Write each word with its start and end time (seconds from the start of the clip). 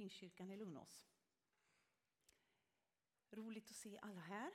Pingstkyrkan 0.00 0.50
i 0.50 0.56
Lugnås. 0.56 1.08
Roligt 3.30 3.70
att 3.70 3.76
se 3.76 3.98
alla 3.98 4.20
här. 4.20 4.52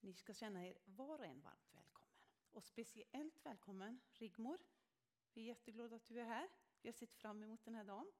Ni 0.00 0.14
ska 0.14 0.34
känna 0.34 0.66
er 0.66 0.78
var 0.84 1.18
och 1.18 1.26
en 1.26 1.40
varmt 1.40 1.74
välkommen. 1.74 2.16
Och 2.50 2.64
speciellt 2.64 3.46
välkommen 3.46 4.00
Rigmor. 4.12 4.58
Vi 5.32 5.40
är 5.40 5.44
jätteglada 5.44 5.96
att 5.96 6.06
du 6.06 6.20
är 6.20 6.24
här. 6.24 6.48
Vi 6.82 6.88
har 6.88 6.92
sett 6.92 7.14
fram 7.14 7.42
emot 7.42 7.64
den 7.64 7.74
här 7.74 7.84
dagen. 7.84 8.12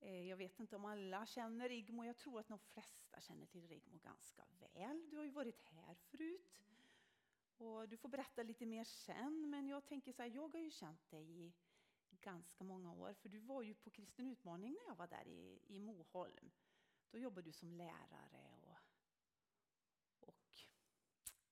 Eh, 0.00 0.28
jag 0.28 0.36
vet 0.36 0.60
inte 0.60 0.76
om 0.76 0.84
alla 0.84 1.26
känner 1.26 1.68
Rigmor. 1.68 2.06
Jag 2.06 2.16
tror 2.16 2.40
att 2.40 2.48
de 2.48 2.58
flesta 2.58 3.20
känner 3.20 3.46
till 3.46 3.68
Rigmor 3.68 3.98
ganska 3.98 4.44
väl. 4.58 5.10
Du 5.10 5.16
har 5.16 5.24
ju 5.24 5.30
varit 5.30 5.62
här 5.62 5.94
förut. 5.94 6.60
Och 7.56 7.88
du 7.88 7.96
får 7.96 8.08
berätta 8.08 8.42
lite 8.42 8.66
mer 8.66 8.84
sen. 8.84 9.50
Men 9.50 9.68
jag 9.68 9.86
tänker 9.86 10.12
så 10.12 10.22
här, 10.22 10.30
jag 10.30 10.48
har 10.48 10.60
ju 10.60 10.70
känt 10.70 11.10
dig 11.10 11.46
i 11.46 11.52
ganska 12.20 12.64
många 12.64 12.92
år. 12.92 13.14
För 13.14 13.28
du 13.28 13.38
var 13.38 13.62
ju 13.62 13.74
på 13.74 13.90
Kristen 13.90 14.28
utmaning 14.28 14.72
när 14.72 14.88
jag 14.88 14.96
var 14.96 15.06
där 15.06 15.28
i, 15.28 15.60
i 15.66 15.78
Moholm. 15.78 16.50
Då 17.10 17.18
jobbade 17.18 17.48
du 17.48 17.52
som 17.52 17.72
lärare 17.72 18.50
och, 18.50 18.78
och 20.20 20.66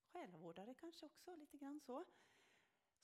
själavårdare 0.01 0.75
kanske 0.75 1.07
också, 1.07 1.37
lite 1.37 1.57
grann 1.57 1.81
så. 1.81 2.05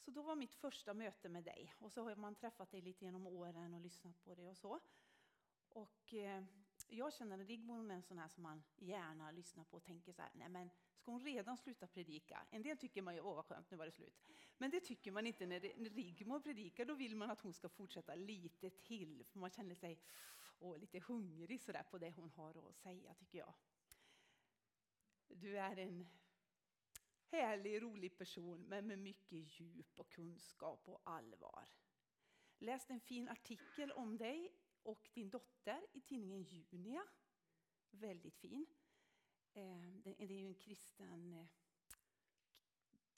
Så 0.05 0.11
då 0.11 0.23
var 0.23 0.37
mitt 0.37 0.55
första 0.55 0.95
möte 0.95 1.29
med 1.29 1.45
dig. 1.45 1.75
Och 1.79 1.93
så 1.93 2.03
har 2.03 2.17
man 2.17 2.35
träffat 2.35 2.71
dig 2.71 2.81
lite 2.81 3.05
genom 3.05 3.27
åren 3.27 3.75
och 3.75 3.81
lyssnat 3.81 4.25
på 4.25 4.35
dig 4.35 4.51
och 4.51 4.57
så. 4.57 4.81
Och 5.69 6.15
eh, 6.15 6.45
jag 6.89 7.15
känner 7.15 7.39
att 7.39 7.47
Rigmor 7.47 7.91
är 7.91 7.95
en 7.95 8.03
sån 8.03 8.19
här 8.19 8.29
som 8.29 8.43
man 8.43 8.63
gärna 8.77 9.31
lyssnar 9.31 9.65
på 9.65 9.77
och 9.77 9.85
tänker 9.85 10.13
så 10.13 10.23
här, 10.23 10.31
nej 10.35 10.49
men 10.49 10.71
ska 11.05 11.13
hon 11.13 11.21
redan 11.21 11.57
sluta 11.57 11.87
predika? 11.87 12.47
En 12.51 12.63
del 12.63 12.77
tycker 12.77 13.03
man 13.03 13.15
ju, 13.15 13.21
åh 13.21 13.35
vad 13.35 13.45
skönt, 13.45 13.71
nu 13.71 13.77
var 13.77 13.87
det 13.87 13.93
slut. 13.93 14.23
Men 14.59 14.71
det 14.71 14.81
tycker 14.81 15.13
man 15.13 15.27
inte 15.27 15.47
när, 15.47 15.61
när 15.77 15.91
Rigmor 15.91 16.41
predikar, 16.41 16.85
då 16.85 16.95
vill 16.95 17.17
man 17.17 17.31
att 17.31 17.41
hon 17.41 17.53
ska 17.53 17.69
fortsätta 17.69 18.15
lite 18.15 18.71
till, 18.71 19.25
för 19.25 19.39
man 19.39 19.51
känner 19.51 19.75
sig 19.75 19.99
åh, 20.59 20.79
lite 20.79 20.99
hungrig 20.99 21.63
så 21.63 21.73
där 21.73 21.83
på 21.83 21.99
det 21.99 22.11
hon 22.11 22.31
har 22.31 22.69
att 22.69 22.77
säga, 22.77 23.15
tycker 23.15 23.39
jag. 23.39 23.55
Du 25.29 25.59
är 25.59 25.77
en 25.77 26.09
härlig, 27.31 27.83
rolig 27.83 28.19
person, 28.19 28.63
men 28.69 28.87
med 28.87 28.99
mycket 28.99 29.61
djup 29.61 29.99
och 29.99 30.11
kunskap 30.11 30.89
och 30.89 31.01
allvar. 31.05 31.69
Läste 32.59 32.93
en 32.93 33.01
fin 33.01 33.29
artikel 33.29 33.93
om 33.93 34.17
dig 34.17 34.53
och 34.83 35.11
din 35.15 35.31
dotter 35.31 35.87
i 35.93 36.01
tidningen 36.01 36.43
Junia. 36.43 37.05
Väldigt 37.91 38.37
fin. 38.37 38.67
Eh, 39.55 39.81
det 40.03 40.23
är 40.23 40.27
ju 40.27 40.47
en 40.47 40.55
kristen 40.55 41.33
eh, 41.33 41.47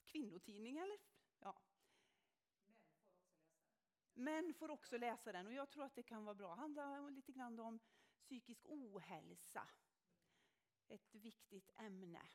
kvinnotidning, 0.05 0.77
eller? 0.77 0.97
Ja. 1.39 1.61
Män 1.73 1.73
får 1.73 1.91
också 1.91 4.17
läsa 4.17 4.21
den. 4.21 4.43
Män 4.43 4.53
får 4.53 4.71
också 4.71 4.97
läsa 4.97 5.31
den 5.31 5.47
och 5.47 5.53
jag 5.53 5.69
tror 5.69 5.83
att 5.83 5.95
det 5.95 6.03
kan 6.03 6.25
vara 6.25 6.35
bra. 6.35 6.49
Det 6.49 6.61
handlar 6.61 7.11
lite 7.11 7.31
grann 7.31 7.59
om 7.59 7.79
psykisk 8.19 8.65
ohälsa. 8.65 9.69
Ett 10.87 11.15
viktigt 11.15 11.69
ämne 11.75 12.29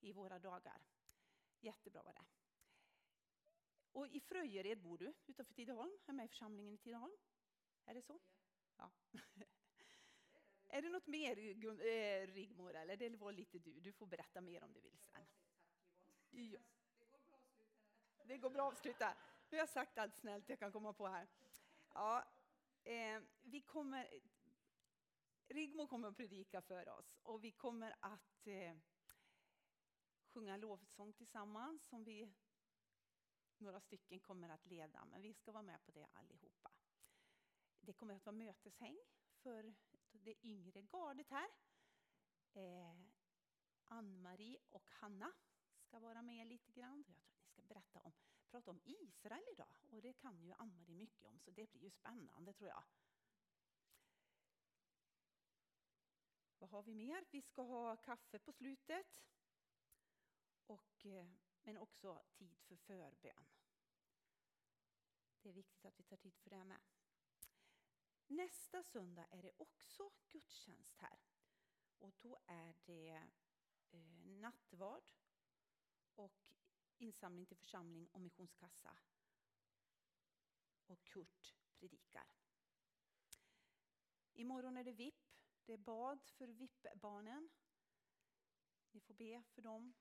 i 0.00 0.12
våra 0.12 0.38
dagar. 0.38 0.82
Jättebra 1.60 2.02
var 2.02 2.12
det. 2.12 2.24
Och 3.92 4.08
i 4.08 4.20
Fröjered 4.20 4.82
bor 4.82 4.98
du, 4.98 5.14
utanför 5.26 5.54
Tidaholm, 5.54 5.98
är 6.06 6.12
med 6.12 6.24
i 6.24 6.28
församlingen 6.28 6.74
i 6.74 6.78
Tidaholm. 6.78 7.16
Är 7.84 7.94
det 7.94 8.02
så? 8.02 8.20
Ja. 8.76 8.90
Är 10.72 10.82
det 10.82 10.88
något 10.88 11.06
mer 11.06 11.38
eh, 11.38 12.26
Rigmor, 12.26 12.74
eller 12.74 12.96
det 12.96 13.16
var 13.16 13.32
lite 13.32 13.58
du? 13.58 13.80
Du 13.80 13.92
får 13.92 14.06
berätta 14.06 14.40
mer 14.40 14.64
om 14.64 14.72
du 14.72 14.80
vill 14.80 14.98
sen. 14.98 15.26
Ja. 16.30 16.58
Det 18.24 18.38
går 18.38 18.50
bra 18.50 18.68
att 18.68 18.72
avsluta. 18.72 19.14
Nu 19.50 19.56
har 19.56 19.58
jag 19.58 19.68
sagt 19.68 19.98
allt 19.98 20.16
snällt 20.16 20.48
jag 20.48 20.58
kan 20.58 20.72
komma 20.72 20.92
på 20.92 21.06
här. 21.08 21.28
Ja, 21.94 22.24
eh, 22.84 23.20
vi 23.42 23.60
kommer, 23.60 24.08
Rigmor 25.48 25.86
kommer 25.86 26.08
att 26.08 26.16
predika 26.16 26.62
för 26.62 26.88
oss 26.88 27.18
och 27.22 27.44
vi 27.44 27.50
kommer 27.50 27.96
att 28.00 28.46
eh, 28.46 28.76
sjunga 30.24 30.56
lovsång 30.56 31.12
tillsammans 31.12 31.84
som 31.84 32.04
vi 32.04 32.32
några 33.58 33.80
stycken 33.80 34.20
kommer 34.20 34.48
att 34.48 34.66
leda, 34.66 35.04
men 35.04 35.22
vi 35.22 35.34
ska 35.34 35.52
vara 35.52 35.62
med 35.62 35.84
på 35.84 35.92
det 35.92 36.06
allihopa. 36.12 36.70
Det 37.80 37.92
kommer 37.92 38.14
att 38.14 38.26
vara 38.26 38.36
möteshäng 38.36 38.98
för 39.42 39.74
det 40.18 40.46
yngre 40.46 40.82
gardet 40.82 41.30
här. 41.30 41.48
Eh, 42.52 42.94
Ann-Marie 43.84 44.58
och 44.70 44.90
Hanna 44.90 45.32
ska 45.80 45.98
vara 45.98 46.22
med 46.22 46.46
lite 46.46 46.72
grann. 46.72 47.04
Jag 47.06 47.16
tror 47.16 47.26
att 47.26 47.46
ni 47.46 47.52
ska 47.52 47.62
berätta 47.62 48.00
om, 48.00 48.12
prata 48.50 48.70
om 48.70 48.80
Israel 48.84 49.44
idag 49.52 49.74
och 49.90 50.02
det 50.02 50.12
kan 50.12 50.42
ju 50.44 50.52
Ann-Marie 50.52 50.96
mycket 50.96 51.24
om 51.24 51.38
så 51.38 51.50
det 51.50 51.70
blir 51.70 51.82
ju 51.82 51.90
spännande 51.90 52.52
tror 52.52 52.68
jag. 52.68 52.84
Vad 56.58 56.70
har 56.70 56.82
vi 56.82 56.94
mer? 56.94 57.24
Vi 57.30 57.42
ska 57.42 57.62
ha 57.62 57.96
kaffe 57.96 58.38
på 58.38 58.52
slutet. 58.52 59.22
Och, 60.66 61.06
eh, 61.06 61.26
men 61.62 61.78
också 61.78 62.22
tid 62.34 62.58
för 62.58 62.76
förbön. 62.76 63.46
Det 65.42 65.48
är 65.48 65.52
viktigt 65.52 65.84
att 65.84 66.00
vi 66.00 66.02
tar 66.04 66.16
tid 66.16 66.38
för 66.38 66.50
det 66.50 66.64
med. 66.64 66.80
Nästa 68.30 68.82
söndag 68.82 69.26
är 69.30 69.42
det 69.42 69.52
också 69.56 70.10
gudstjänst 70.28 70.96
här. 70.98 71.18
Och 71.98 72.14
då 72.20 72.38
är 72.46 72.74
det 72.84 73.22
eh, 73.90 74.24
nattvard 74.24 75.12
och 76.14 76.52
insamling 76.98 77.46
till 77.46 77.56
församling 77.56 78.08
och 78.08 78.20
missionskassa. 78.20 78.96
Och 80.86 81.04
Kurt 81.04 81.54
predikar. 81.78 82.36
Imorgon 84.32 84.76
är 84.76 84.84
det 84.84 84.92
VIP. 84.92 85.30
Det 85.64 85.72
är 85.72 85.78
bad 85.78 86.24
för 86.24 86.48
VIP-barnen. 86.48 87.50
Ni 88.90 89.00
får 89.00 89.14
be 89.14 89.42
för 89.42 89.62
dem. 89.62 89.94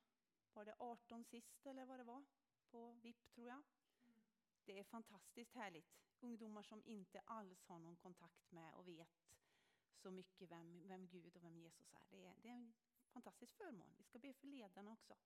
Var 0.53 0.66
det 0.66 0.75
18 0.79 1.23
sist 1.23 1.66
eller 1.66 1.85
vad 1.85 2.00
det 2.00 2.03
var? 2.03 2.25
På 2.72 2.91
VIP 2.91 3.29
tror 3.29 3.47
jag. 3.47 3.63
Det 4.66 4.79
är 4.79 4.84
fantastiskt 4.84 5.56
härligt. 5.56 6.09
Ungdomar 6.22 6.63
som 6.63 6.84
inte 6.85 7.19
alls 7.19 7.66
har 7.66 7.80
någon 7.80 7.96
kontakt 7.96 8.52
med 8.52 8.74
och 8.74 8.88
vet 8.88 9.30
så 9.94 10.12
mycket 10.12 10.52
vem, 10.52 10.88
vem 10.88 11.07
Gud 11.07 11.35
och 11.35 11.44
vem 11.44 11.57
Jesus 11.57 11.94
är. 11.94 12.06
Det, 12.09 12.25
är. 12.25 12.35
det 12.41 12.50
är 12.50 12.53
en 12.53 12.74
fantastisk 13.09 13.56
förmån. 13.57 13.94
Vi 13.97 14.03
ska 14.03 14.19
be 14.19 14.34
för 14.34 14.47
ledarna 14.47 14.91
också. 14.91 15.18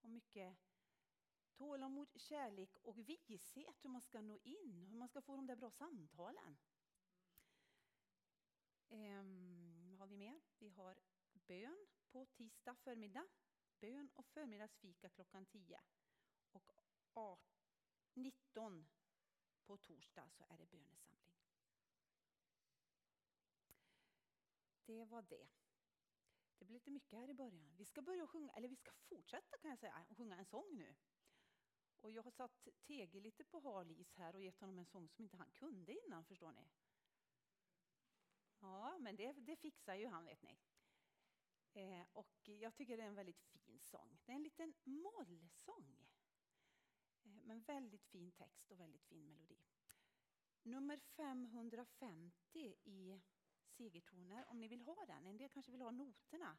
Och 0.00 0.10
mycket 0.10 0.56
tålamod, 1.54 2.08
kärlek 2.16 2.76
och 2.82 2.98
vishet 3.08 3.84
hur 3.84 3.90
man 3.90 4.02
ska 4.02 4.20
nå 4.20 4.38
in, 4.42 4.86
hur 4.86 4.96
man 4.96 5.08
ska 5.08 5.22
få 5.22 5.36
de 5.36 5.46
där 5.46 5.56
bra 5.56 5.70
samtalen. 5.70 6.56
Ehm, 8.88 9.90
vad 9.90 9.98
har 9.98 10.06
vi 10.06 10.16
mer? 10.16 10.40
Vi 10.58 10.68
har 10.68 10.96
bön 11.32 11.86
på 12.12 12.26
tisdag 12.26 12.74
förmiddag. 12.74 13.26
Bön 13.80 14.10
och 14.14 14.26
förmiddagsfika 14.26 15.08
klockan 15.08 15.46
10. 15.46 15.80
Och 16.52 16.72
18 17.14 17.54
19 18.14 18.86
på 19.66 19.76
torsdag 19.76 20.30
så 20.30 20.44
är 20.48 20.58
det 20.58 20.66
bönesamling. 20.66 21.34
Det 24.86 25.04
var 25.04 25.22
det. 25.22 25.48
Det 26.58 26.64
blev 26.64 26.74
lite 26.74 26.90
mycket 26.90 27.18
här 27.18 27.30
i 27.30 27.34
början. 27.34 27.76
Vi 27.76 27.84
ska 27.84 28.02
börja 28.02 28.26
sjunga, 28.26 28.52
eller 28.52 28.68
vi 28.68 28.76
ska 28.76 28.92
fortsätta 28.92 29.58
kan 29.58 29.70
jag 29.70 29.78
säga, 29.78 30.06
sjunga 30.16 30.36
en 30.36 30.44
sång 30.44 30.76
nu. 30.76 30.94
Och 32.00 32.10
jag 32.10 32.22
har 32.22 32.30
satt 32.30 32.68
Tege 32.86 33.20
lite 33.20 33.44
på 33.44 33.60
hal 33.60 33.90
is 33.90 34.14
här 34.14 34.34
och 34.34 34.42
gett 34.42 34.60
honom 34.60 34.78
en 34.78 34.86
sång 34.86 35.08
som 35.08 35.22
inte 35.22 35.36
han 35.36 35.50
kunde 35.50 35.92
innan, 36.06 36.24
förstår 36.24 36.52
ni. 36.52 36.70
Ja, 38.60 38.98
men 38.98 39.16
det, 39.16 39.32
det 39.32 39.56
fixar 39.56 39.94
ju 39.94 40.06
han, 40.06 40.24
vet 40.24 40.42
ni. 40.42 40.58
Eh, 41.72 42.06
och 42.12 42.48
jag 42.48 42.74
tycker 42.74 42.96
det 42.96 43.02
är 43.02 43.06
en 43.06 43.14
väldigt 43.14 43.40
fin 43.40 43.80
sång. 43.80 44.18
Det 44.24 44.32
är 44.32 44.36
en 44.36 44.42
liten 44.42 44.74
mollsång. 44.84 46.13
Eh, 47.24 47.42
men 47.42 47.60
väldigt 47.60 48.04
fin 48.04 48.32
text 48.32 48.70
och 48.70 48.80
väldigt 48.80 49.04
fin 49.04 49.24
melodi. 49.24 49.58
Nummer 50.62 50.96
550 50.96 52.76
i 52.84 53.20
segertoner, 53.66 54.44
om 54.48 54.60
ni 54.60 54.68
vill 54.68 54.80
ha 54.80 55.06
den. 55.06 55.26
En 55.26 55.36
del 55.36 55.50
kanske 55.50 55.72
vill 55.72 55.82
ha 55.82 55.90
noterna. 55.90 56.56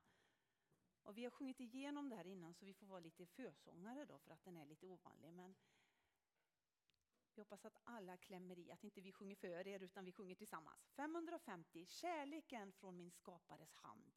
Och 1.03 1.17
vi 1.17 1.23
har 1.23 1.31
sjungit 1.31 1.59
igenom 1.59 2.09
det 2.09 2.15
här 2.15 2.27
innan 2.27 2.53
så 2.53 2.65
vi 2.65 2.73
får 2.73 2.85
vara 2.85 3.00
lite 3.00 3.25
försångare 3.25 4.06
då 4.06 4.19
för 4.19 4.31
att 4.31 4.44
den 4.44 4.57
är 4.57 4.65
lite 4.65 4.85
ovanlig. 4.85 5.33
Men 5.33 5.56
vi 7.35 7.41
hoppas 7.41 7.65
att 7.65 7.77
alla 7.83 8.18
klämmer 8.18 8.59
i, 8.59 8.71
att 8.71 8.83
inte 8.83 9.01
vi 9.01 9.11
sjunger 9.11 9.35
för 9.35 9.68
er 9.68 9.83
utan 9.83 10.06
vi 10.06 10.11
sjunger 10.11 10.35
tillsammans. 10.35 10.89
550, 10.95 11.85
Kärleken 11.85 12.71
från 12.71 12.97
min 12.97 13.11
skapares 13.11 13.75
hand. 13.75 14.11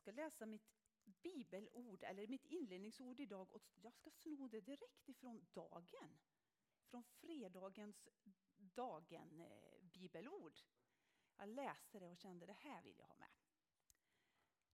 Ska 0.00 0.12
läsa 0.12 0.46
mitt 0.46 0.70
bibelord, 1.04 2.02
eller 2.02 2.26
mitt 2.26 2.44
inledningsord 2.44 3.20
idag 3.20 3.52
och 3.52 3.62
jag 3.74 3.94
ska 3.94 4.10
sno 4.10 4.48
det 4.48 4.60
direkt 4.60 5.08
ifrån 5.08 5.46
dagen. 5.52 6.18
Från 6.84 7.04
fredagens 7.04 8.08
dagen 8.56 9.40
eh, 9.40 9.82
bibelord. 9.82 10.60
Jag 11.36 11.48
läste 11.48 11.98
det 11.98 12.08
och 12.08 12.18
kände 12.18 12.46
det 12.46 12.52
här 12.52 12.82
vill 12.82 12.98
jag 12.98 13.06
ha 13.06 13.14
med. 13.14 13.28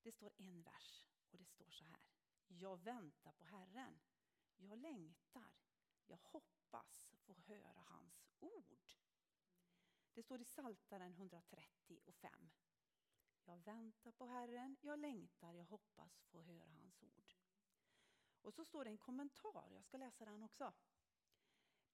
Det 0.02 0.12
står 0.12 0.32
en 0.36 0.62
vers 0.62 1.06
och 1.30 1.38
det 1.38 1.44
står 1.44 1.70
så 1.70 1.84
här. 1.84 2.00
Jag 2.48 2.76
väntar 2.76 3.32
på 3.32 3.44
Herren. 3.44 4.00
Jag 4.56 4.78
längtar. 4.78 5.52
Jag 6.06 6.16
hoppas 6.16 7.14
få 7.26 7.34
höra 7.34 7.80
hans 7.80 8.32
ord. 8.40 8.92
Det 10.14 10.22
står 10.22 10.40
i 10.40 10.44
Saltaren 10.44 11.12
130 11.12 12.00
och 12.04 12.14
5. 12.14 12.50
Jag 13.48 13.58
väntar 13.58 14.12
på 14.12 14.26
Herren, 14.26 14.76
jag 14.80 14.98
längtar, 14.98 15.54
jag 15.54 15.64
hoppas 15.64 16.24
få 16.24 16.42
höra 16.42 16.70
hans 16.70 17.02
ord. 17.02 17.34
Och 18.42 18.54
så 18.54 18.64
står 18.64 18.84
det 18.84 18.90
en 18.90 18.98
kommentar, 18.98 19.70
jag 19.70 19.84
ska 19.84 19.96
läsa 19.96 20.24
den 20.24 20.42
också. 20.42 20.72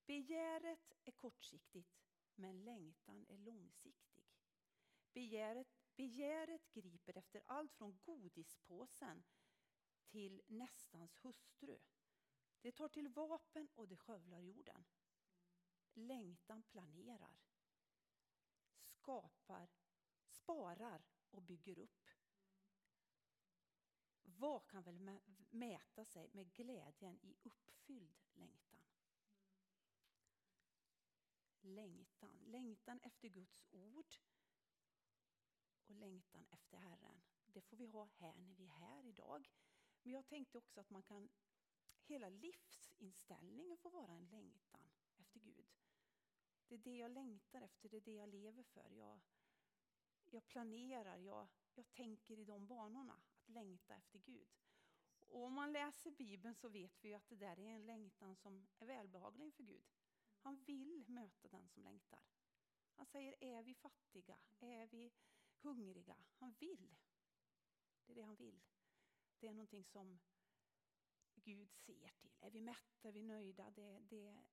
Begäret 0.06 0.92
är 1.04 1.12
kortsiktigt, 1.12 2.02
men 2.34 2.64
längtan 2.64 3.26
är 3.28 3.38
långsiktig. 3.38 4.24
Begäret, 5.12 5.68
begäret 5.96 6.72
griper 6.72 7.16
efter 7.18 7.42
allt 7.46 7.74
från 7.74 7.98
godispåsen 8.02 9.24
till 10.06 10.42
nästans 10.46 11.24
hustru. 11.24 11.78
Det 12.60 12.72
tar 12.72 12.88
till 12.88 13.08
vapen 13.08 13.68
och 13.74 13.88
det 13.88 13.96
skövlar 13.96 14.40
jorden. 14.40 14.84
Längtan 15.94 16.62
planerar, 16.62 17.40
skapar, 18.82 19.68
sparar 20.26 21.02
och 21.34 21.42
bygger 21.42 21.78
upp. 21.78 22.08
Vad 24.22 24.66
kan 24.66 24.82
väl 24.82 25.20
mäta 25.50 26.04
sig 26.04 26.30
med 26.32 26.52
glädjen 26.52 27.18
i 27.22 27.36
uppfylld 27.42 28.20
längtan? 28.34 28.80
Längtan, 31.60 32.38
längtan 32.46 33.00
efter 33.02 33.28
Guds 33.28 33.66
ord 33.70 34.14
och 35.86 35.94
längtan 35.94 36.46
efter 36.50 36.78
Herren. 36.78 37.22
Det 37.46 37.60
får 37.60 37.76
vi 37.76 37.86
ha 37.86 38.04
här 38.04 38.38
när 38.38 38.54
vi 38.54 38.64
är 38.64 38.70
här 38.70 39.06
idag. 39.06 39.50
Men 40.02 40.12
jag 40.12 40.26
tänkte 40.26 40.58
också 40.58 40.80
att 40.80 40.90
man 40.90 41.02
kan, 41.02 41.28
hela 42.02 42.28
livsinställningen 42.28 43.78
får 43.78 43.90
vara 43.90 44.12
en 44.12 44.28
längtan 44.28 44.90
efter 45.16 45.40
Gud. 45.40 45.72
Det 46.68 46.74
är 46.74 46.78
det 46.78 46.96
jag 46.96 47.10
längtar 47.10 47.62
efter, 47.62 47.88
det 47.88 47.96
är 47.96 48.00
det 48.00 48.14
jag 48.14 48.28
lever 48.28 48.62
för. 48.62 48.90
Jag, 48.90 49.20
jag 50.32 50.46
planerar, 50.46 51.16
jag, 51.16 51.48
jag 51.74 51.90
tänker 51.90 52.38
i 52.38 52.44
de 52.44 52.66
banorna, 52.66 53.12
att 53.12 53.48
längta 53.48 53.94
efter 53.94 54.18
Gud. 54.18 54.48
Och 55.28 55.44
om 55.44 55.52
man 55.52 55.72
läser 55.72 56.10
Bibeln 56.10 56.54
så 56.54 56.68
vet 56.68 57.04
vi 57.04 57.08
ju 57.08 57.14
att 57.14 57.28
det 57.28 57.36
där 57.36 57.58
är 57.58 57.74
en 57.74 57.86
längtan 57.86 58.36
som 58.36 58.66
är 58.78 58.86
välbehaglig 58.86 59.44
inför 59.44 59.62
Gud. 59.62 59.84
Han 60.38 60.56
vill 60.64 61.04
möta 61.08 61.48
den 61.48 61.68
som 61.68 61.82
längtar. 61.82 62.20
Han 62.92 63.06
säger, 63.06 63.34
är 63.40 63.62
vi 63.62 63.74
fattiga? 63.74 64.38
Är 64.60 64.86
vi 64.86 65.12
hungriga? 65.60 66.16
Han 66.34 66.52
vill. 66.52 66.96
Det 68.06 68.12
är 68.12 68.14
det 68.14 68.22
han 68.22 68.36
vill. 68.36 68.62
Det 69.38 69.46
är 69.46 69.52
någonting 69.52 69.84
som 69.84 70.18
Gud 71.34 71.72
ser 71.74 72.08
till. 72.08 72.32
Är 72.40 72.50
vi 72.50 72.60
mätta, 72.60 73.08
är 73.08 73.12
vi 73.12 73.22
nöjda, 73.22 73.70
det, 73.70 74.00
det, 74.00 74.44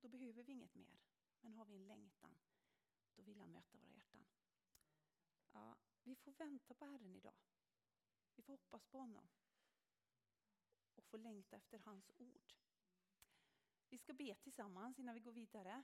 då 0.00 0.08
behöver 0.08 0.42
vi 0.42 0.52
inget 0.52 0.74
mer. 0.74 1.00
Men 1.40 1.54
har 1.54 1.64
vi 1.64 1.76
en 1.76 1.86
längtan, 1.86 2.38
då 3.14 3.22
vill 3.22 3.38
han 3.38 3.52
möta 3.52 3.78
våra 3.78 3.90
hjärtan. 3.90 4.26
Ja, 5.52 5.76
vi 6.02 6.16
får 6.16 6.32
vänta 6.32 6.74
på 6.74 6.84
Herren 6.84 7.14
idag. 7.14 7.34
Vi 8.36 8.42
får 8.42 8.52
hoppas 8.52 8.84
på 8.84 8.98
honom. 8.98 9.28
Och 10.94 11.04
få 11.04 11.16
längta 11.16 11.56
efter 11.56 11.78
hans 11.78 12.10
ord. 12.18 12.54
Vi 13.88 13.98
ska 13.98 14.12
be 14.12 14.34
tillsammans 14.34 14.98
innan 14.98 15.14
vi 15.14 15.20
går 15.20 15.32
vidare. 15.32 15.82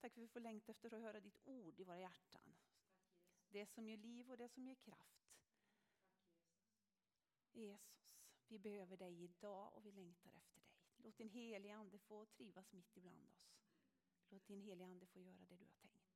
Tack 0.00 0.12
för 0.12 0.20
att 0.20 0.24
vi 0.24 0.28
får 0.28 0.40
längta 0.40 0.72
efter 0.72 0.94
att 0.94 1.00
höra 1.00 1.20
ditt 1.20 1.40
ord 1.44 1.80
i 1.80 1.84
våra 1.84 1.98
hjärtan. 1.98 2.53
Det 3.54 3.66
som 3.66 3.88
ger 3.88 3.96
liv 3.96 4.30
och 4.30 4.36
det 4.36 4.48
som 4.48 4.66
ger 4.66 4.74
kraft. 4.74 5.30
Jesus, 7.52 8.16
vi 8.48 8.58
behöver 8.58 8.96
dig 8.96 9.22
idag 9.22 9.74
och 9.74 9.86
vi 9.86 9.92
längtar 9.92 10.30
efter 10.30 10.60
dig. 10.60 10.70
Låt 10.96 11.16
din 11.16 11.28
heliga 11.28 11.76
ande 11.76 11.98
få 11.98 12.26
trivas 12.26 12.72
mitt 12.72 12.96
ibland 12.96 13.28
oss. 13.28 13.54
Låt 14.28 14.46
din 14.46 14.60
heliga 14.60 14.86
ande 14.86 15.06
få 15.06 15.20
göra 15.20 15.44
det 15.44 15.56
du 15.56 15.64
har 15.64 15.72
tänkt. 15.72 16.14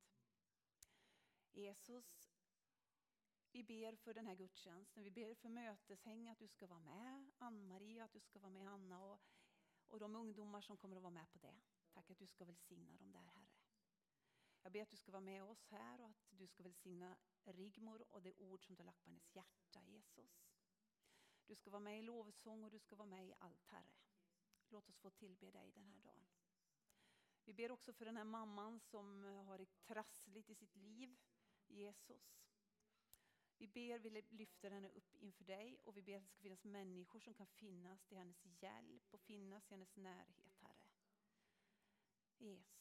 Jesus, 1.52 2.30
vi 3.52 3.62
ber 3.62 3.96
för 3.96 4.14
den 4.14 4.26
här 4.26 4.34
gudstjänsten. 4.34 5.04
Vi 5.04 5.10
ber 5.10 5.34
för 5.34 5.48
möteshäng 5.48 6.28
att 6.28 6.38
du 6.38 6.48
ska 6.48 6.66
vara 6.66 6.80
med. 6.80 7.30
Ann-Marie 7.38 8.04
att 8.04 8.12
du 8.12 8.20
ska 8.20 8.38
vara 8.38 8.50
med 8.50 8.68
Anna 8.68 9.04
och, 9.04 9.20
och 9.88 9.98
de 9.98 10.16
ungdomar 10.16 10.60
som 10.60 10.76
kommer 10.76 10.96
att 10.96 11.02
vara 11.02 11.10
med 11.10 11.30
på 11.32 11.38
det. 11.38 11.60
Tack 11.90 12.10
att 12.10 12.18
du 12.18 12.26
ska 12.26 12.44
välsigna 12.44 12.96
dem 12.96 13.12
där 13.12 13.20
Herre. 13.20 13.47
Jag 14.68 14.72
ber 14.72 14.82
att 14.82 14.90
du 14.90 14.96
ska 14.96 15.12
vara 15.12 15.20
med 15.20 15.44
oss 15.44 15.66
här 15.66 16.00
och 16.00 16.10
att 16.10 16.26
du 16.30 16.46
ska 16.46 16.62
välsigna 16.62 17.16
Rigmor 17.44 18.04
och 18.10 18.22
det 18.22 18.34
ord 18.34 18.66
som 18.66 18.74
du 18.74 18.82
har 18.82 18.86
lagt 18.86 19.02
på 19.02 19.10
hennes 19.10 19.34
hjärta 19.34 19.82
Jesus. 19.82 20.48
Du 21.46 21.54
ska 21.54 21.70
vara 21.70 21.80
med 21.80 21.98
i 21.98 22.02
lovsång 22.02 22.64
och 22.64 22.70
du 22.70 22.78
ska 22.78 22.96
vara 22.96 23.08
med 23.08 23.26
i 23.26 23.34
allt 23.38 23.66
Herre. 23.66 23.96
Låt 24.68 24.88
oss 24.88 24.98
få 24.98 25.10
tillbe 25.10 25.50
dig 25.50 25.72
den 25.74 25.86
här 25.86 25.98
dagen. 25.98 26.26
Vi 27.44 27.52
ber 27.52 27.70
också 27.70 27.92
för 27.92 28.04
den 28.04 28.16
här 28.16 28.24
mamman 28.24 28.80
som 28.80 29.24
har 29.24 29.58
det 29.58 29.80
trassligt 29.82 30.50
i 30.50 30.54
sitt 30.54 30.76
liv. 30.76 31.16
Jesus. 31.66 32.42
Vi 33.58 33.68
ber, 33.68 33.98
vi 33.98 34.22
lyfter 34.28 34.70
henne 34.70 34.88
upp 34.88 35.14
inför 35.14 35.44
dig 35.44 35.78
och 35.84 35.96
vi 35.96 36.02
ber 36.02 36.16
att 36.16 36.22
det 36.22 36.28
ska 36.28 36.40
finnas 36.40 36.64
människor 36.64 37.20
som 37.20 37.34
kan 37.34 37.46
finnas 37.46 38.02
till 38.02 38.18
hennes 38.18 38.44
hjälp 38.44 39.14
och 39.14 39.20
finnas 39.20 39.70
i 39.70 39.74
hennes 39.74 39.96
närhet, 39.96 40.56
Herre. 40.60 40.88
Jesus. 42.38 42.77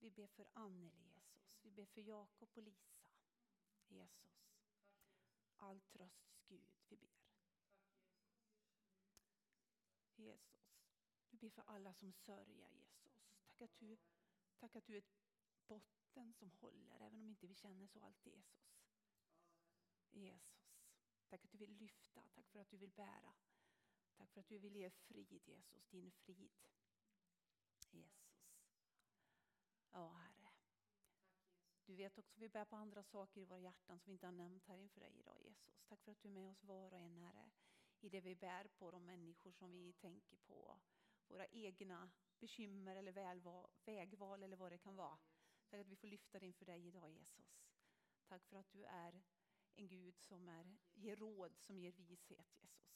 Vi 0.00 0.10
ber 0.10 0.26
för 0.26 0.46
Anneli, 0.52 1.08
Jesus. 1.14 1.58
Vi 1.62 1.70
ber 1.70 1.86
för 1.86 2.00
Jakob 2.00 2.48
och 2.54 2.62
Lisa. 2.62 2.98
Jesus. 3.88 4.38
All 5.56 5.80
trösts 5.80 6.40
Gud, 6.48 6.66
vi 6.88 6.96
ber. 6.96 7.18
Jesus. 10.16 10.68
Vi 11.30 11.38
ber 11.38 11.50
för 11.50 11.62
alla 11.66 11.94
som 11.94 12.12
sörjer, 12.12 12.70
Jesus. 12.70 13.28
Tack 13.46 13.60
att 13.62 13.78
du, 13.78 13.96
tack 14.58 14.76
att 14.76 14.86
du 14.86 14.94
är 14.94 14.98
ett 14.98 15.16
botten 15.66 16.32
som 16.32 16.50
håller, 16.50 17.00
även 17.00 17.20
om 17.20 17.30
inte 17.30 17.46
vi 17.46 17.54
känner 17.54 17.86
så 17.86 18.00
alltid, 18.00 18.32
Jesus. 18.32 18.68
Jesus. 20.10 20.68
Tack 21.28 21.44
att 21.44 21.50
du 21.50 21.58
vill 21.58 21.76
lyfta, 21.76 22.22
tack 22.34 22.48
för 22.48 22.60
att 22.60 22.70
du 22.70 22.76
vill 22.76 22.92
bära. 22.92 23.34
Tack 24.16 24.32
för 24.32 24.40
att 24.40 24.48
du 24.48 24.58
vill 24.58 24.76
ge 24.76 24.90
frid, 24.90 25.32
Jesus, 25.46 25.86
din 25.90 26.10
frid. 26.10 26.56
Jesus. 27.90 28.27
Ja, 29.92 30.08
Herre. 30.08 30.52
Du 31.86 31.94
vet 31.94 32.18
också, 32.18 32.40
vi 32.40 32.48
bär 32.48 32.64
på 32.64 32.76
andra 32.76 33.02
saker 33.02 33.40
i 33.40 33.44
våra 33.44 33.58
hjärtan 33.58 33.98
som 33.98 34.10
vi 34.10 34.12
inte 34.12 34.26
har 34.26 34.32
nämnt 34.32 34.66
här 34.66 34.76
inför 34.76 35.00
dig 35.00 35.18
idag, 35.18 35.42
Jesus. 35.42 35.82
Tack 35.88 36.02
för 36.02 36.12
att 36.12 36.22
du 36.22 36.28
är 36.28 36.32
med 36.32 36.50
oss 36.50 36.64
var 36.64 36.92
och 36.92 36.98
en, 36.98 37.22
Herre. 37.22 37.50
I 38.00 38.08
det 38.08 38.20
vi 38.20 38.34
bär 38.34 38.68
på, 38.78 38.90
de 38.90 39.04
människor 39.04 39.52
som 39.52 39.72
vi 39.72 39.92
tänker 39.92 40.36
på. 40.36 40.78
Våra 41.28 41.46
egna 41.46 42.10
bekymmer 42.38 42.96
eller 42.96 43.12
välval, 43.12 43.70
vägval 43.84 44.42
eller 44.42 44.56
vad 44.56 44.72
det 44.72 44.78
kan 44.78 44.96
vara. 44.96 45.18
Tack 45.70 45.80
att 45.80 45.86
vi 45.86 45.96
får 45.96 46.08
lyfta 46.08 46.38
det 46.38 46.46
inför 46.46 46.64
dig 46.64 46.86
idag, 46.86 47.10
Jesus. 47.10 47.60
Tack 48.28 48.44
för 48.44 48.56
att 48.56 48.72
du 48.72 48.84
är 48.84 49.22
en 49.76 49.88
Gud 49.88 50.18
som 50.18 50.48
är, 50.48 50.76
ger 50.94 51.16
råd, 51.16 51.56
som 51.58 51.78
ger 51.78 51.92
vishet, 51.92 52.56
Jesus. 52.60 52.60
Jesus. 52.60 52.87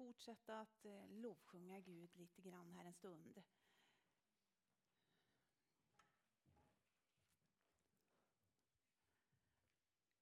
Fortsätta 0.00 0.60
att 0.60 0.84
eh, 0.84 1.08
lovsjunga 1.08 1.80
Gud 1.80 2.16
lite 2.16 2.42
grann 2.42 2.72
här 2.72 2.84
en 2.84 2.92
stund. 2.92 3.42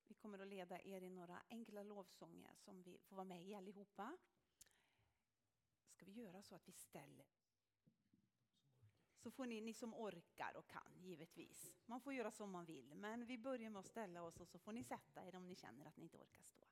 Vi 0.06 0.14
kommer 0.14 0.38
att 0.38 0.48
leda 0.48 0.80
er 0.80 1.02
i 1.02 1.10
några 1.10 1.42
enkla 1.48 1.82
lovsånger 1.82 2.54
som 2.56 2.82
vi 2.82 2.98
får 2.98 3.16
vara 3.16 3.24
med 3.24 3.46
i 3.46 3.54
allihopa. 3.54 4.18
Ska 5.88 6.04
vi 6.04 6.12
göra 6.12 6.42
så 6.42 6.54
att 6.54 6.68
vi 6.68 6.72
ställer 6.72 7.26
så 9.18 9.30
får 9.30 9.46
ni, 9.46 9.60
ni 9.60 9.74
som 9.74 9.94
orkar 9.94 10.56
och 10.56 10.66
kan, 10.66 10.92
givetvis. 11.00 11.76
Man 11.86 12.00
får 12.00 12.12
göra 12.12 12.30
som 12.30 12.50
man 12.50 12.64
vill, 12.64 12.94
men 12.94 13.26
vi 13.26 13.38
börjar 13.38 13.70
med 13.70 13.80
att 13.80 13.86
ställa 13.86 14.22
oss 14.22 14.40
och 14.40 14.48
så 14.48 14.58
får 14.58 14.72
ni 14.72 14.84
sätta 14.84 15.26
er 15.26 15.34
om 15.34 15.46
ni 15.46 15.54
känner 15.54 15.86
att 15.86 15.96
ni 15.96 16.02
inte 16.02 16.18
orkar 16.18 16.42
stå. 16.42 16.66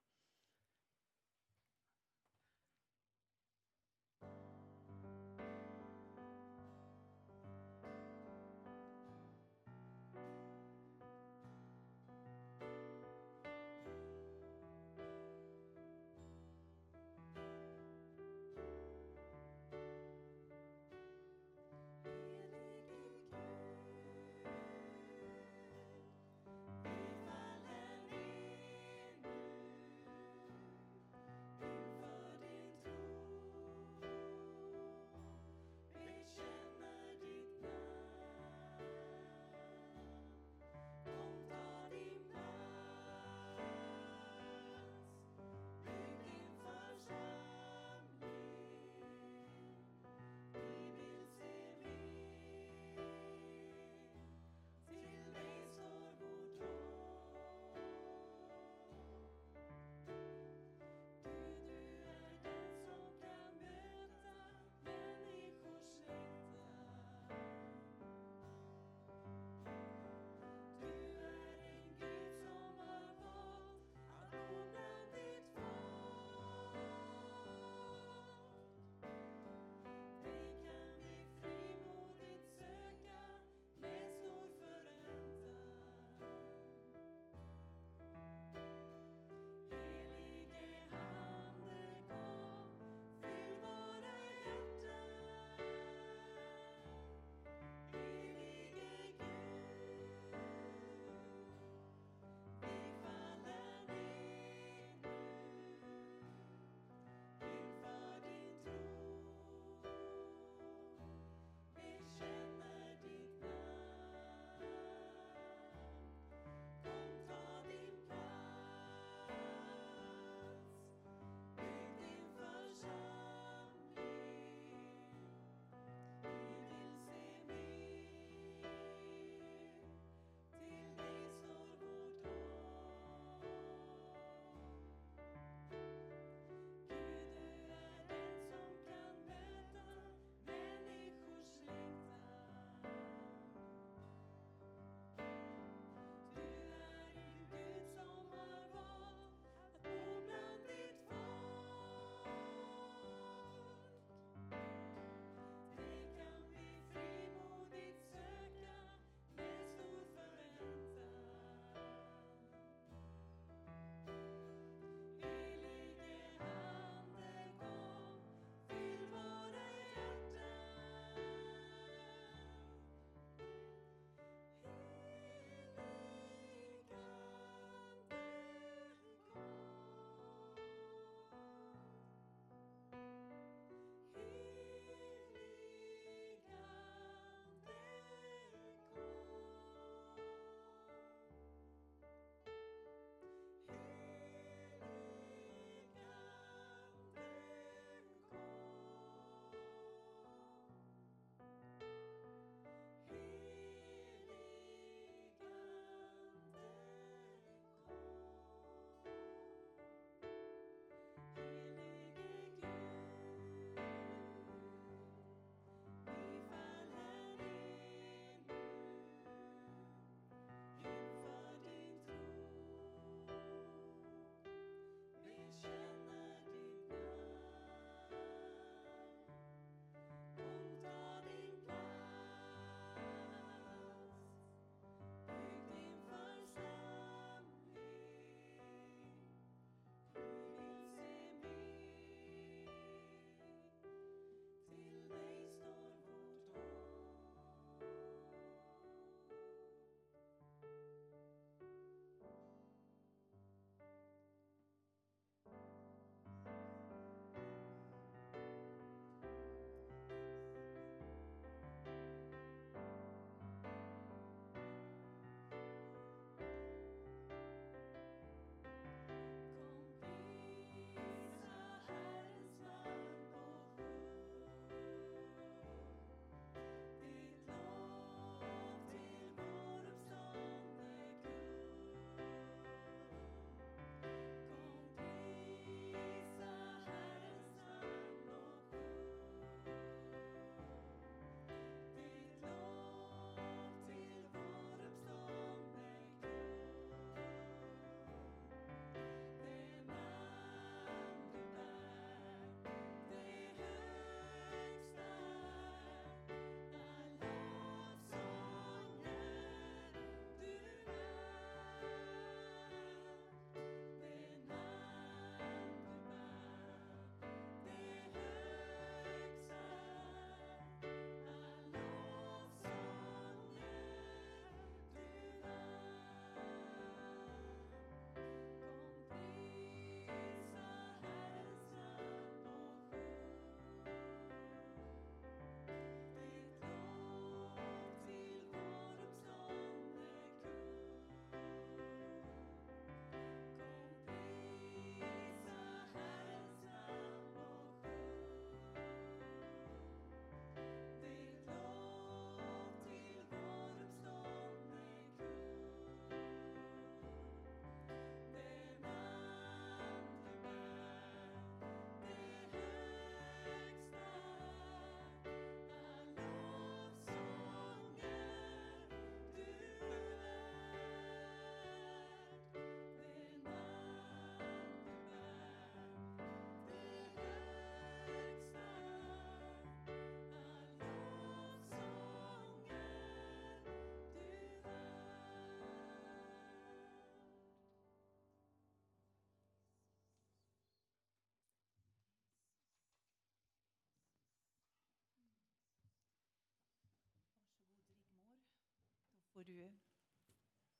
Får 399.37 399.45
du 399.45 399.73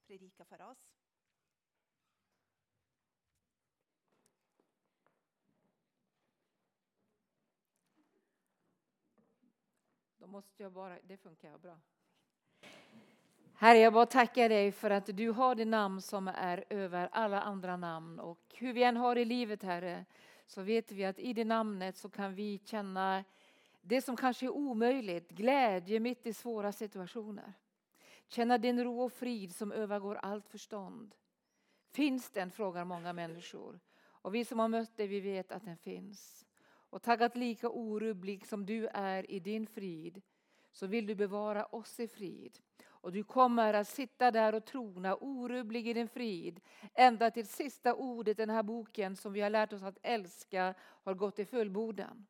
predika 0.07 0.45
för 0.45 0.63
oss. 0.63 0.79
Då 10.19 10.27
måste 10.27 10.63
jag 10.63 10.73
bara, 10.73 10.99
det 11.03 11.17
funkar 11.17 11.59
bra. 11.59 11.79
Herre, 13.55 13.79
jag 13.79 13.93
bara 13.93 14.07
tackar 14.07 14.49
dig 14.49 14.73
för 14.73 14.91
att 14.91 15.07
du 15.07 15.31
har 15.31 15.55
det 15.55 15.65
namn 15.65 16.03
som 16.03 16.29
är 16.29 16.65
över 16.71 17.09
alla 17.13 17.41
andra 17.41 17.77
namn. 17.77 18.21
Och 18.21 18.41
hur 18.55 18.73
vi 18.73 18.83
än 18.83 18.97
har 18.97 19.17
i 19.17 19.25
livet, 19.25 19.63
Herre, 19.63 20.05
så 20.47 20.63
vet 20.63 20.93
vi 20.93 21.05
att 21.05 21.19
i 21.19 21.33
det 21.33 21.45
namnet 21.45 21.97
så 21.97 22.11
kan 22.11 22.35
vi 22.35 22.59
känna 22.59 23.25
det 23.81 24.03
som 24.03 24.17
kanske 24.17 24.47
är 24.47 24.51
omöjligt, 24.51 25.31
glädje 25.31 26.01
mitt 26.01 26.27
i 26.27 26.33
svåra 26.33 26.73
situationer. 26.73 27.53
Känna 28.29 28.59
din 28.59 28.85
ro 28.85 29.01
och 29.01 29.13
frid 29.13 29.55
som 29.55 29.73
övergår 29.73 30.15
allt 30.15 30.49
förstånd. 30.49 31.15
Finns 31.93 32.31
den, 32.31 32.51
frågar 32.51 32.85
många 32.85 33.13
människor. 33.13 33.81
Och 34.05 34.35
vi 34.35 34.45
som 34.45 34.59
har 34.59 34.69
mött 34.69 34.97
dig, 34.97 35.07
vi 35.07 35.21
vet 35.21 35.53
att 35.53 35.65
den 35.65 35.77
finns. 35.77 36.47
Och 36.69 37.03
tack 37.03 37.21
att 37.21 37.37
lika 37.37 37.71
orubblig 37.71 38.47
som 38.47 38.67
du 38.67 38.87
är 38.87 39.31
i 39.31 39.41
din 39.41 39.67
frid 39.67 40.23
så 40.73 40.87
vill 40.87 41.07
du 41.07 41.15
bevara 41.15 41.65
oss 41.65 42.01
i 42.01 42.09
frid. 42.09 42.59
Och 42.85 43.13
du 43.13 43.25
kommer 43.25 43.75
att 43.75 43.89
sitta 43.89 44.31
där 44.31 44.55
och 44.55 44.65
trona 44.65 45.17
orubblig 45.17 45.89
i 45.89 45.93
din 45.93 46.09
frid 46.09 46.61
ända 46.95 47.31
till 47.31 47.49
sista 47.49 47.95
ordet 47.95 48.39
i 48.39 48.43
den 48.43 48.51
här 48.51 48.63
boken 48.63 49.17
som 49.17 49.33
vi 49.33 49.41
har 49.41 49.51
lärt 49.51 49.73
oss 49.73 49.83
att 49.83 49.99
älska 50.03 50.75
har 50.81 51.15
gått 51.15 51.39
i 51.39 51.45
fullbordan. 51.45 52.27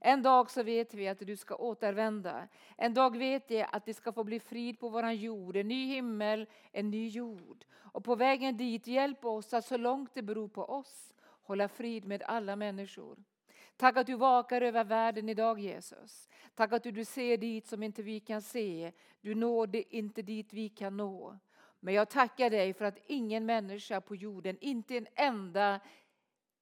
En 0.00 0.22
dag 0.22 0.50
så 0.50 0.62
vet 0.62 0.94
vi 0.94 1.08
att 1.08 1.18
du 1.18 1.36
ska 1.36 1.54
återvända. 1.54 2.48
En 2.76 2.94
dag 2.94 3.16
vet 3.16 3.50
jag 3.50 3.68
att 3.72 3.84
det 3.84 3.94
ska 3.94 4.12
få 4.12 4.24
bli 4.24 4.40
frid 4.40 4.80
på 4.80 4.88
våran 4.88 5.16
jord, 5.16 5.56
en 5.56 5.68
ny 5.68 5.86
himmel, 5.86 6.46
en 6.72 6.90
ny 6.90 7.08
jord. 7.08 7.64
Och 7.74 8.04
på 8.04 8.14
vägen 8.14 8.56
dit, 8.56 8.86
hjälp 8.86 9.24
oss 9.24 9.54
att 9.54 9.64
så 9.64 9.76
långt 9.76 10.14
det 10.14 10.22
beror 10.22 10.48
på 10.48 10.64
oss 10.64 11.14
hålla 11.42 11.68
frid 11.68 12.04
med 12.04 12.22
alla 12.22 12.56
människor. 12.56 13.18
Tack 13.76 13.96
att 13.96 14.06
du 14.06 14.14
vakar 14.14 14.60
över 14.60 14.84
världen 14.84 15.28
idag 15.28 15.60
Jesus. 15.60 16.28
Tack 16.54 16.72
att 16.72 16.82
du 16.82 17.04
ser 17.04 17.36
dit 17.36 17.66
som 17.66 17.82
inte 17.82 18.02
vi 18.02 18.20
kan 18.20 18.42
se. 18.42 18.92
Du 19.20 19.34
når 19.34 19.76
inte 19.90 20.22
dit 20.22 20.52
vi 20.52 20.68
kan 20.68 20.96
nå. 20.96 21.38
Men 21.80 21.94
jag 21.94 22.08
tackar 22.08 22.50
dig 22.50 22.72
för 22.72 22.84
att 22.84 22.98
ingen 23.06 23.46
människa 23.46 24.00
på 24.00 24.16
jorden, 24.16 24.58
inte 24.60 24.96
en 24.96 25.06
enda, 25.14 25.80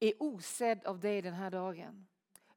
är 0.01 0.13
osedd 0.19 0.85
av 0.85 1.01
dig 1.01 1.23
den 1.23 1.35
här 1.35 1.51
dagen. 1.51 2.07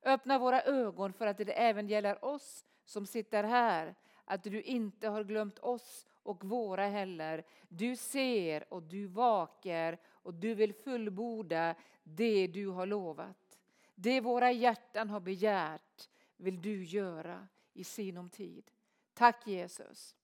Öppna 0.03 0.39
våra 0.39 0.61
ögon 0.61 1.13
för 1.13 1.27
att 1.27 1.37
det 1.37 1.59
även 1.59 1.87
gäller 1.87 2.25
oss 2.25 2.65
som 2.85 3.05
sitter 3.05 3.43
här. 3.43 3.95
Att 4.25 4.43
du 4.43 4.61
inte 4.61 5.07
har 5.07 5.23
glömt 5.23 5.59
oss 5.59 6.07
och 6.23 6.43
våra 6.43 6.87
heller. 6.87 7.43
Du 7.67 7.95
ser 7.95 8.73
och 8.73 8.83
du 8.83 9.07
vakar 9.07 9.97
och 10.07 10.33
du 10.33 10.53
vill 10.53 10.73
fullborda 10.73 11.75
det 12.03 12.47
du 12.47 12.67
har 12.67 12.85
lovat. 12.85 13.59
Det 13.95 14.21
våra 14.21 14.51
hjärtan 14.51 15.09
har 15.09 15.19
begärt 15.19 16.09
vill 16.37 16.61
du 16.61 16.83
göra 16.83 17.47
i 17.73 17.83
sinom 17.83 18.29
tid. 18.29 18.71
Tack 19.13 19.47
Jesus. 19.47 20.15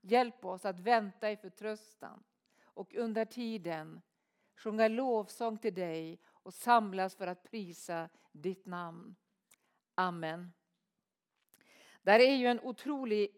Hjälp 0.00 0.44
oss 0.44 0.64
att 0.64 0.80
vänta 0.80 1.30
i 1.30 1.36
förtröstan 1.36 2.22
och 2.62 2.94
under 2.94 3.24
tiden 3.24 4.02
sjunga 4.56 4.88
lovsång 4.88 5.58
till 5.58 5.74
dig 5.74 6.18
och 6.26 6.54
samlas 6.54 7.14
för 7.14 7.26
att 7.26 7.42
prisa 7.42 8.08
ditt 8.32 8.66
namn. 8.66 9.14
Amen. 9.94 10.52
Där 12.02 12.20
är 12.20 12.34
ju 12.34 12.46
en 12.46 12.60
otrolig 12.60 13.30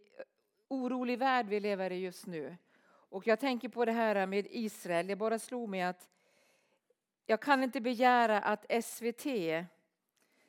orolig 0.69 1.19
värld 1.19 1.47
vi 1.49 1.61
lever 1.61 1.93
i 1.93 1.97
just 1.97 2.27
nu. 2.27 2.57
Och 2.85 3.27
jag 3.27 3.41
tänker 3.41 3.69
på 3.69 3.85
det 3.85 3.93
här 3.93 4.27
med 4.27 4.47
Israel. 4.51 5.07
Det 5.07 5.17
bara 5.17 5.39
slog 5.39 5.69
mig 5.69 5.83
att 5.83 6.09
jag 7.27 7.41
kan 7.41 7.63
inte 7.63 7.81
begära 7.81 8.41
att 8.41 8.85
SVT 8.85 9.27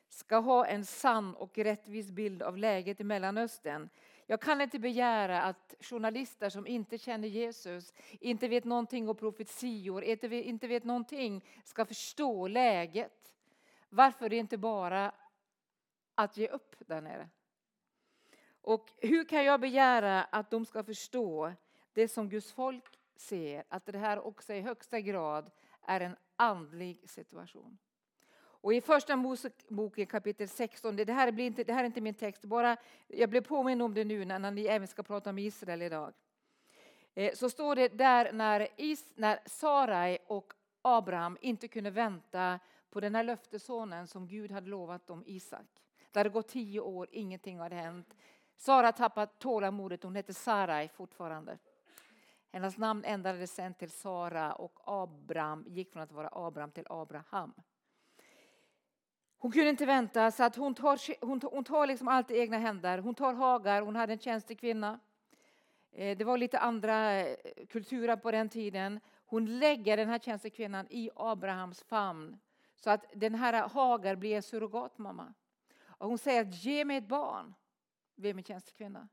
ska 0.08 0.36
ha 0.38 0.66
en 0.66 0.84
sann 0.84 1.34
och 1.34 1.58
rättvis 1.58 2.10
bild 2.10 2.42
av 2.42 2.56
läget 2.56 3.00
i 3.00 3.04
Mellanöstern. 3.04 3.88
Jag 4.26 4.40
kan 4.40 4.60
inte 4.60 4.78
begära 4.78 5.42
att 5.42 5.74
journalister 5.80 6.50
som 6.50 6.66
inte 6.66 6.98
känner 6.98 7.28
Jesus, 7.28 7.94
inte 8.20 8.48
vet 8.48 8.64
någonting 8.64 9.08
om 9.08 9.16
profetior, 9.16 10.04
inte 10.04 10.66
vet 10.68 10.84
någonting 10.84 11.44
ska 11.64 11.84
förstå 11.84 12.48
läget. 12.48 13.34
Varför 13.88 14.32
inte 14.32 14.58
bara 14.58 15.12
att 16.18 16.36
ge 16.36 16.48
upp 16.48 16.76
där 16.78 17.00
nere? 17.00 17.28
Och 18.60 18.92
hur 18.96 19.24
kan 19.24 19.44
jag 19.44 19.60
begära 19.60 20.24
att 20.24 20.50
de 20.50 20.66
ska 20.66 20.84
förstå 20.84 21.52
det 21.92 22.08
som 22.08 22.28
Guds 22.28 22.52
folk 22.52 22.98
ser, 23.16 23.64
att 23.68 23.86
det 23.86 23.98
här 23.98 24.26
också 24.26 24.54
i 24.54 24.60
högsta 24.60 25.00
grad 25.00 25.50
är 25.82 26.00
en 26.00 26.16
andlig 26.36 27.10
situation? 27.10 27.78
Och 28.60 28.74
i 28.74 28.80
första 28.80 29.16
Moseboken 29.16 30.06
kapitel 30.06 30.48
16, 30.48 30.96
det 30.96 31.12
här, 31.12 31.32
blir 31.32 31.46
inte, 31.46 31.64
det 31.64 31.72
här 31.72 31.80
är 31.80 31.86
inte 31.86 32.00
min 32.00 32.14
text, 32.14 32.44
bara 32.44 32.76
jag 33.06 33.30
blev 33.30 33.40
påminn 33.40 33.80
om 33.80 33.94
det 33.94 34.04
nu 34.04 34.24
när 34.24 34.50
ni 34.50 34.64
även 34.64 34.88
ska 34.88 35.02
prata 35.02 35.30
om 35.30 35.38
Israel 35.38 35.82
idag. 35.82 36.12
Eh, 37.14 37.34
så 37.34 37.50
står 37.50 37.76
det 37.76 37.88
där 37.88 38.32
när, 38.32 38.68
Is, 38.76 39.12
när 39.14 39.38
Sarai 39.46 40.18
och 40.26 40.52
Abraham 40.82 41.38
inte 41.40 41.68
kunde 41.68 41.90
vänta 41.90 42.58
på 42.90 43.00
den 43.00 43.14
här 43.14 43.24
löftesonen 43.24 44.06
som 44.06 44.26
Gud 44.26 44.50
hade 44.50 44.68
lovat 44.68 45.06
dem, 45.06 45.22
Isak. 45.26 45.87
Det 46.12 46.18
hade 46.18 46.30
gått 46.30 46.48
tio 46.48 46.80
år, 46.80 47.08
ingenting 47.12 47.58
hade 47.58 47.76
hänt. 47.76 48.16
Sara 48.56 48.92
tappat 48.92 49.38
tålamodet, 49.38 50.02
hon 50.02 50.16
hette 50.16 50.34
Sarai 50.34 50.88
fortfarande. 50.88 51.58
Hennes 52.52 52.78
namn 52.78 53.04
ändrades 53.04 53.54
sen 53.54 53.74
till 53.74 53.90
Sara 53.90 54.52
och 54.52 54.80
Abraham 54.84 55.64
gick 55.68 55.92
från 55.92 56.02
att 56.02 56.12
vara 56.12 56.28
Abraham 56.32 56.70
till 56.70 56.86
Abraham. 56.88 57.54
Hon 59.38 59.52
kunde 59.52 59.70
inte 59.70 59.86
vänta 59.86 60.30
så 60.30 60.44
att 60.44 60.56
hon 60.56 60.74
tar, 60.74 61.26
hon, 61.26 61.40
hon 61.42 61.64
tar 61.64 61.86
liksom 61.86 62.08
allt 62.08 62.30
i 62.30 62.38
egna 62.38 62.58
händer. 62.58 62.98
Hon 62.98 63.14
tar 63.14 63.34
Hagar, 63.34 63.82
hon 63.82 63.96
hade 63.96 64.12
en 64.12 64.18
tjänstekvinna. 64.18 65.00
Eh, 65.92 66.18
det 66.18 66.24
var 66.24 66.38
lite 66.38 66.58
andra 66.58 67.20
eh, 67.20 67.36
kulturer 67.68 68.16
på 68.16 68.30
den 68.30 68.48
tiden. 68.48 69.00
Hon 69.26 69.58
lägger 69.58 69.96
den 69.96 70.08
här 70.08 70.18
tjänstekvinnan 70.18 70.86
i 70.90 71.10
Abrahams 71.16 71.82
famn 71.82 72.38
så 72.76 72.90
att 72.90 73.04
den 73.14 73.34
här 73.34 73.68
Hagar 73.68 74.16
blir 74.16 74.40
surrogatmamma. 74.40 75.34
Och 75.98 76.08
hon 76.08 76.18
säger 76.18 76.40
att 76.40 76.64
ge 76.64 76.84
mig 76.84 76.96
ett 76.96 77.08
barn. 77.08 77.54
Vem 78.14 78.30
är 78.30 78.34
min 78.34 78.44
tjänstekvinna. 78.44 79.08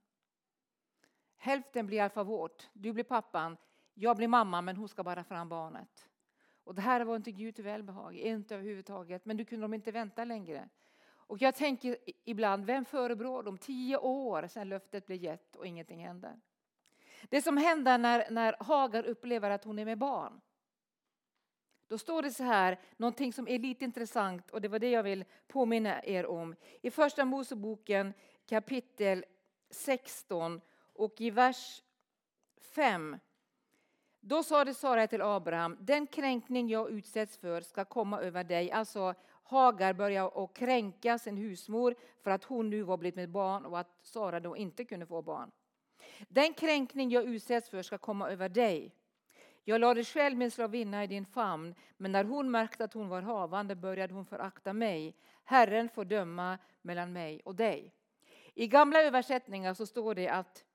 Hälften 1.37 1.87
blir 1.87 1.97
i 1.97 2.01
alla 2.01 2.09
fall 2.09 2.25
vårt. 2.25 2.69
Du 2.73 2.93
blir 2.93 3.03
pappan, 3.03 3.57
jag 3.93 4.17
blir 4.17 4.27
mamma 4.27 4.61
men 4.61 4.77
hon 4.77 4.89
ska 4.89 5.03
bara 5.03 5.23
fram 5.23 5.49
barnet. 5.49 6.09
Och 6.63 6.75
det 6.75 6.81
här 6.81 7.01
var 7.01 7.15
inte 7.15 7.31
Gud 7.31 7.55
till 7.55 7.63
välbehag, 7.63 8.15
inte 8.15 8.55
överhuvudtaget. 8.55 9.25
Men 9.25 9.37
du 9.37 9.45
kunde 9.45 9.63
de 9.63 9.73
inte 9.73 9.91
vänta 9.91 10.25
längre. 10.25 10.69
Och 11.27 11.41
jag 11.41 11.55
tänker 11.55 11.97
ibland, 12.23 12.65
vem 12.65 12.85
förebrår 12.85 13.43
dem? 13.43 13.57
Tio 13.57 13.97
år 13.97 14.47
sedan 14.47 14.69
löftet 14.69 15.05
blev 15.05 15.23
gett 15.23 15.55
och 15.55 15.67
ingenting 15.67 16.05
händer. 16.05 16.39
Det 17.29 17.41
som 17.41 17.57
händer 17.57 17.97
när, 17.97 18.31
när 18.31 18.55
Hagar 18.59 19.03
upplever 19.03 19.49
att 19.49 19.63
hon 19.63 19.79
är 19.79 19.85
med 19.85 19.97
barn. 19.97 20.41
Då 21.87 21.97
står 21.97 22.21
det 22.21 22.31
så 22.31 22.43
här, 22.43 22.79
någonting 22.97 23.33
som 23.33 23.47
är 23.47 23.59
lite 23.59 23.85
intressant 23.85 24.51
och 24.51 24.61
det 24.61 24.67
var 24.67 24.79
det 24.79 24.89
jag 24.89 25.03
vill 25.03 25.25
påminna 25.47 26.03
er 26.03 26.25
om. 26.25 26.55
I 26.81 26.91
första 26.91 27.25
Moseboken 27.25 28.13
kapitel 28.45 29.25
16 29.69 30.61
och 30.93 31.21
i 31.21 31.29
vers 31.29 31.83
5 32.61 33.17
då 34.27 34.43
sade 34.43 34.73
Sara 34.73 35.07
till 35.07 35.21
Abraham, 35.21 35.77
den 35.79 36.07
kränkning 36.07 36.69
jag 36.69 36.89
utsätts 36.89 37.37
för 37.37 37.61
ska 37.61 37.85
komma 37.85 38.21
över 38.21 38.43
dig. 38.43 38.71
Alltså 38.71 39.13
Hagar 39.43 39.93
börjar 39.93 40.43
att 40.43 40.53
kränka 40.53 41.17
sin 41.17 41.37
husmor 41.37 41.95
för 42.21 42.31
att 42.31 42.43
hon 42.43 42.69
nu 42.69 42.83
var 42.83 42.97
blivit 42.97 43.15
med 43.15 43.29
barn 43.29 43.65
och 43.65 43.79
att 43.79 43.97
Sara 44.01 44.39
då 44.39 44.57
inte 44.57 44.85
kunde 44.85 45.05
få 45.05 45.21
barn. 45.21 45.51
Den 46.29 46.53
kränkning 46.53 47.09
jag 47.09 47.23
utsätts 47.25 47.69
för 47.69 47.81
ska 47.81 47.97
komma 47.97 48.29
över 48.29 48.49
dig. 48.49 48.95
Jag 49.67 49.81
lade 49.81 50.03
själv 50.03 50.37
min 50.37 50.51
slavinna 50.51 51.03
i 51.03 51.07
din 51.07 51.25
famn, 51.25 51.75
men 51.97 52.11
när 52.11 52.23
hon 52.23 52.51
märkte 52.51 52.83
att 52.83 52.93
hon 52.93 53.09
var 53.09 53.21
havande 53.21 53.75
började 53.75 54.13
hon 54.13 54.25
förakta 54.25 54.73
mig. 54.73 55.15
Herren 55.43 55.89
får 55.89 56.05
döma 56.05 56.57
mellan 56.81 57.13
mig 57.13 57.41
och 57.45 57.55
dig. 57.55 57.93
I 58.53 58.67
gamla 58.67 59.01
översättningar 59.01 59.73
så 59.73 59.85
står 59.85 60.15
det 60.15 60.29
att 60.29 60.65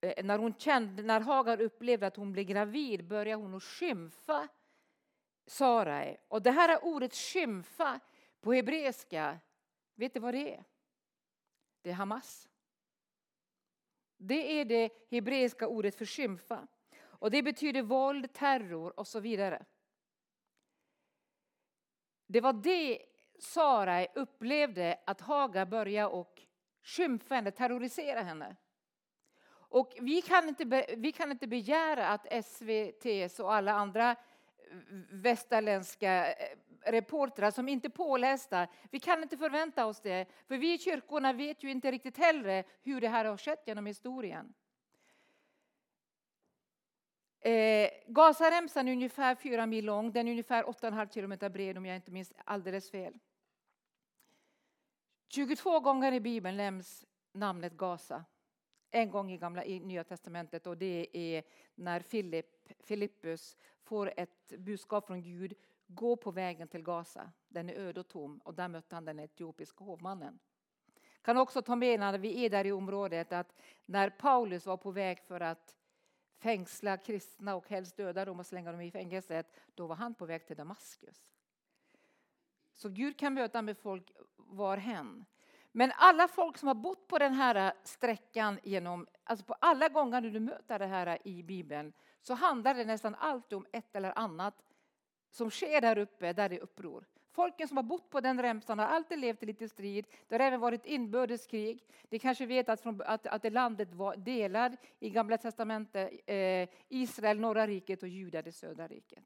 eh, 0.00 0.24
när, 0.24 0.38
hon 0.38 0.54
kände, 0.54 1.02
när 1.02 1.20
Hagar 1.20 1.60
upplevde 1.60 2.06
att 2.06 2.16
hon 2.16 2.32
blev 2.32 2.44
gravid 2.44 3.04
började 3.04 3.42
hon 3.42 3.54
att 3.54 3.62
skymfa 3.62 4.48
Sarai. 5.46 6.16
Och 6.28 6.42
det 6.42 6.50
här 6.50 6.84
ordet 6.84 7.14
skymfa 7.14 8.00
på 8.40 8.52
hebreiska, 8.52 9.38
vet 9.94 10.14
du 10.14 10.20
vad 10.20 10.34
det 10.34 10.54
är? 10.54 10.64
Det 11.82 11.90
är 11.90 11.94
Hamas. 11.94 12.48
Det 14.16 14.60
är 14.60 14.64
det 14.64 14.90
hebreiska 15.10 15.68
ordet 15.68 15.94
för 15.94 16.06
skymfa. 16.06 16.66
Och 17.22 17.30
det 17.30 17.42
betyder 17.42 17.82
våld, 17.82 18.32
terror 18.32 19.00
och 19.00 19.06
så 19.06 19.20
vidare. 19.20 19.64
Det 22.26 22.40
var 22.40 22.52
det 22.52 22.98
Sarai 23.38 24.06
upplevde 24.14 24.98
att 25.06 25.20
Haga 25.20 25.66
började 25.66 26.08
och 26.08 26.42
skymfa 26.82 27.34
henne, 27.34 27.50
terrorisera 27.50 28.20
henne. 28.20 28.56
Och 29.50 29.92
vi 30.00 30.22
kan 30.22 30.48
inte, 30.48 30.86
vi 30.96 31.12
kan 31.12 31.30
inte 31.30 31.46
begära 31.46 32.08
att 32.08 32.44
SVT 32.44 33.40
och 33.40 33.54
alla 33.54 33.72
andra 33.72 34.16
västerländska 35.10 36.32
eh, 36.32 36.56
reportrar 36.86 37.50
som 37.50 37.68
inte 37.68 37.88
är 37.88 37.90
pålästa. 37.90 38.66
Vi 38.90 39.00
kan 39.00 39.22
inte 39.22 39.36
förvänta 39.36 39.86
oss 39.86 40.00
det, 40.00 40.26
för 40.48 40.56
vi 40.56 40.74
i 40.74 40.78
kyrkorna 40.78 41.32
vet 41.32 41.62
ju 41.62 41.70
inte 41.70 41.90
riktigt 41.90 42.18
heller 42.18 42.64
hur 42.82 43.00
det 43.00 43.08
här 43.08 43.24
har 43.24 43.36
skett 43.36 43.62
genom 43.66 43.86
historien. 43.86 44.54
Eh, 47.44 47.90
Gazaremsan 48.06 48.88
är 48.88 48.92
ungefär 48.92 49.34
fyra 49.34 49.66
mil 49.66 49.84
lång, 49.84 50.12
den 50.12 50.26
är 50.26 50.30
ungefär 50.30 50.64
8,5 50.64 51.12
kilometer 51.14 51.48
bred 51.48 51.78
om 51.78 51.86
jag 51.86 51.96
inte 51.96 52.10
minns 52.10 52.32
alldeles 52.44 52.90
fel. 52.90 53.18
22 55.28 55.80
gånger 55.80 56.12
i 56.12 56.20
Bibeln 56.20 56.56
nämns 56.56 57.06
namnet 57.32 57.72
Gaza. 57.72 58.24
En 58.90 59.10
gång 59.10 59.30
i, 59.30 59.36
gamla, 59.36 59.64
i 59.64 59.80
Nya 59.80 60.04
testamentet 60.04 60.66
och 60.66 60.76
det 60.76 61.08
är 61.12 61.42
när 61.74 62.00
Filipp, 62.00 62.68
Filippus 62.80 63.56
får 63.82 64.12
ett 64.16 64.52
budskap 64.58 65.06
från 65.06 65.22
Gud. 65.22 65.54
Gå 65.86 66.16
på 66.16 66.30
vägen 66.30 66.68
till 66.68 66.82
Gaza, 66.82 67.32
den 67.48 67.70
är 67.70 67.74
öde 67.74 68.00
och 68.00 68.08
tom 68.08 68.38
och 68.38 68.54
där 68.54 68.68
mötte 68.68 68.94
han 68.94 69.04
den 69.04 69.18
etiopiska 69.18 69.84
hovmannen. 69.84 70.38
Kan 71.22 71.36
också 71.36 71.62
ta 71.62 71.76
med 71.76 72.00
när 72.00 72.18
vi 72.18 72.44
är 72.44 72.50
där 72.50 72.66
i 72.66 72.72
området 72.72 73.32
att 73.32 73.54
när 73.86 74.10
Paulus 74.10 74.66
var 74.66 74.76
på 74.76 74.90
väg 74.90 75.20
för 75.20 75.40
att 75.40 75.76
fängsla 76.42 76.96
kristna 76.96 77.54
och 77.54 77.68
helst 77.68 77.96
döda 77.96 78.24
dem 78.24 78.40
och 78.40 78.46
slänga 78.46 78.72
dem 78.72 78.80
i 78.80 78.90
fängelset, 78.90 79.52
då 79.74 79.86
var 79.86 79.96
han 79.96 80.14
på 80.14 80.26
väg 80.26 80.46
till 80.46 80.56
Damaskus. 80.56 81.34
Så 82.74 82.88
Gud 82.88 83.18
kan 83.18 83.34
möta 83.34 83.62
med 83.62 83.78
folk 83.78 84.12
var 84.36 84.76
hen. 84.76 85.24
Men 85.72 85.92
alla 85.96 86.28
folk 86.28 86.58
som 86.58 86.68
har 86.68 86.74
bott 86.74 87.08
på 87.08 87.18
den 87.18 87.32
här 87.32 87.72
sträckan 87.82 88.58
genom, 88.62 89.06
alltså 89.24 89.46
på 89.46 89.54
alla 89.54 89.88
gånger 89.88 90.20
du 90.20 90.40
möter 90.40 90.78
det 90.78 90.86
här 90.86 91.18
i 91.24 91.42
Bibeln, 91.42 91.92
så 92.20 92.34
handlar 92.34 92.74
det 92.74 92.84
nästan 92.84 93.14
alltid 93.14 93.56
om 93.56 93.66
ett 93.72 93.96
eller 93.96 94.18
annat 94.18 94.62
som 95.30 95.50
sker 95.50 95.80
där 95.80 95.98
uppe, 95.98 96.32
där 96.32 96.48
det 96.48 96.56
är 96.56 96.60
uppror. 96.60 97.06
Folken 97.32 97.68
som 97.68 97.76
har 97.76 97.84
bott 97.84 98.10
på 98.10 98.20
den 98.20 98.42
remsan 98.42 98.78
har 98.78 98.86
alltid 98.86 99.18
levt 99.18 99.42
i 99.42 99.46
lite 99.46 99.68
strid. 99.68 100.06
Det 100.28 100.34
har 100.34 100.40
även 100.40 100.60
varit 100.60 100.86
inbördeskrig. 100.86 101.84
Ni 102.10 102.18
kanske 102.18 102.46
vet 102.46 102.68
att, 102.68 102.80
från, 102.80 103.02
att, 103.06 103.26
att 103.26 103.42
det 103.42 103.50
landet 103.50 103.94
var 103.94 104.16
delad 104.16 104.76
i 104.98 105.10
Gamla 105.10 105.38
testamentet. 105.38 106.12
Eh, 106.26 106.68
Israel, 106.88 107.40
norra 107.40 107.66
riket 107.66 108.02
och 108.02 108.08
Juda, 108.08 108.42
det 108.42 108.52
södra 108.52 108.88
riket. 108.88 109.24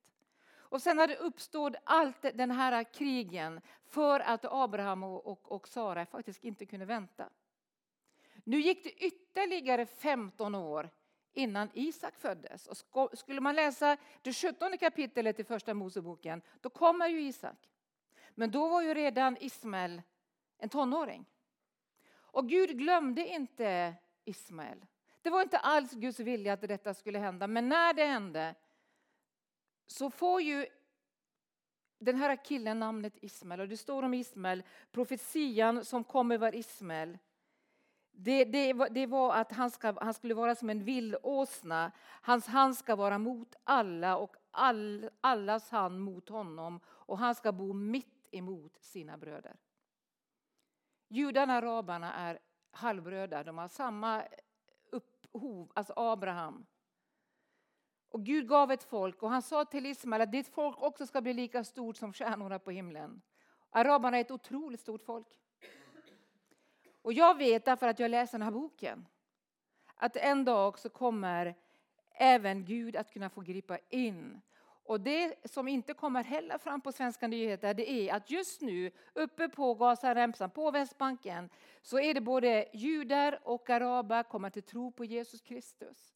Och 0.69 0.83
sen 0.83 0.99
har 0.99 1.07
det 1.07 1.17
uppstått 1.17 1.75
allt 1.85 2.23
den 2.23 2.51
här 2.51 2.85
krigen 2.85 3.61
för 3.87 4.21
att 4.21 4.45
Abraham 4.45 5.03
och, 5.03 5.27
och, 5.27 5.53
och 5.53 5.69
Sara 5.69 6.07
faktiskt 6.07 6.45
inte 6.45 6.67
kunde 6.67 6.87
vänta. 6.87 7.29
Nu 8.45 8.61
gick 8.61 8.85
det 8.85 8.91
ytterligare 8.91 9.87
15 9.87 10.55
år 10.55 10.91
innan 11.33 11.69
Isak 11.75 12.15
föddes. 12.17 12.67
Och 12.93 13.19
skulle 13.19 13.41
man 13.41 13.55
läsa 13.55 13.97
det 14.23 14.33
17 14.33 14.79
kapitlet 14.79 15.41
i 15.41 15.45
Första 15.45 15.75
Moseboken, 15.75 16.43
då 16.61 16.71
kommer 16.71 17.09
ju 17.09 17.21
Isak. 17.21 17.69
Men 18.39 18.51
då 18.51 18.69
var 18.69 18.83
ju 18.83 18.95
redan 18.95 19.37
Ismael 19.41 20.03
en 20.59 20.69
tonåring. 20.69 21.25
Och 22.15 22.49
Gud 22.49 22.79
glömde 22.79 23.27
inte 23.27 23.95
Ismael. 24.25 24.87
Det 25.23 25.31
var 25.31 25.43
inte 25.43 25.59
alls 25.59 25.93
Guds 25.93 26.21
vilja 26.21 26.53
att 26.53 26.61
detta 26.61 26.95
skulle 26.95 27.19
hända, 27.19 27.47
men 27.47 27.69
när 27.69 27.95
det 27.95 28.05
hände 28.05 28.55
så 29.87 30.11
får 30.11 30.43
ju 30.43 30.67
den 31.99 32.17
här 32.17 32.45
killen 32.45 32.79
namnet 32.79 33.15
Ismael. 33.21 33.61
Och 33.61 33.69
det 33.69 33.77
står 33.77 34.03
om 34.03 34.15
Ismael, 34.15 34.63
profetian 34.93 35.85
som 35.85 36.05
kom 36.05 36.31
över 36.31 36.55
Ismael. 36.55 37.19
Det, 38.13 38.45
det, 38.45 38.73
det, 38.73 39.07
var 39.07 39.35
att 39.35 39.53
han, 39.53 39.71
ska, 39.71 39.95
han 40.01 40.15
skulle 40.15 40.35
vara 40.35 40.55
som 40.55 40.71
en 40.71 40.85
vildåsna. 40.85 41.93
Hans 42.23 42.47
hand 42.47 42.77
ska 42.77 42.97
vara 42.97 43.19
mot 43.19 43.55
alla 43.65 44.17
och 44.17 44.37
all, 44.51 45.11
allas 45.21 45.71
hand 45.71 46.01
mot 46.01 46.29
honom. 46.29 46.81
Och 46.87 47.19
han 47.19 47.35
ska 47.35 47.53
bo 47.53 47.73
mitt 47.73 48.16
emot 48.37 48.77
sina 48.81 49.19
bröder. 49.19 49.57
Judarna 51.09 51.59
och 51.59 51.63
araberna 51.63 52.15
är 52.15 52.39
halvbröder. 52.71 53.45
De 53.45 53.59
har 53.59 53.69
samma 53.69 54.25
upphov, 54.91 55.73
alltså 55.75 55.93
Abraham. 55.97 56.67
Och 58.09 58.25
Gud 58.25 58.49
gav 58.49 58.73
ett 58.73 58.85
folk 58.85 59.23
och 59.23 59.31
han 59.31 59.43
sa 59.43 59.65
till 59.65 59.87
Ismael 59.87 60.23
att 60.23 60.33
ditt 60.33 60.49
folk 60.49 60.83
också 60.83 61.07
ska 61.07 61.21
bli 61.21 61.33
lika 61.33 61.65
stort 61.65 61.97
som 61.97 62.13
stjärnorna 62.13 62.59
på 62.59 62.71
himlen. 62.71 63.23
Araberna 63.71 64.17
är 64.17 64.21
ett 64.21 64.31
otroligt 64.31 64.81
stort 64.81 65.03
folk. 65.03 65.41
Och 67.03 67.13
jag 67.13 67.39
vet 67.39 67.65
därför 67.65 67.89
att 67.89 67.99
jag 67.99 68.11
läser 68.11 68.39
den 68.39 68.43
här 68.43 68.51
boken 68.51 69.07
att 69.97 70.17
en 70.17 70.45
dag 70.45 70.79
så 70.79 70.89
kommer 70.89 71.55
även 72.11 72.65
Gud 72.65 72.97
att 72.97 73.11
kunna 73.11 73.31
få 73.31 73.41
gripa 73.41 73.79
in. 73.89 74.41
Och 74.87 75.01
det 75.01 75.51
som 75.51 75.69
inte 75.69 75.95
kommer 75.95 76.25
heller 76.25 76.59
fram 76.59 76.81
på 76.81 76.93
svenska 76.93 77.29
nyheter 77.29 77.75
det 77.75 77.91
är 77.91 78.15
att 78.15 78.31
just 78.31 78.61
nu 78.61 78.91
uppe 79.15 79.49
på 79.49 79.75
Gazaremsan, 79.75 80.51
på 80.51 80.71
Västbanken, 80.71 81.51
så 81.83 82.01
är 82.01 82.15
det 82.15 82.21
både 82.21 82.69
judar 82.73 83.41
och 83.45 83.71
araber 83.71 84.23
kommer 84.23 84.51
till 84.51 84.63
tro 84.63 84.93
på 84.93 85.05
Jesus 85.05 85.41
Kristus. 85.41 86.15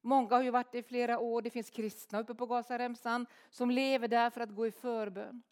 Många 0.00 0.34
har 0.34 0.42
ju 0.42 0.50
varit 0.50 0.72
det 0.72 0.78
i 0.78 0.82
flera 0.82 1.18
år. 1.18 1.42
Det 1.42 1.50
finns 1.50 1.70
kristna 1.70 2.20
uppe 2.20 2.34
på 2.34 2.46
Gazaremsan 2.46 3.26
som 3.50 3.70
lever 3.70 4.08
där 4.08 4.30
för 4.30 4.40
att 4.40 4.54
gå 4.54 4.66
i 4.66 4.70
förbön. 4.70 5.42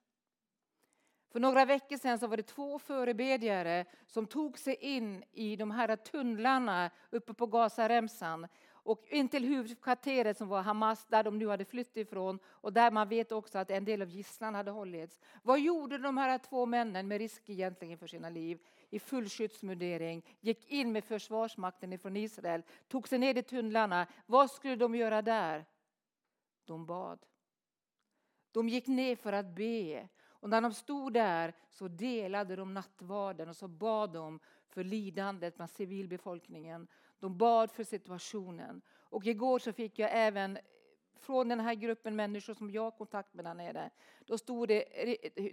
För 1.33 1.41
några 1.41 1.65
veckor 1.65 1.97
sedan 1.97 2.19
så 2.19 2.27
var 2.27 2.37
det 2.37 2.43
två 2.43 2.79
förebedjare 2.79 3.85
som 4.07 4.27
tog 4.27 4.59
sig 4.59 4.75
in 4.75 5.25
i 5.33 5.57
de 5.57 5.71
här 5.71 5.97
tunnlarna 5.97 6.91
uppe 7.11 7.35
på 7.35 7.47
Gazaremsan 7.47 8.47
och 8.91 9.05
in 9.09 9.29
till 9.29 9.45
huvudkvarteret 9.45 10.37
som 10.37 10.49
var 10.49 10.63
Hamas, 10.63 11.07
där 11.07 11.23
de 11.23 11.39
nu 11.39 11.49
hade 11.49 11.65
flytt 11.65 11.97
ifrån 11.97 12.39
och 12.47 12.73
där 12.73 12.91
man 12.91 13.09
vet 13.09 13.33
också 13.33 13.59
att 13.59 13.71
en 13.71 13.85
del 13.85 14.03
av 14.03 14.09
gisslan 14.09 14.55
hade 14.55 14.71
hållits. 14.71 15.21
Vad 15.43 15.61
gjorde 15.61 15.99
de 15.99 16.17
här 16.17 16.39
två 16.39 16.67
männen 16.67 17.09
med 17.09 17.19
risk 17.19 17.51
egentligen 17.51 17.99
för 17.99 18.07
sina 18.07 18.29
liv? 18.29 18.59
i 18.93 18.99
full 18.99 19.29
skyddsmundering, 19.29 20.25
gick 20.41 20.67
in 20.67 20.93
med 20.93 21.05
försvarsmakten 21.05 21.99
från 21.99 22.17
Israel, 22.17 22.63
tog 22.89 23.09
sig 23.09 23.19
ner 23.19 23.39
i 23.39 23.43
tunnlarna. 23.43 24.07
Vad 24.27 24.51
skulle 24.51 24.77
de 24.77 24.95
göra 24.95 25.23
där? 25.23 25.65
De 26.65 26.87
bad. 26.87 27.19
De 28.53 28.69
gick 28.69 28.87
ner 28.87 29.17
för 29.17 29.33
att 29.33 29.47
be. 29.47 30.09
Och 30.23 30.51
när 30.51 30.61
de 30.61 30.75
stod 30.75 31.13
där 31.13 31.55
så 31.69 31.89
delade 31.89 32.57
de 32.57 32.75
nattvarden 32.75 33.49
och 33.49 33.57
så 33.57 33.69
bad 33.69 34.13
de 34.13 34.41
för 34.69 34.85
lidandet 34.85 35.57
bland 35.57 35.71
civilbefolkningen. 35.71 36.89
De 37.21 37.37
bad 37.39 37.71
för 37.71 37.85
situationen. 37.85 38.83
Och 38.99 39.27
igår 39.27 39.59
så 39.59 39.73
fick 39.73 39.99
jag 39.99 40.11
även 40.13 40.59
från 41.19 41.49
den 41.49 41.61
här 41.61 41.75
gruppen 41.75 42.17
människor 42.17 42.55
som 42.55 42.71
jag 42.71 42.83
har 42.83 42.91
kontakt 42.91 43.35
med 43.35 43.45
där 43.45 43.55
nere. 43.55 43.91
Då 44.27 44.39
stod 44.39 44.69
det 44.69 44.85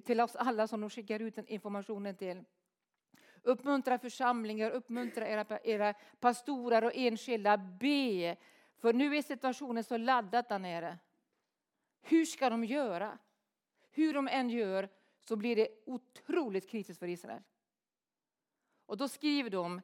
till 0.05 0.21
oss 0.21 0.35
alla 0.35 0.67
som 0.67 0.81
de 0.81 0.89
skickar 0.89 1.19
ut 1.19 1.37
informationen 1.37 2.15
till. 2.15 2.43
Uppmuntra 3.41 3.97
församlingar, 3.97 4.71
uppmuntra 4.71 5.27
era, 5.27 5.59
era 5.63 5.93
pastorer 6.19 6.83
och 6.83 6.91
enskilda. 6.95 7.57
Be, 7.57 8.37
för 8.77 8.93
nu 8.93 9.15
är 9.15 9.21
situationen 9.21 9.83
så 9.83 9.97
laddad 9.97 10.45
där 10.49 10.59
nere. 10.59 10.97
Hur 12.01 12.25
ska 12.25 12.49
de 12.49 12.63
göra? 12.63 13.17
Hur 13.91 14.13
de 14.13 14.27
än 14.27 14.49
gör 14.49 14.89
så 15.19 15.35
blir 15.35 15.55
det 15.55 15.67
otroligt 15.85 16.69
kritiskt 16.69 16.99
för 16.99 17.07
Israel. 17.07 17.41
Och 18.85 18.97
då 18.97 19.07
skriver 19.07 19.49
de 19.49 19.81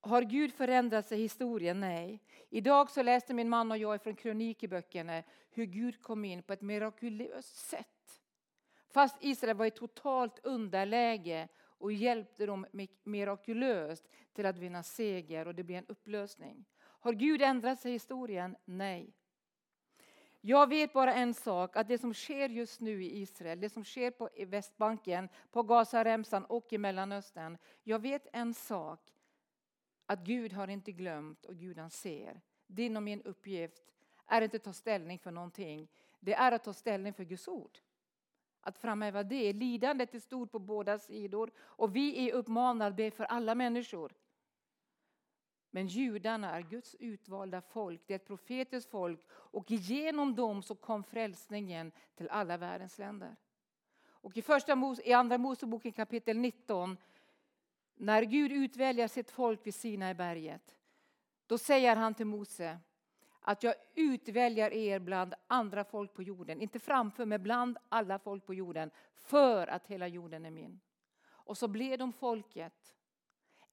har 0.00 0.22
Gud 0.22 0.52
förändrat 0.52 1.08
sig 1.08 1.18
i 1.18 1.22
historien? 1.22 1.80
Nej. 1.80 2.22
Idag 2.50 2.90
så 2.90 3.02
läste 3.02 3.34
min 3.34 3.48
man 3.48 3.70
och 3.70 3.78
jag 3.78 4.02
från 4.02 4.16
krönikeböckerna 4.16 5.22
hur 5.50 5.64
Gud 5.64 6.02
kom 6.02 6.24
in 6.24 6.42
på 6.42 6.52
ett 6.52 6.62
mirakulöst 6.62 7.56
sätt. 7.56 8.22
Fast 8.88 9.16
Israel 9.20 9.56
var 9.56 9.66
i 9.66 9.70
totalt 9.70 10.38
underläge 10.42 11.48
och 11.58 11.92
hjälpte 11.92 12.46
dem 12.46 12.66
mirakulöst 13.02 14.08
till 14.32 14.46
att 14.46 14.58
vinna 14.58 14.82
seger 14.82 15.46
och 15.46 15.54
det 15.54 15.64
blev 15.64 15.78
en 15.78 15.86
upplösning. 15.86 16.64
Har 16.80 17.12
Gud 17.12 17.42
ändrat 17.42 17.80
sig 17.80 17.90
i 17.90 17.94
historien? 17.94 18.56
Nej. 18.64 19.14
Jag 20.40 20.68
vet 20.68 20.92
bara 20.92 21.14
en 21.14 21.34
sak, 21.34 21.76
att 21.76 21.88
det 21.88 21.98
som 21.98 22.14
sker 22.14 22.48
just 22.48 22.80
nu 22.80 23.04
i 23.04 23.20
Israel, 23.20 23.60
det 23.60 23.70
som 23.70 23.84
sker 23.84 24.10
på 24.10 24.28
Västbanken, 24.46 25.28
på 25.50 25.62
Gazaremsan 25.62 26.44
och 26.44 26.72
i 26.72 26.78
Mellanöstern. 26.78 27.58
Jag 27.82 27.98
vet 27.98 28.26
en 28.32 28.54
sak, 28.54 29.00
att 30.10 30.20
Gud 30.20 30.52
har 30.52 30.68
inte 30.68 30.92
glömt 30.92 31.44
och 31.44 31.56
Gud 31.56 31.78
han 31.78 31.90
ser. 31.90 32.40
Din 32.66 32.96
och 32.96 33.02
min 33.02 33.22
uppgift 33.22 33.82
är 34.26 34.42
inte 34.42 34.56
att 34.56 34.62
ta 34.64 34.72
ställning 34.72 35.18
för 35.18 35.30
någonting, 35.30 35.88
det 36.20 36.34
är 36.34 36.52
att 36.52 36.64
ta 36.64 36.72
ställning 36.72 37.12
för 37.12 37.24
Guds 37.24 37.48
ord 37.48 37.78
att 38.60 38.78
framhäva 38.78 39.22
det. 39.22 39.52
Lidandet 39.52 40.14
är 40.14 40.18
stort 40.18 40.52
på 40.52 40.58
båda 40.58 40.98
sidor 40.98 41.50
och 41.58 41.96
vi 41.96 42.28
är 42.28 42.34
uppmanade 42.34 42.86
att 42.86 42.96
be 42.96 43.10
för 43.10 43.24
alla 43.24 43.54
människor. 43.54 44.12
Men 45.70 45.86
judarna 45.86 46.56
är 46.56 46.62
Guds 46.62 46.96
utvalda 46.98 47.60
folk, 47.60 48.02
det 48.06 48.14
är 48.14 48.16
ett 48.16 48.26
profetiskt 48.26 48.90
folk 48.90 49.20
och 49.30 49.70
genom 49.70 50.34
dem 50.34 50.62
så 50.62 50.74
kom 50.74 51.04
frälsningen 51.04 51.92
till 52.14 52.28
alla 52.28 52.56
världens 52.56 52.98
länder. 52.98 53.36
Och 54.06 54.36
i, 54.36 54.42
första, 54.42 54.96
i 55.04 55.12
andra 55.12 55.38
Moseboken 55.38 55.92
kapitel 55.92 56.38
19, 56.38 56.96
när 58.00 58.22
Gud 58.22 58.52
utväljer 58.52 59.08
sitt 59.08 59.30
folk 59.30 59.66
vid 59.66 59.74
Sinai 59.74 60.14
berget, 60.14 60.76
Då 61.46 61.58
säger 61.58 61.96
han 61.96 62.14
till 62.14 62.26
Mose 62.26 62.78
att 63.40 63.62
jag 63.62 63.74
utväljer 63.94 64.72
er 64.72 64.98
bland 64.98 65.34
andra 65.46 65.84
folk 65.84 66.14
på 66.14 66.22
jorden, 66.22 66.60
inte 66.60 66.78
framför 66.78 67.26
men 67.26 67.42
bland 67.42 67.78
alla 67.88 68.18
folk 68.18 68.46
på 68.46 68.54
jorden, 68.54 68.90
för 69.14 69.66
att 69.66 69.86
hela 69.86 70.08
jorden 70.08 70.46
är 70.46 70.50
min. 70.50 70.80
Och 71.22 71.58
så 71.58 71.68
blev 71.68 71.98
de 71.98 72.12
folket. 72.12 72.96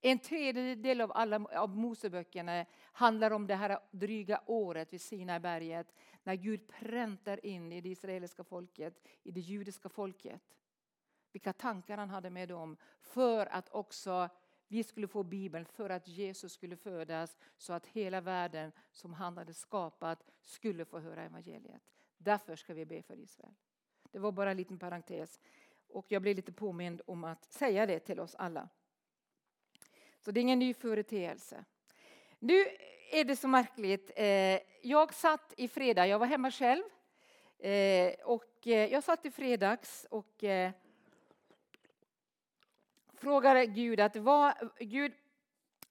En 0.01 0.19
tredjedel 0.19 1.01
av 1.01 1.11
alla 1.15 1.45
av 1.45 1.77
Moseböckerna 1.77 2.65
handlar 2.91 3.31
om 3.31 3.47
det 3.47 3.55
här 3.55 3.79
dryga 3.91 4.41
året 4.45 4.93
vid 4.93 5.01
Sinaiberget 5.01 5.93
när 6.23 6.35
Gud 6.35 6.67
präntar 6.67 7.45
in 7.45 7.71
i 7.71 7.81
det 7.81 7.89
israeliska 7.89 8.43
folket, 8.43 9.03
i 9.23 9.31
det 9.31 9.39
judiska 9.39 9.89
folket. 9.89 10.41
Vilka 11.31 11.53
tankar 11.53 11.97
han 11.97 12.09
hade 12.09 12.29
med 12.29 12.49
dem 12.49 12.77
för 12.99 13.45
att 13.45 13.69
också 13.69 14.29
vi 14.67 14.83
skulle 14.83 15.07
få 15.07 15.23
Bibeln 15.23 15.65
för 15.65 15.89
att 15.89 16.07
Jesus 16.07 16.53
skulle 16.53 16.75
födas 16.75 17.37
så 17.57 17.73
att 17.73 17.87
hela 17.87 18.21
världen 18.21 18.71
som 18.91 19.13
han 19.13 19.37
hade 19.37 19.53
skapat 19.53 20.23
skulle 20.41 20.85
få 20.85 20.99
höra 20.99 21.23
evangeliet. 21.23 21.81
Därför 22.17 22.55
ska 22.55 22.73
vi 22.73 22.85
be 22.85 23.01
för 23.01 23.19
Israel. 23.19 23.53
Det 24.11 24.19
var 24.19 24.31
bara 24.31 24.51
en 24.51 24.57
liten 24.57 24.79
parentes. 24.79 25.39
Och 25.87 26.05
jag 26.09 26.21
blev 26.21 26.35
lite 26.35 26.51
påmind 26.51 27.01
om 27.07 27.23
att 27.23 27.53
säga 27.53 27.85
det 27.85 27.99
till 27.99 28.19
oss 28.19 28.35
alla. 28.35 28.69
Så 30.19 30.31
det 30.31 30.39
är 30.39 30.41
ingen 30.41 30.59
ny 30.59 30.73
företeelse. 30.73 31.65
Nu 32.39 32.65
är 33.11 33.23
det 33.23 33.35
så 33.35 33.47
märkligt. 33.47 34.11
Eh, 34.15 34.59
jag 34.81 35.13
satt 35.13 35.53
i 35.57 35.67
fredag, 35.67 36.07
jag 36.07 36.19
var 36.19 36.27
hemma 36.27 36.51
själv. 36.51 36.83
Eh, 37.59 38.13
och 38.23 38.67
eh, 38.67 38.91
jag 38.91 39.03
satt 39.03 39.25
i 39.25 39.31
fredags 39.31 40.07
och 40.09 40.43
frågade 43.17 43.65
Gud 43.65 43.99
att 43.99 44.15
vad, 44.15 44.53
Gud, 44.79 45.13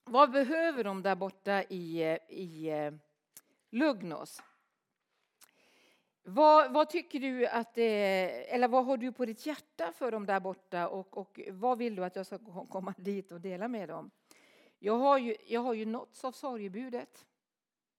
vad 0.03 0.31
behöver 0.31 0.83
de 0.83 1.01
där 1.01 1.15
borta 1.15 1.63
i, 1.63 2.03
i 2.29 2.71
Lugnos? 3.69 4.41
Vad, 6.23 6.73
vad, 6.73 6.89
tycker 6.89 7.19
du 7.19 7.47
att 7.47 7.77
eller 7.77 8.67
vad 8.67 8.85
har 8.85 8.97
du 8.97 9.11
på 9.11 9.25
ditt 9.25 9.45
hjärta 9.45 9.91
för 9.91 10.11
dem 10.11 10.25
där 10.25 10.39
borta 10.39 10.87
och, 10.87 11.17
och 11.17 11.39
vad 11.51 11.77
vill 11.77 11.95
du 11.95 12.05
att 12.05 12.15
jag 12.15 12.25
ska 12.25 12.37
komma 12.69 12.93
dit 12.97 13.31
och 13.31 13.41
dela 13.41 13.67
med 13.67 13.89
dem? 13.89 14.11
Jag 14.79 14.97
har 14.97 15.17
ju, 15.17 15.35
jag 15.45 15.61
har 15.61 15.73
ju 15.73 15.85
nåtts 15.85 16.25
av 16.25 16.31
sorgebudet 16.31 17.25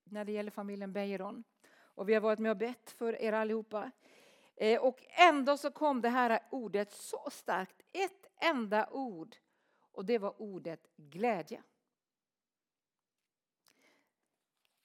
när 0.03 0.25
det 0.25 0.31
gäller 0.31 0.51
familjen 0.51 0.93
Beiron 0.93 1.43
och 1.81 2.09
vi 2.09 2.13
har 2.13 2.21
varit 2.21 2.39
med 2.39 2.51
och 2.51 2.57
bett 2.57 2.91
för 2.91 3.21
er 3.21 3.33
allihopa. 3.33 3.91
Eh, 4.55 4.81
och 4.81 5.03
ändå 5.09 5.57
så 5.57 5.71
kom 5.71 6.01
det 6.01 6.09
här 6.09 6.39
ordet 6.49 6.91
så 6.91 7.29
starkt, 7.31 7.81
ett 7.91 8.18
enda 8.39 8.89
ord 8.89 9.35
och 9.91 10.05
det 10.05 10.17
var 10.17 10.41
ordet 10.41 10.87
glädje. 10.95 11.63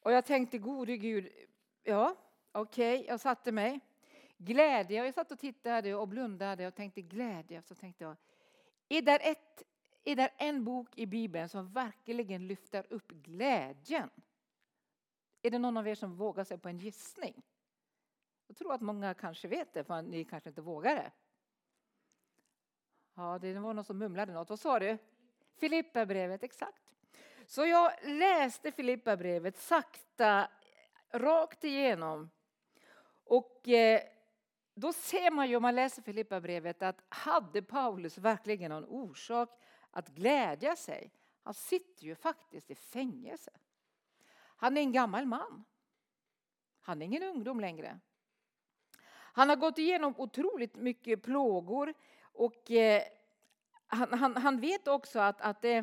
Och 0.00 0.12
jag 0.12 0.24
tänkte, 0.24 0.58
gode 0.58 0.96
Gud, 0.96 1.28
ja, 1.82 2.16
okej, 2.52 2.98
okay, 2.98 3.06
jag 3.08 3.20
satte 3.20 3.52
mig. 3.52 3.80
Glädje, 4.36 5.04
jag 5.04 5.14
satt 5.14 5.32
och 5.32 5.38
tittade 5.38 5.94
och 5.94 6.08
blundade 6.08 6.66
och 6.66 6.74
tänkte 6.74 7.02
glädje. 7.02 7.62
Så 7.62 7.74
tänkte 7.74 8.04
jag, 8.04 8.16
är 8.88 9.02
där, 9.02 9.20
ett, 9.22 9.62
är 10.04 10.16
det 10.16 10.30
en 10.36 10.64
bok 10.64 10.98
i 10.98 11.06
Bibeln 11.06 11.48
som 11.48 11.72
verkligen 11.72 12.46
lyfter 12.46 12.86
upp 12.90 13.08
glädjen? 13.08 14.10
Är 15.42 15.50
det 15.50 15.58
någon 15.58 15.76
av 15.76 15.88
er 15.88 15.94
som 15.94 16.16
vågar 16.16 16.44
sig 16.44 16.58
på 16.58 16.68
en 16.68 16.78
gissning? 16.78 17.42
Jag 18.46 18.56
tror 18.56 18.74
att 18.74 18.80
många 18.80 19.14
kanske 19.14 19.48
vet 19.48 19.72
det, 19.72 19.84
för 19.84 20.02
ni 20.02 20.24
kanske 20.24 20.48
inte 20.48 20.62
vågar 20.62 20.94
det. 20.94 21.12
Ja, 23.14 23.38
det 23.38 23.54
var 23.58 23.74
någon 23.74 23.84
som 23.84 23.98
mumlade 23.98 24.32
något. 24.32 24.50
Vad 24.50 24.60
sa 24.60 24.78
du? 24.78 24.98
Filipperbrevet, 25.56 26.42
exakt. 26.42 26.82
Så 27.46 27.66
jag 27.66 27.92
läste 28.02 28.72
Filipperbrevet 28.72 29.56
sakta, 29.56 30.48
rakt 31.10 31.64
igenom. 31.64 32.30
Och 33.24 33.68
eh, 33.68 34.00
då 34.74 34.92
ser 34.92 35.30
man 35.30 35.48
ju 35.48 35.56
om 35.56 35.62
man 35.62 35.74
läser 35.74 36.02
Filipperbrevet 36.02 36.82
att 36.82 37.02
hade 37.08 37.62
Paulus 37.62 38.18
verkligen 38.18 38.70
någon 38.70 38.84
orsak 38.84 39.60
att 39.90 40.08
glädja 40.08 40.76
sig? 40.76 41.12
Han 41.42 41.54
sitter 41.54 42.04
ju 42.04 42.14
faktiskt 42.14 42.70
i 42.70 42.74
fängelse. 42.74 43.50
Han 44.56 44.76
är 44.76 44.80
en 44.80 44.92
gammal 44.92 45.26
man. 45.26 45.64
Han 46.80 47.02
är 47.02 47.06
ingen 47.06 47.22
ungdom 47.22 47.60
längre. 47.60 48.00
Han 49.12 49.48
har 49.48 49.56
gått 49.56 49.78
igenom 49.78 50.14
otroligt 50.16 50.76
mycket 50.76 51.22
plågor 51.22 51.94
och 52.34 52.70
eh, 52.70 53.02
han, 53.86 54.12
han, 54.12 54.36
han, 54.36 54.60
vet 54.60 54.88
också 54.88 55.18
att, 55.18 55.40
att 55.40 55.64
eh, 55.64 55.82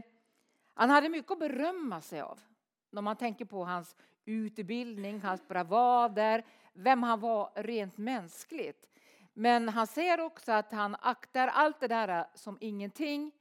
han 0.73 0.89
hade 0.89 1.09
mycket 1.09 1.31
att 1.31 1.39
berömma 1.39 2.01
sig 2.01 2.21
av. 2.21 2.39
När 2.89 3.01
man 3.01 3.15
tänker 3.15 3.45
på 3.45 3.65
hans 3.65 3.95
utbildning, 4.25 5.21
hans 5.21 5.47
bravader, 5.47 6.45
vem 6.73 7.03
han 7.03 7.19
var 7.19 7.51
rent 7.55 7.97
mänskligt. 7.97 8.87
Men 9.33 9.69
han 9.69 9.87
säger 9.87 10.19
också 10.19 10.51
att 10.51 10.71
han 10.71 10.95
aktar 11.01 11.47
allt 11.47 11.79
det 11.79 11.87
där 11.87 12.25
som 12.33 12.57
ingenting 12.61 13.31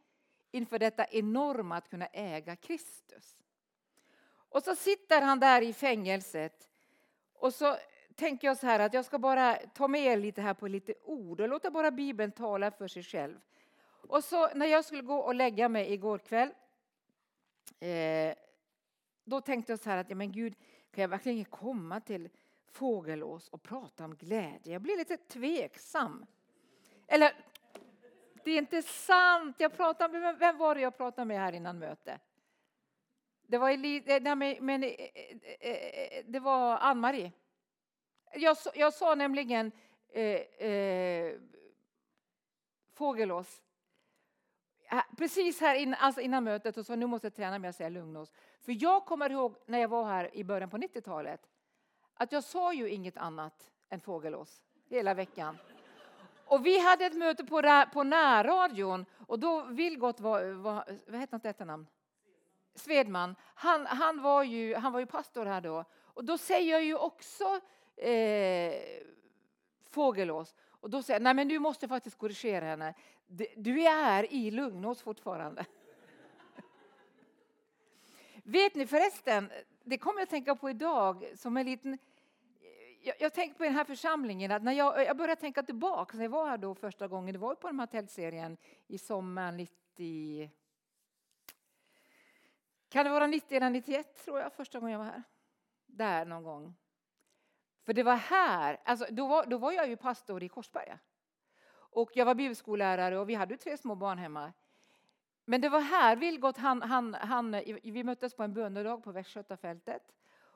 inför 0.50 0.78
detta 0.78 1.06
enorma 1.06 1.76
att 1.76 1.88
kunna 1.88 2.06
äga 2.06 2.56
Kristus. 2.56 3.36
Och 4.48 4.62
så 4.62 4.76
sitter 4.76 5.22
han 5.22 5.40
där 5.40 5.62
i 5.62 5.72
fängelset 5.72 6.70
och 7.34 7.54
så 7.54 7.76
tänker 8.14 8.48
jag 8.48 8.56
så 8.56 8.66
här 8.66 8.80
att 8.80 8.94
jag 8.94 9.04
ska 9.04 9.18
bara 9.18 9.54
ta 9.54 9.88
med 9.88 10.00
er 10.00 10.16
lite 10.16 10.42
här 10.42 10.54
på 10.54 10.68
lite 10.68 10.94
ord 11.04 11.40
och 11.40 11.48
låta 11.48 11.70
bara 11.70 11.90
Bibeln 11.90 12.32
tala 12.32 12.70
för 12.70 12.88
sig 12.88 13.02
själv. 13.02 13.40
Och 14.08 14.24
så 14.24 14.54
när 14.54 14.66
jag 14.66 14.84
skulle 14.84 15.02
gå 15.02 15.16
och 15.16 15.34
lägga 15.34 15.68
mig 15.68 15.92
igår 15.92 16.18
kväll 16.18 16.50
eh, 17.80 18.34
då 19.24 19.40
tänkte 19.40 19.72
jag 19.72 19.80
så 19.80 19.90
här 19.90 19.96
att 19.96 20.10
ja, 20.10 20.16
men 20.16 20.32
Gud, 20.32 20.54
kan 20.90 21.02
jag 21.02 21.08
verkligen 21.08 21.44
komma 21.44 22.00
till 22.00 22.28
Fågelås 22.72 23.48
och 23.48 23.62
prata 23.62 24.04
om 24.04 24.16
glädje? 24.16 24.72
Jag 24.72 24.82
blir 24.82 24.96
lite 24.96 25.16
tveksam. 25.16 26.26
Eller, 27.06 27.32
det 28.44 28.50
är 28.50 28.58
inte 28.58 28.82
sant. 28.82 29.56
Jag 29.58 29.76
pratade, 29.76 30.36
vem 30.38 30.58
var 30.58 30.74
det 30.74 30.80
jag 30.80 30.96
pratade 30.96 31.24
med 31.24 31.38
här 31.38 31.52
innan 31.52 31.78
mötet? 31.78 32.20
Det 33.46 33.58
var, 33.58 33.70
Eli, 33.70 34.02
eh, 34.06 34.22
nej, 34.22 34.58
men, 34.60 34.82
eh, 34.82 34.90
eh, 35.60 36.24
det 36.26 36.40
var 36.40 36.78
Ann-Marie. 36.78 37.32
Jag, 38.32 38.56
jag 38.74 38.94
sa 38.94 39.14
nämligen 39.14 39.72
eh, 40.08 40.22
eh, 40.68 41.34
Fågelås. 42.92 43.62
Precis 45.16 45.60
här 45.60 45.74
in, 45.74 45.94
alltså 45.94 46.20
innan 46.20 46.44
mötet 46.44 46.76
och 46.76 46.86
sa 46.86 46.96
nu 46.96 47.06
måste 47.06 47.26
jag 47.26 47.34
träna 47.34 47.58
mig 47.58 47.70
att 47.70 47.76
säga 47.76 47.88
Lugnås. 47.88 48.32
För 48.60 48.82
jag 48.82 49.04
kommer 49.04 49.30
ihåg 49.30 49.54
när 49.66 49.78
jag 49.78 49.88
var 49.88 50.04
här 50.04 50.36
i 50.36 50.44
början 50.44 50.70
på 50.70 50.78
90-talet 50.78 51.40
att 52.14 52.32
jag 52.32 52.44
sa 52.44 52.72
ju 52.72 52.88
inget 52.88 53.16
annat 53.16 53.70
än 53.88 54.00
Fågelås 54.00 54.62
hela 54.88 55.14
veckan. 55.14 55.58
Och 56.44 56.66
vi 56.66 56.80
hade 56.80 57.04
ett 57.04 57.16
möte 57.16 57.44
på, 57.44 57.86
på 57.92 58.02
närradion 58.02 59.06
och 59.26 59.38
då 59.38 59.62
Vilgot 59.62 60.20
var, 60.20 60.44
var 60.44 60.98
vad 61.06 61.20
hette 61.20 61.34
han 61.34 61.40
detta 61.40 61.64
namn? 61.64 61.86
Svedman. 62.74 63.36
Han, 63.54 63.86
han, 63.86 64.22
var 64.22 64.42
ju, 64.42 64.74
han 64.74 64.92
var 64.92 65.00
ju 65.00 65.06
pastor 65.06 65.46
här 65.46 65.60
då. 65.60 65.84
Och 66.04 66.24
då 66.24 66.38
säger 66.38 66.72
jag 66.72 66.84
ju 66.84 66.96
också 66.96 67.60
eh, 68.08 68.74
Fågelås. 69.90 70.54
Och 70.68 70.90
då 70.90 71.02
säger 71.02 71.20
jag, 71.20 71.22
nej 71.22 71.34
men 71.34 71.48
du 71.48 71.58
måste 71.58 71.88
faktiskt 71.88 72.18
korrigera 72.18 72.64
henne. 72.64 72.94
Du 73.56 73.82
är 73.82 74.32
i 74.32 74.50
Lugnås 74.50 75.02
fortfarande. 75.02 75.66
Vet 78.42 78.74
ni 78.74 78.86
förresten, 78.86 79.50
det 79.84 79.98
kommer 79.98 80.20
jag 80.20 80.24
att 80.24 80.30
tänka 80.30 80.54
på 80.54 80.70
idag 80.70 81.24
som 81.34 81.56
en 81.56 81.66
liten 81.66 81.98
jag, 83.02 83.16
jag 83.18 83.34
tänker 83.34 83.56
på 83.56 83.64
den 83.64 83.74
här 83.74 83.84
församlingen, 83.84 84.52
att 84.52 84.62
när 84.62 84.72
jag, 84.72 85.04
jag 85.04 85.16
började 85.16 85.40
tänka 85.40 85.62
tillbaka, 85.62 86.16
när 86.16 86.24
jag 86.24 86.30
var 86.30 86.48
här 86.48 86.58
då 86.58 86.74
första 86.74 87.08
gången, 87.08 87.32
det 87.32 87.38
var 87.38 87.54
på 87.54 87.66
den 87.66 87.80
här 87.80 87.86
tältserien 87.86 88.56
i 88.86 88.98
sommaren 88.98 89.56
90, 89.56 90.50
kan 92.88 93.04
det 93.04 93.10
vara 93.10 93.26
90 93.26 93.56
eller 93.56 93.70
91 93.70 94.24
tror 94.24 94.40
jag, 94.40 94.52
första 94.52 94.80
gången 94.80 94.92
jag 94.92 94.98
var 94.98 95.06
här. 95.06 95.22
Där 95.86 96.24
någon 96.24 96.42
gång. 96.42 96.74
För 97.84 97.92
det 97.92 98.02
var 98.02 98.16
här, 98.16 98.80
alltså, 98.84 99.06
då, 99.10 99.26
var, 99.26 99.46
då 99.46 99.58
var 99.58 99.72
jag 99.72 99.88
ju 99.88 99.96
pastor 99.96 100.42
i 100.42 100.48
Korsberga. 100.48 100.98
Och 101.72 102.10
jag 102.14 102.26
var 102.26 102.34
bibelskollärare 102.34 103.18
och 103.18 103.28
vi 103.28 103.34
hade 103.34 103.56
tre 103.56 103.76
små 103.76 103.94
barn 103.94 104.18
hemma. 104.18 104.52
Men 105.44 105.60
det 105.60 105.68
var 105.68 105.80
här 105.80 106.16
Vilgot, 106.16 106.56
han, 106.56 106.82
han, 106.82 107.14
han, 107.14 107.50
vi 107.82 108.04
möttes 108.04 108.34
på 108.34 108.42
en 108.42 108.54
bönedag 108.54 109.02
på 109.04 109.12
Västgötafältet. 109.12 110.02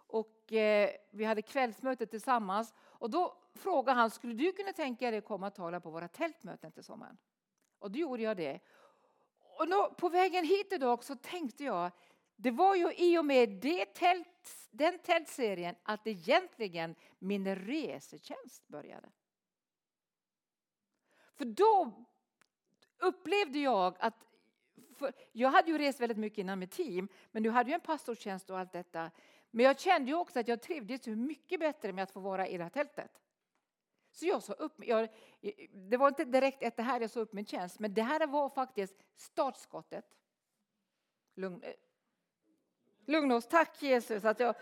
Och 0.06 0.52
eh, 0.52 0.90
vi 1.10 1.24
hade 1.24 1.42
kvällsmöte 1.42 2.06
tillsammans. 2.06 2.74
Och 2.80 3.10
då 3.10 3.36
frågade 3.54 3.98
han, 3.98 4.10
skulle 4.10 4.34
du 4.34 4.52
kunna 4.52 4.72
tänka 4.72 5.10
dig 5.10 5.18
att 5.18 5.24
komma 5.24 5.46
och 5.46 5.54
tala 5.54 5.80
på 5.80 5.90
våra 5.90 6.08
tältmöten 6.08 6.72
till 6.72 6.84
sommaren? 6.84 7.16
Och 7.78 7.90
då 7.90 7.98
gjorde 7.98 8.22
jag 8.22 8.36
det. 8.36 8.60
Och 9.58 9.68
då, 9.68 9.94
på 9.98 10.08
vägen 10.08 10.44
hit 10.44 10.72
idag 10.72 11.04
så 11.04 11.16
tänkte 11.16 11.64
jag, 11.64 11.90
det 12.36 12.50
var 12.50 12.74
ju 12.74 12.92
i 12.92 13.18
och 13.18 13.24
med 13.24 13.48
det 13.48 13.94
tält, 13.94 14.68
den 14.70 14.98
tältserien 14.98 15.74
att 15.82 16.06
egentligen 16.06 16.94
min 17.18 17.54
resetjänst 17.54 18.68
började. 18.68 19.08
För 21.34 21.44
då 21.44 21.92
upplevde 22.98 23.58
jag 23.58 23.96
att 23.98 24.26
jag 25.32 25.50
hade 25.50 25.70
ju 25.70 25.78
rest 25.78 26.00
väldigt 26.00 26.18
mycket 26.18 26.38
innan 26.38 26.58
med 26.58 26.70
team, 26.70 27.08
men 27.30 27.42
nu 27.42 27.50
hade 27.50 27.70
jag 27.70 27.80
en 27.80 27.86
pastortjänst 27.86 28.50
och 28.50 28.58
allt 28.58 28.72
detta. 28.72 29.10
Men 29.50 29.64
jag 29.64 29.80
kände 29.80 30.10
ju 30.10 30.16
också 30.16 30.40
att 30.40 30.48
jag 30.48 30.62
trivdes 30.62 31.06
mycket 31.06 31.60
bättre 31.60 31.92
med 31.92 32.02
att 32.02 32.10
få 32.10 32.20
vara 32.20 32.48
i 32.48 32.56
det 32.56 32.62
här 32.62 32.70
tältet. 32.70 33.20
Så 34.10 34.26
jag 34.26 34.42
sa 34.42 34.52
upp 34.52 34.74
jag, 34.78 35.08
Det 35.72 35.96
var 35.96 36.08
inte 36.08 36.24
direkt 36.24 36.62
efter 36.62 36.82
det 36.82 36.88
här 36.88 37.00
jag 37.00 37.10
sa 37.10 37.20
upp 37.20 37.32
min 37.32 37.46
tjänst, 37.46 37.78
men 37.78 37.94
det 37.94 38.02
här 38.02 38.26
var 38.26 38.48
faktiskt 38.48 39.04
startskottet. 39.16 40.04
Lugn, 41.34 41.62
eh, 41.62 41.72
lugna 43.06 43.34
oss, 43.36 43.46
tack 43.46 43.82
Jesus 43.82 44.24
att 44.24 44.40
jag, 44.40 44.54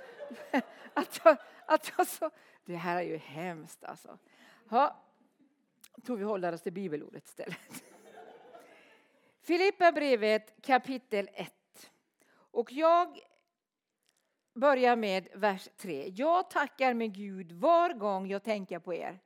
att 0.95 1.21
jag, 1.25 1.37
att 1.67 1.93
jag 1.97 2.07
så, 2.07 2.31
Det 2.65 2.77
här 2.77 2.97
är 2.97 3.03
ju 3.03 3.17
hemskt 3.17 3.85
alltså. 3.85 4.19
Ja, 4.71 5.03
jag 5.97 6.05
tror 6.05 6.17
vi 6.17 6.25
håller 6.25 6.53
oss 6.53 6.63
till 6.63 6.73
bibelordet 6.73 7.29
istället. 7.29 7.59
Filippa 9.41 9.93
brevet 9.93 10.63
kapitel 10.63 11.29
1. 11.35 11.53
Och 12.35 12.73
jag 12.73 13.19
börjar 14.55 14.97
med 14.97 15.29
vers 15.35 15.69
3. 15.77 16.09
Jag 16.17 16.51
tackar 16.51 16.95
min 16.95 17.13
Gud 17.13 17.53
var 17.53 17.93
gång 17.93 18.27
jag 18.27 18.43
tänker 18.43 18.79
på 18.79 18.95
er. 18.95 19.21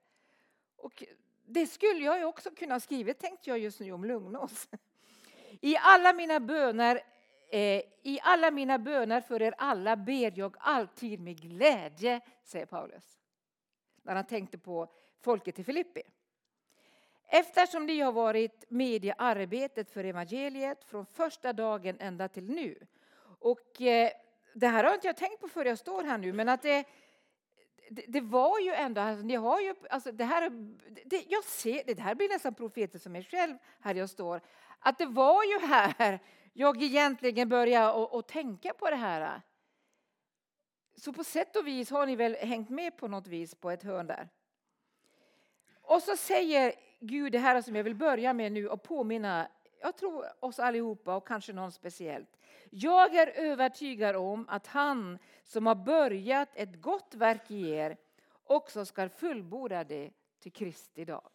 Och 0.76 1.04
det 1.44 1.66
skulle 1.66 2.04
jag 2.04 2.18
ju 2.18 2.24
också 2.24 2.50
kunna 2.50 2.80
skriva, 2.80 3.14
tänkte 3.14 3.50
jag 3.50 3.58
just 3.58 3.80
nu 3.80 3.92
om 3.92 4.04
Lugnås. 4.04 4.68
I 5.60 5.76
alla 5.76 6.12
mina 6.12 6.40
böner 6.40 7.02
Eh, 7.48 7.82
i 8.02 8.18
alla 8.22 8.50
mina 8.50 8.78
böner 8.78 9.20
för 9.20 9.42
er 9.42 9.54
alla 9.58 9.96
ber 9.96 10.32
jag 10.38 10.56
alltid 10.58 11.20
med 11.20 11.40
glädje, 11.40 12.20
säger 12.42 12.66
Paulus. 12.66 13.18
När 14.02 14.14
han 14.14 14.26
tänkte 14.26 14.58
på 14.58 14.92
folket 15.20 15.58
i 15.58 15.64
Filippi. 15.64 16.02
Eftersom 17.28 17.86
ni 17.86 18.00
har 18.00 18.12
varit 18.12 18.64
med 18.68 19.04
i 19.04 19.12
arbetet 19.18 19.90
för 19.90 20.04
evangeliet 20.04 20.84
från 20.84 21.06
första 21.06 21.52
dagen 21.52 21.96
ända 22.00 22.28
till 22.28 22.50
nu. 22.50 22.86
Och 23.38 23.82
eh, 23.82 24.10
det 24.54 24.66
här 24.66 24.84
har 24.84 24.94
inte 24.94 25.06
jag 25.06 25.16
tänkt 25.16 25.40
på 25.40 25.48
förrän 25.48 25.68
jag 25.68 25.78
står 25.78 26.02
här 26.02 26.18
nu, 26.18 26.32
men 26.32 26.48
att 26.48 26.62
det, 26.62 26.84
det, 27.90 28.04
det 28.08 28.20
var 28.20 28.58
ju 28.58 28.72
ändå, 28.72 29.00
alltså, 29.00 29.24
ni 29.24 29.34
har 29.34 29.60
ju, 29.60 29.74
alltså 29.90 30.12
det 30.12 30.24
här, 30.24 30.50
det, 31.04 31.24
jag 31.28 31.44
ser, 31.44 31.82
det 31.86 32.00
här 32.00 32.14
blir 32.14 32.28
nästan 32.28 32.54
profetiskt 32.54 33.02
för 33.02 33.10
mig 33.10 33.24
själv 33.24 33.56
här 33.80 33.94
jag 33.94 34.10
står, 34.10 34.40
att 34.78 34.98
det 34.98 35.06
var 35.06 35.44
ju 35.44 35.66
här 35.66 36.20
jag 36.58 36.82
egentligen 36.82 37.48
började 37.48 37.92
och, 37.92 38.14
och 38.14 38.26
tänka 38.26 38.72
på 38.72 38.90
det 38.90 38.96
här. 38.96 39.40
Så 40.96 41.12
på 41.12 41.24
sätt 41.24 41.56
och 41.56 41.66
vis 41.66 41.90
har 41.90 42.06
ni 42.06 42.16
väl 42.16 42.34
hängt 42.34 42.70
med 42.70 42.96
på 42.96 43.08
något 43.08 43.26
vis 43.26 43.54
på 43.54 43.70
ett 43.70 43.82
hörn 43.82 44.06
där. 44.06 44.28
Och 45.82 46.02
så 46.02 46.16
säger 46.16 46.74
Gud 47.00 47.32
det 47.32 47.38
här 47.38 47.62
som 47.62 47.76
jag 47.76 47.84
vill 47.84 47.94
börja 47.94 48.32
med 48.32 48.52
nu 48.52 48.68
och 48.68 48.82
påminna, 48.82 49.48
jag 49.80 49.96
tror 49.96 50.24
oss 50.40 50.58
allihopa 50.58 51.16
och 51.16 51.28
kanske 51.28 51.52
någon 51.52 51.72
speciellt. 51.72 52.38
Jag 52.70 53.14
är 53.14 53.26
övertygad 53.26 54.16
om 54.16 54.48
att 54.48 54.66
han 54.66 55.18
som 55.44 55.66
har 55.66 55.74
börjat 55.74 56.48
ett 56.54 56.80
gott 56.80 57.14
verk 57.14 57.50
i 57.50 57.70
er 57.70 57.96
också 58.44 58.84
ska 58.84 59.08
fullborda 59.08 59.84
det 59.84 60.10
till 60.38 60.52
Kristi 60.52 61.04
dag. 61.04 61.30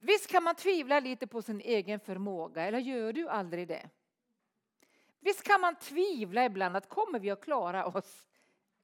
Visst 0.00 0.30
kan 0.30 0.42
man 0.42 0.54
tvivla 0.54 1.00
lite 1.00 1.26
på 1.26 1.42
sin 1.42 1.60
egen 1.60 2.00
förmåga, 2.00 2.62
eller 2.62 2.78
gör 2.78 3.12
du 3.12 3.28
aldrig 3.28 3.68
det? 3.68 3.90
Visst 5.20 5.42
kan 5.42 5.60
man 5.60 5.76
tvivla 5.76 6.44
ibland 6.44 6.76
att 6.76 6.88
kommer 6.88 7.18
vi 7.18 7.30
att 7.30 7.40
klara 7.40 7.86
oss 7.86 8.28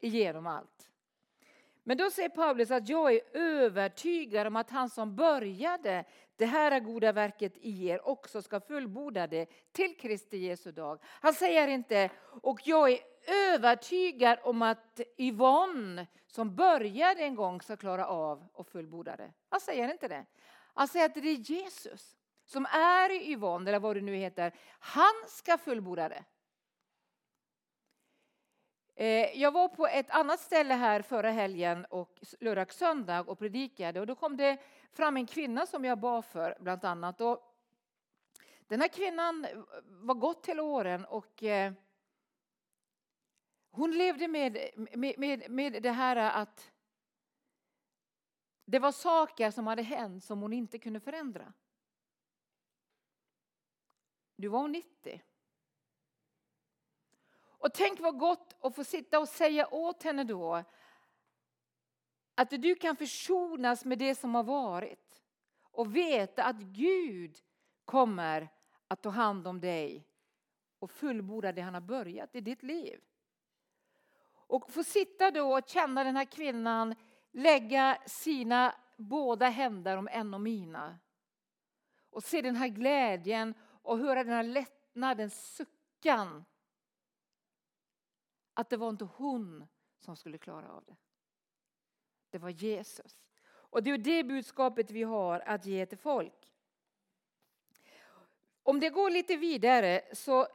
igenom 0.00 0.46
allt? 0.46 0.90
Men 1.82 1.96
då 1.96 2.10
säger 2.10 2.28
Paulus 2.28 2.70
att 2.70 2.88
jag 2.88 3.14
är 3.14 3.20
övertygad 3.32 4.46
om 4.46 4.56
att 4.56 4.70
han 4.70 4.90
som 4.90 5.16
började 5.16 6.04
det 6.36 6.46
här 6.46 6.80
goda 6.80 7.12
verket 7.12 7.52
i 7.56 7.88
er 7.88 8.08
också 8.08 8.42
ska 8.42 8.60
fullborda 8.60 9.26
det 9.26 9.46
till 9.72 9.96
Kristi 9.96 10.36
Jesu 10.36 10.72
dag. 10.72 10.98
Han 11.04 11.34
säger 11.34 11.68
inte, 11.68 12.10
och 12.42 12.60
jag 12.64 12.92
är 12.92 12.98
övertygad 13.26 14.38
om 14.42 14.62
att 14.62 15.00
Yvonne 15.18 16.06
som 16.26 16.56
började 16.56 17.22
en 17.22 17.34
gång 17.34 17.60
ska 17.62 17.76
klara 17.76 18.06
av 18.06 18.48
att 18.54 18.68
fullborda 18.68 19.16
det. 19.16 19.32
Han 19.48 19.60
säger 19.60 19.92
inte 19.92 20.08
det. 20.08 20.26
Han 20.74 20.88
säger 20.88 21.06
att 21.06 21.14
det 21.14 21.20
är 21.20 21.50
Jesus 21.50 22.16
som 22.44 22.66
är 22.66 23.10
i 23.10 23.32
Yvonne, 23.32 23.70
eller 23.70 23.80
vad 23.80 23.96
det 23.96 24.00
nu 24.00 24.14
heter, 24.14 24.52
han 24.78 25.14
ska 25.28 25.58
fullborda 25.58 26.08
det. 26.08 26.24
Eh, 28.96 29.40
jag 29.40 29.52
var 29.52 29.68
på 29.68 29.86
ett 29.86 30.10
annat 30.10 30.40
ställe 30.40 30.74
här 30.74 31.02
förra 31.02 31.30
helgen 31.30 31.84
och 31.84 32.18
lördag 32.40 32.72
söndag 32.72 33.20
och 33.20 33.38
predikade 33.38 34.00
och 34.00 34.06
då 34.06 34.14
kom 34.14 34.36
det 34.36 34.58
fram 34.92 35.16
en 35.16 35.26
kvinna 35.26 35.66
som 35.66 35.84
jag 35.84 35.98
bad 35.98 36.24
för 36.24 36.56
bland 36.60 36.84
annat. 36.84 37.20
Och 37.20 37.54
den 38.66 38.80
här 38.80 38.88
kvinnan 38.88 39.46
var 39.84 40.14
gott 40.14 40.42
till 40.42 40.60
åren 40.60 41.04
och 41.04 41.42
eh, 41.42 41.72
hon 43.70 43.90
levde 43.98 44.28
med, 44.28 44.58
med, 44.76 45.18
med, 45.18 45.50
med 45.50 45.82
det 45.82 45.90
här 45.90 46.16
att 46.16 46.72
det 48.64 48.78
var 48.78 48.92
saker 48.92 49.50
som 49.50 49.66
hade 49.66 49.82
hänt 49.82 50.24
som 50.24 50.40
hon 50.42 50.52
inte 50.52 50.78
kunde 50.78 51.00
förändra. 51.00 51.52
Nu 54.36 54.48
var 54.48 54.60
hon 54.60 54.72
90. 54.72 55.22
Och 57.64 57.74
tänk 57.74 58.00
vad 58.00 58.18
gott 58.18 58.56
att 58.60 58.74
få 58.74 58.84
sitta 58.84 59.18
och 59.18 59.28
säga 59.28 59.68
åt 59.74 60.02
henne 60.02 60.24
då 60.24 60.64
att 62.34 62.50
du 62.50 62.74
kan 62.74 62.96
försonas 62.96 63.84
med 63.84 63.98
det 63.98 64.14
som 64.14 64.34
har 64.34 64.44
varit 64.44 65.22
och 65.62 65.96
veta 65.96 66.44
att 66.44 66.56
Gud 66.56 67.36
kommer 67.84 68.48
att 68.88 69.02
ta 69.02 69.08
hand 69.08 69.46
om 69.46 69.60
dig 69.60 70.08
och 70.78 70.90
fullborda 70.90 71.52
det 71.52 71.62
han 71.62 71.74
har 71.74 71.80
börjat 71.80 72.34
i 72.34 72.40
ditt 72.40 72.62
liv. 72.62 73.00
Och 74.32 74.72
få 74.72 74.84
sitta 74.84 75.30
då 75.30 75.58
och 75.58 75.68
känna 75.68 76.04
den 76.04 76.16
här 76.16 76.24
kvinnan 76.24 76.94
lägga 77.32 77.98
sina 78.06 78.74
båda 78.96 79.48
händer 79.48 79.96
om 79.96 80.08
en 80.08 80.34
och 80.34 80.40
mina 80.40 80.98
och 82.10 82.24
se 82.24 82.42
den 82.42 82.56
här 82.56 82.68
glädjen 82.68 83.54
och 83.84 83.98
höra 83.98 84.24
den 84.24 84.32
här 84.32 84.42
lättnaden, 84.42 85.30
suckan 85.30 86.44
att 88.54 88.70
det 88.70 88.76
var 88.76 88.88
inte 88.88 89.04
hon 89.04 89.66
som 89.98 90.16
skulle 90.16 90.38
klara 90.38 90.72
av 90.72 90.84
det. 90.84 90.96
Det 92.30 92.38
var 92.38 92.50
Jesus. 92.50 93.18
Och 93.46 93.82
det 93.82 93.90
är 93.90 93.98
det 93.98 94.24
budskapet 94.24 94.90
vi 94.90 95.02
har 95.02 95.40
att 95.40 95.66
ge 95.66 95.86
till 95.86 95.98
folk. 95.98 96.52
Om 98.62 98.80
det 98.80 98.90
går 98.90 99.10
lite 99.10 99.36
vidare 99.36 100.00
så 100.12 100.46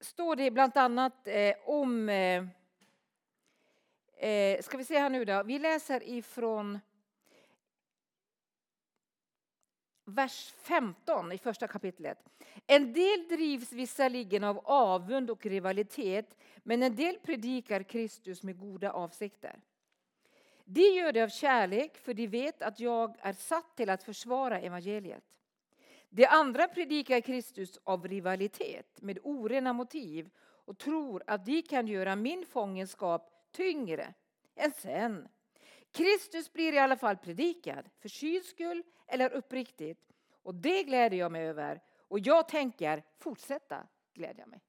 står 0.00 0.36
det 0.36 0.50
bland 0.50 0.76
annat 0.76 1.26
eh, 1.26 1.54
om... 1.64 2.08
Eh, 2.08 2.44
eh, 4.28 4.62
ska 4.62 4.76
vi 4.76 4.84
se 4.84 4.98
här 4.98 5.10
nu 5.10 5.24
då. 5.24 5.42
Vi 5.42 5.58
läser 5.58 6.08
ifrån 6.08 6.78
vers 10.14 10.54
15 10.62 11.32
i 11.32 11.38
första 11.38 11.68
kapitlet. 11.68 12.18
En 12.66 12.92
del 12.92 13.28
drivs 13.28 13.72
visserligen 13.72 14.44
av 14.44 14.60
avund 14.64 15.30
och 15.30 15.46
rivalitet 15.46 16.36
men 16.62 16.82
en 16.82 16.96
del 16.96 17.18
predikar 17.18 17.82
Kristus 17.82 18.42
med 18.42 18.58
goda 18.58 18.92
avsikter. 18.92 19.60
De 20.64 20.80
gör 20.80 21.12
det 21.12 21.22
av 21.22 21.28
kärlek 21.28 21.96
för 21.96 22.14
de 22.14 22.26
vet 22.26 22.62
att 22.62 22.80
jag 22.80 23.16
är 23.20 23.32
satt 23.32 23.76
till 23.76 23.90
att 23.90 24.02
försvara 24.02 24.60
evangeliet. 24.60 25.24
De 26.08 26.26
andra 26.26 26.68
predikar 26.68 27.20
Kristus 27.20 27.78
av 27.84 28.08
rivalitet 28.08 29.02
med 29.02 29.18
orena 29.22 29.72
motiv 29.72 30.30
och 30.38 30.78
tror 30.78 31.22
att 31.26 31.46
de 31.46 31.62
kan 31.62 31.86
göra 31.86 32.16
min 32.16 32.46
fångenskap 32.46 33.48
tyngre 33.52 34.14
än 34.56 34.72
sen. 34.72 35.28
Kristus 35.92 36.52
blir 36.52 36.72
i 36.72 36.78
alla 36.78 36.96
fall 36.96 37.16
predikad, 37.16 37.90
för 37.98 38.08
syns 38.08 38.46
skull 38.46 38.82
eller 39.06 39.32
uppriktigt. 39.32 40.10
Och 40.42 40.54
det 40.54 40.82
gläder 40.82 41.16
jag 41.16 41.32
mig 41.32 41.48
över. 41.48 41.80
Och 42.08 42.18
jag 42.18 42.48
tänker 42.48 43.02
fortsätta 43.18 43.86
glädja 44.14 44.46
mig. 44.46 44.60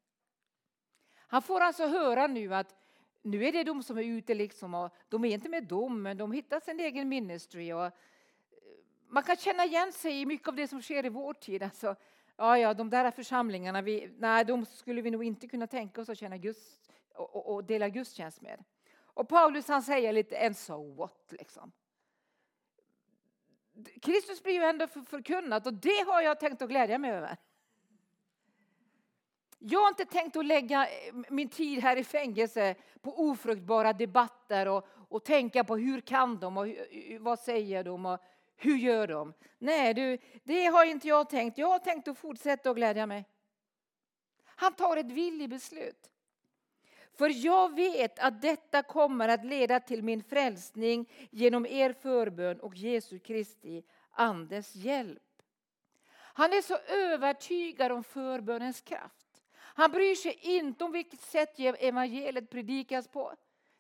Han 1.16 1.42
får 1.42 1.62
alltså 1.62 1.88
höra 1.88 2.28
nu 2.28 2.56
att 2.56 2.76
nu 3.22 3.46
är 3.46 3.52
det 3.52 3.64
de 3.64 3.84
som 3.84 3.98
är 3.98 4.04
ute 4.04 4.34
liksom 4.34 4.74
och 4.74 4.94
de 5.10 5.26
är 5.26 5.34
inte 5.34 5.50
med 5.50 5.64
dem, 5.64 6.02
men 6.02 6.18
de 6.18 6.32
hittar 6.32 6.60
sin 6.60 6.80
egen 6.80 7.10
ministry. 7.10 7.74
Och 7.74 7.86
eh, 7.86 7.92
man 9.08 9.24
kan 9.24 9.36
känna 9.36 9.66
igen 9.66 9.94
sig 9.94 10.22
i 10.22 10.26
mycket 10.26 10.48
av 10.48 10.56
det 10.56 10.68
som 10.68 10.82
sker 10.82 11.06
i 11.06 11.10
vår 11.10 11.34
tid. 11.34 11.64
Alltså, 11.64 11.96
ja, 12.36 12.58
ja, 12.58 12.74
de 12.74 12.90
där 12.90 13.12
församlingarna, 13.12 13.82
vi, 13.82 14.12
nej, 14.18 14.46
de 14.46 14.66
skulle 14.66 15.02
vi 15.02 15.12
nog 15.12 15.24
inte 15.24 15.48
kunna 15.48 15.68
tänka 15.68 16.02
oss 16.02 16.10
att 16.10 16.18
känna 16.18 16.38
Guds, 16.38 16.80
och, 17.14 17.36
och, 17.36 17.54
och 17.54 17.64
dela 17.64 17.90
gudstjänst 17.90 18.42
med. 18.42 18.64
Och 19.14 19.30
Paulus 19.30 19.68
han 19.68 19.84
säger 19.84 20.14
lite 20.14 20.38
en 20.38 20.56
so 20.56 20.94
what 20.94 21.26
liksom. 21.30 21.72
Kristus 24.02 24.44
blir 24.44 24.54
ju 24.54 24.64
ändå 24.64 24.88
förkunnat 24.88 25.66
och 25.68 25.74
det 25.74 26.06
har 26.08 26.22
jag 26.22 26.40
tänkt 26.40 26.62
att 26.62 26.70
glädja 26.70 26.98
mig 26.98 27.12
över. 27.12 27.38
Jag 29.60 29.80
har 29.80 29.88
inte 29.88 30.06
tänkt 30.06 30.36
att 30.36 30.46
lägga 30.46 30.88
eh, 30.88 31.14
min 31.30 31.50
tid 31.50 31.80
här 31.80 31.98
i 31.98 32.04
fängelse 32.04 32.76
på 33.02 33.20
ofruktbara 33.20 33.94
debatter 33.94 34.68
och, 34.68 34.88
och 35.10 35.26
tänka 35.26 35.64
på 35.64 35.78
hur 35.78 36.02
kan 36.02 36.40
de 36.40 36.58
och 36.58 36.66
hur, 36.66 37.20
vad 37.20 37.40
säger 37.40 37.84
de 37.84 38.06
och 38.06 38.20
Hur 38.64 38.78
gör 38.78 39.08
de? 39.08 39.34
Nej, 39.58 39.94
du, 39.94 40.18
det 40.44 40.66
har 40.66 40.86
inte 40.86 41.08
jag 41.08 41.30
tänkt. 41.30 41.58
Jag 41.58 41.68
har 41.68 41.80
tänkt 41.80 42.08
att 42.08 42.18
fortsätta 42.18 42.70
att 42.70 42.76
glädja 42.76 43.06
mig. 43.06 43.26
Han 44.46 44.74
tar 44.74 44.98
ett 44.98 45.12
villigt 45.12 45.50
beslut. 45.50 46.11
För 47.18 47.46
jag 47.46 47.76
vet 47.76 48.20
att 48.20 48.42
detta 48.42 48.84
kommer 48.84 49.28
att 49.28 49.46
leda 49.46 49.80
till 49.80 50.04
min 50.04 50.24
frälsning 50.24 51.10
genom 51.30 51.66
er 51.66 51.94
förbön 51.94 52.60
och 52.60 52.76
Jesu 52.76 53.20
Kristi 53.20 53.84
andes 54.12 54.76
hjälp. 54.76 55.22
Han 56.14 56.54
är 56.54 56.62
så 56.62 56.78
övertygad 56.88 57.92
om 57.92 58.04
förbönens 58.04 58.82
kraft. 58.82 59.28
Han 59.58 59.92
bryr 59.92 60.16
sig 60.16 60.40
inte 60.42 60.84
om 60.84 60.92
vilket 60.92 61.22
sätt 61.22 61.60
evangeliet 61.60 62.50
predikas 62.50 63.08
på. 63.08 63.34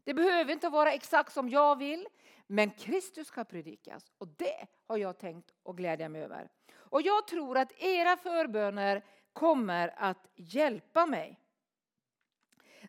Det 0.03 0.13
behöver 0.13 0.53
inte 0.53 0.69
vara 0.69 0.93
exakt 0.93 1.33
som 1.33 1.49
jag 1.49 1.77
vill, 1.77 2.07
men 2.47 2.71
Kristus 2.71 3.27
ska 3.27 3.43
predikas 3.43 4.11
och 4.17 4.27
det 4.27 4.67
har 4.87 4.97
jag 4.97 5.17
tänkt 5.17 5.53
att 5.65 5.75
glädja 5.75 6.09
mig 6.09 6.21
över. 6.21 6.49
Och 6.73 7.01
jag 7.01 7.27
tror 7.27 7.57
att 7.57 7.71
era 7.81 8.17
förböner 8.17 9.03
kommer 9.33 9.93
att 9.97 10.27
hjälpa 10.35 11.05
mig. 11.05 11.39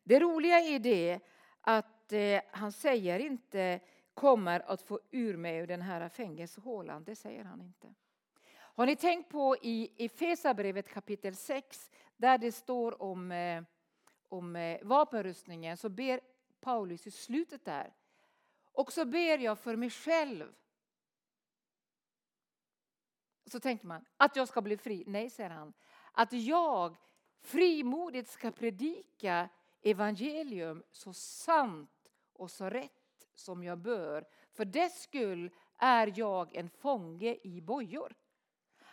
Det 0.02 0.20
roliga 0.20 0.60
är 0.60 0.78
det 0.78 1.20
att 1.60 2.12
eh, 2.12 2.40
han 2.50 2.72
säger 2.72 3.18
inte 3.18 3.80
kommer 4.14 4.60
att 4.60 4.82
få 4.82 5.00
ur 5.10 5.36
mig 5.36 5.56
ur 5.56 5.66
den 5.66 5.82
här 5.82 6.08
fängelsehålan. 6.08 7.04
Det 7.04 7.16
säger 7.16 7.44
han 7.44 7.60
inte. 7.60 7.94
Har 8.54 8.86
ni 8.86 8.96
tänkt 8.96 9.30
på 9.30 9.56
i 9.62 10.04
Efesabrevet 10.04 10.88
kapitel 10.88 11.36
6 11.36 11.90
där 12.16 12.38
det 12.38 12.52
står 12.52 13.02
om, 13.02 13.32
eh, 13.32 13.62
om 14.28 14.56
eh, 14.56 14.78
vapenrustningen 14.82 15.76
så 15.76 15.88
ber 15.88 16.20
Paulus 16.60 17.06
i 17.06 17.10
slutet 17.10 17.64
där 17.64 17.92
och 18.72 18.92
så 18.92 19.04
ber 19.04 19.38
jag 19.38 19.58
för 19.58 19.76
mig 19.76 19.90
själv. 19.90 20.54
Så 23.46 23.60
tänker 23.60 23.86
man 23.86 24.04
att 24.16 24.36
jag 24.36 24.48
ska 24.48 24.62
bli 24.62 24.76
fri. 24.76 25.04
Nej, 25.06 25.30
säger 25.30 25.50
han. 25.50 25.72
Att 26.12 26.32
jag 26.32 26.96
frimodigt 27.40 28.28
ska 28.28 28.50
predika 28.50 29.48
evangelium 29.82 30.82
så 30.90 31.12
sant 31.12 31.90
och 32.32 32.50
så 32.50 32.70
rätt 32.70 33.26
som 33.34 33.64
jag 33.64 33.78
bör. 33.78 34.24
För 34.52 34.64
dess 34.64 35.02
skull 35.02 35.50
är 35.78 36.12
jag 36.16 36.56
en 36.56 36.70
fånge 36.70 37.36
i 37.42 37.60
bojor. 37.60 38.14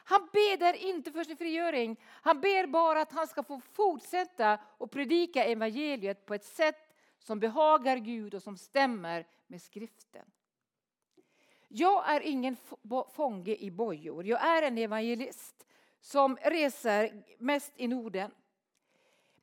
Han 0.09 0.29
beder 0.33 0.73
inte 0.73 1.11
för 1.11 1.23
sin 1.23 1.37
frigöring. 1.37 1.99
Han 2.03 2.41
ber 2.41 2.67
bara 2.67 3.01
att 3.01 3.11
han 3.11 3.27
ska 3.27 3.43
få 3.43 3.59
fortsätta 3.59 4.59
och 4.77 4.91
predika 4.91 5.43
evangeliet 5.43 6.25
på 6.25 6.33
ett 6.33 6.45
sätt 6.45 6.95
som 7.19 7.39
behagar 7.39 7.97
Gud 7.97 8.33
och 8.33 8.43
som 8.43 8.57
stämmer 8.57 9.27
med 9.47 9.61
skriften. 9.61 10.25
Jag 11.67 12.09
är 12.09 12.21
ingen 12.21 12.57
fånge 13.11 13.55
i 13.55 13.71
bojor. 13.71 14.25
Jag 14.25 14.47
är 14.47 14.61
en 14.63 14.77
evangelist 14.77 15.65
som 16.01 16.37
reser 16.37 17.23
mest 17.39 17.73
i 17.75 17.87
Norden. 17.87 18.31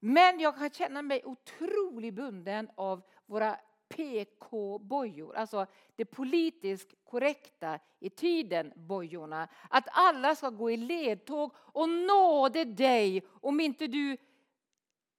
Men 0.00 0.40
jag 0.40 0.58
kan 0.58 0.70
känna 0.70 1.02
mig 1.02 1.24
otroligt 1.24 2.14
bunden 2.14 2.70
av 2.74 3.02
våra 3.26 3.56
PK-bojor, 3.88 5.36
alltså 5.36 5.66
det 5.96 6.04
politiskt 6.04 6.94
korrekta 7.04 7.80
i 8.00 8.10
tiden 8.10 8.72
bojorna. 8.76 9.48
Att 9.70 9.88
alla 9.92 10.34
ska 10.34 10.50
gå 10.50 10.70
i 10.70 10.76
ledtåg 10.76 11.52
och 11.56 11.88
nåde 11.88 12.64
dig 12.64 13.26
om 13.40 13.60
inte 13.60 13.86
du 13.86 14.16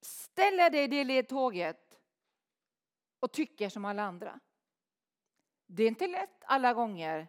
ställer 0.02 0.70
dig 0.70 0.84
i 0.84 0.88
det 0.88 1.04
ledtåget 1.04 2.00
och 3.20 3.32
tycker 3.32 3.70
som 3.70 3.86
alla 3.86 4.04
andra. 4.04 4.40
Det 5.68 5.84
är 5.84 5.88
inte 5.88 6.08
lätt 6.08 6.44
alla 6.46 6.74
gånger 6.74 7.28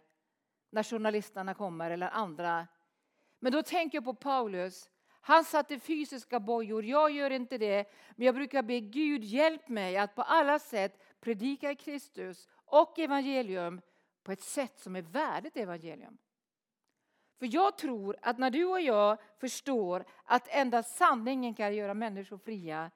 när 0.69 0.83
journalisterna 0.83 1.53
kommer 1.53 1.91
eller 1.91 2.09
andra. 2.09 2.67
Men 3.39 3.51
då 3.51 3.63
tänker 3.63 3.97
jag 3.97 4.05
på 4.05 4.13
Paulus 4.13 4.89
han 5.21 5.43
satte 5.43 5.79
fysiska 5.79 6.39
bojor, 6.39 6.85
jag 6.85 7.11
gör 7.11 7.31
inte 7.31 7.57
det. 7.57 7.91
Men 8.15 8.25
jag 8.25 8.35
brukar 8.35 8.63
be 8.63 8.79
Gud 8.79 9.23
hjälp 9.23 9.67
mig 9.67 9.97
att 9.97 10.15
på 10.15 10.21
alla 10.21 10.59
sätt 10.59 11.01
predika 11.19 11.75
Kristus 11.75 12.47
och 12.65 12.99
evangelium 12.99 13.81
på 14.23 14.31
ett 14.31 14.41
sätt 14.41 14.79
som 14.79 14.95
är 14.95 15.01
värdigt 15.01 15.57
evangelium. 15.57 16.17
För 17.39 17.53
jag 17.53 17.77
tror 17.77 18.17
att 18.21 18.37
när 18.37 18.49
du 18.49 18.65
och 18.65 18.81
jag 18.81 19.17
förstår 19.39 20.05
att 20.25 20.47
endast 20.47 20.97
sanningen 20.97 21.53
kan 21.53 21.75
göra 21.75 21.93
människor 21.93 22.37
fria 22.37 22.91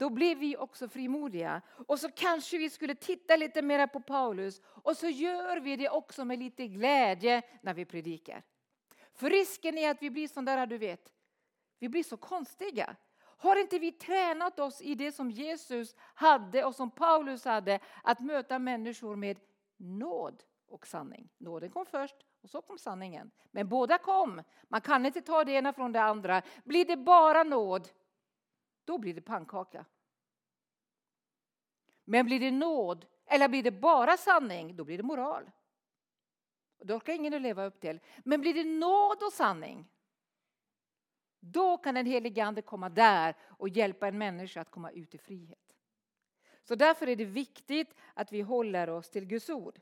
då 0.00 0.10
blir 0.10 0.36
vi 0.36 0.56
också 0.56 0.88
frimodiga. 0.88 1.62
Och 1.86 2.00
så 2.00 2.10
kanske 2.10 2.58
vi 2.58 2.70
skulle 2.70 2.94
titta 2.94 3.36
lite 3.36 3.62
mer 3.62 3.86
på 3.86 4.00
Paulus 4.00 4.60
och 4.64 4.96
så 4.96 5.08
gör 5.08 5.56
vi 5.56 5.76
det 5.76 5.88
också 5.88 6.24
med 6.24 6.38
lite 6.38 6.66
glädje 6.66 7.42
när 7.62 7.74
vi 7.74 7.84
predikar. 7.84 8.42
För 9.12 9.30
risken 9.30 9.78
är 9.78 9.90
att 9.90 10.02
vi 10.02 10.10
blir 10.10 10.28
sådana 10.28 10.56
där, 10.56 10.66
du 10.66 10.78
vet, 10.78 11.12
vi 11.80 11.88
blir 11.88 12.02
så 12.02 12.16
konstiga. 12.16 12.96
Har 13.20 13.60
inte 13.60 13.78
vi 13.78 13.92
tränat 13.92 14.60
oss 14.60 14.82
i 14.82 14.94
det 14.94 15.12
som 15.12 15.30
Jesus 15.30 15.94
hade 15.98 16.64
och 16.64 16.74
som 16.74 16.90
Paulus 16.90 17.44
hade, 17.44 17.80
att 18.02 18.20
möta 18.20 18.58
människor 18.58 19.16
med 19.16 19.40
nåd 19.76 20.42
och 20.66 20.86
sanning? 20.86 21.28
Nåden 21.38 21.70
kom 21.70 21.86
först 21.86 22.16
och 22.42 22.50
så 22.50 22.62
kom 22.62 22.78
sanningen. 22.78 23.30
Men 23.50 23.68
båda 23.68 23.98
kom. 23.98 24.42
Man 24.68 24.80
kan 24.80 25.06
inte 25.06 25.20
ta 25.20 25.44
det 25.44 25.52
ena 25.52 25.72
från 25.72 25.92
det 25.92 26.02
andra. 26.02 26.42
Blir 26.64 26.84
det 26.84 26.96
bara 26.96 27.42
nåd, 27.42 27.88
då 28.84 28.98
blir 28.98 29.14
det 29.14 29.20
pannkaka. 29.20 29.84
Men 32.04 32.26
blir 32.26 32.40
det 32.40 32.50
nåd, 32.50 33.06
eller 33.26 33.48
blir 33.48 33.62
det 33.62 33.70
bara 33.70 34.16
sanning, 34.16 34.76
då 34.76 34.84
blir 34.84 34.96
det 34.96 35.02
moral. 35.02 35.50
Och 36.78 36.86
det 36.86 36.94
orkar 36.94 37.12
ingen 37.12 37.34
att 37.34 37.42
leva 37.42 37.64
upp 37.64 37.80
till. 37.80 38.00
Men 38.24 38.40
blir 38.40 38.54
det 38.54 38.64
nåd 38.64 39.22
och 39.22 39.32
sanning, 39.32 39.88
då 41.40 41.76
kan 41.76 41.94
den 41.94 42.06
helige 42.06 42.44
Ande 42.44 42.62
komma 42.62 42.88
där 42.88 43.34
och 43.42 43.68
hjälpa 43.68 44.08
en 44.08 44.18
människa 44.18 44.60
att 44.60 44.70
komma 44.70 44.90
ut 44.90 45.14
i 45.14 45.18
frihet. 45.18 45.58
Så 46.64 46.74
därför 46.74 47.06
är 47.06 47.16
det 47.16 47.24
viktigt 47.24 47.94
att 48.14 48.32
vi 48.32 48.40
håller 48.40 48.90
oss 48.90 49.10
till 49.10 49.24
Guds 49.24 49.50
ord. 49.50 49.80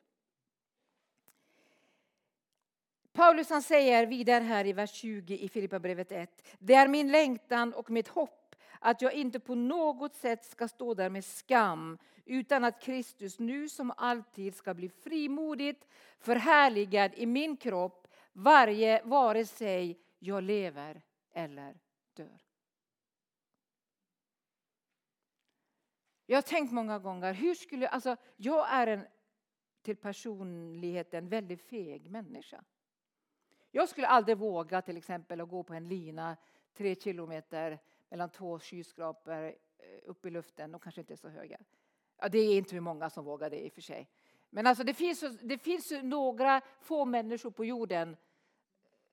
Paulus 3.13 3.51
han 3.51 3.63
säger 3.63 4.07
vidare 4.07 4.45
här 4.45 4.67
i 4.67 4.73
vers 4.73 4.93
20 4.93 5.39
i 5.39 5.49
Filipperbrevet 5.49 6.13
1. 6.13 6.43
Det 6.59 6.75
är 6.75 6.89
min 6.89 7.13
längtan 7.13 7.73
och 7.73 7.91
mitt 7.91 8.09
hopp 8.09 8.57
att 8.81 9.03
jag 9.03 9.13
inte 9.13 9.41
på 9.41 9.55
något 9.55 10.15
sätt 10.15 10.45
ska 10.45 10.69
stå 10.69 10.95
där 10.95 11.11
med 11.11 11.25
skam 11.25 11.99
utan 12.25 12.65
att 12.65 12.83
Kristus 12.83 13.39
nu 13.39 13.69
som 13.69 13.93
alltid 13.97 14.57
ska 14.57 14.75
bli 14.75 14.89
frimodigt 14.89 15.87
förhärligad 16.19 17.13
i 17.15 17.27
min 17.27 17.57
kropp 17.57 18.09
varje 18.33 19.03
vare 19.05 19.45
sig 19.45 19.99
jag 20.19 20.45
lever 20.45 21.03
eller 21.39 21.81
dör. 22.13 22.43
Jag 26.27 26.37
har 26.37 26.43
tänkt 26.43 26.73
många 26.73 26.99
gånger, 26.99 27.35
hur 27.35 27.55
skulle, 27.55 27.89
alltså, 27.89 28.17
jag 28.37 28.71
är 28.71 28.87
en 28.87 29.07
till 29.83 29.97
personligheten 29.97 31.29
väldigt 31.29 31.63
feg 31.63 32.11
människa. 32.11 32.65
Jag 33.71 33.89
skulle 33.89 34.07
aldrig 34.07 34.39
våga 34.39 34.83
till 34.83 34.97
exempel 34.97 35.41
att 35.41 35.49
gå 35.49 35.63
på 35.63 35.75
en 35.75 35.89
lina 35.89 36.37
tre 36.75 36.95
kilometer 36.95 37.79
mellan 38.09 38.31
två 38.31 38.59
skyskrapor 38.59 39.45
eh, 39.45 39.55
upp 40.05 40.27
i 40.27 40.31
luften. 40.31 40.73
De 40.73 40.81
kanske 40.81 41.01
inte 41.01 41.15
är 41.15 41.17
så 41.17 41.29
höga. 41.29 41.59
Ja, 42.17 42.29
det 42.29 42.39
är 42.39 42.59
inte 42.59 42.75
hur 42.75 42.81
många 42.81 43.11
som 43.11 43.25
vågar 43.25 43.51
det 43.51 43.65
i 43.65 43.69
och 43.69 43.73
för 43.73 43.81
sig. 43.81 44.09
Men 44.51 44.67
alltså 44.67 44.85
det, 44.85 44.95
finns, 44.95 45.25
det 45.43 45.59
finns 45.59 45.93
några 46.03 46.61
få 46.81 47.05
människor 47.05 47.51
på 47.51 47.65
jorden 47.65 48.17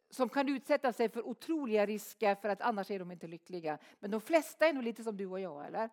som 0.09 0.29
kan 0.29 0.49
utsätta 0.49 0.93
sig 0.93 1.09
för 1.09 1.27
otroliga 1.27 1.85
risker 1.85 2.35
för 2.35 2.49
att 2.49 2.61
annars 2.61 2.91
är 2.91 2.99
de 2.99 3.11
inte 3.11 3.27
lyckliga. 3.27 3.77
Men 3.99 4.11
de 4.11 4.21
flesta 4.21 4.67
är 4.67 4.73
nog 4.73 4.83
lite 4.83 5.03
som 5.03 5.17
du 5.17 5.25
och 5.25 5.39
jag, 5.39 5.65
eller? 5.65 5.89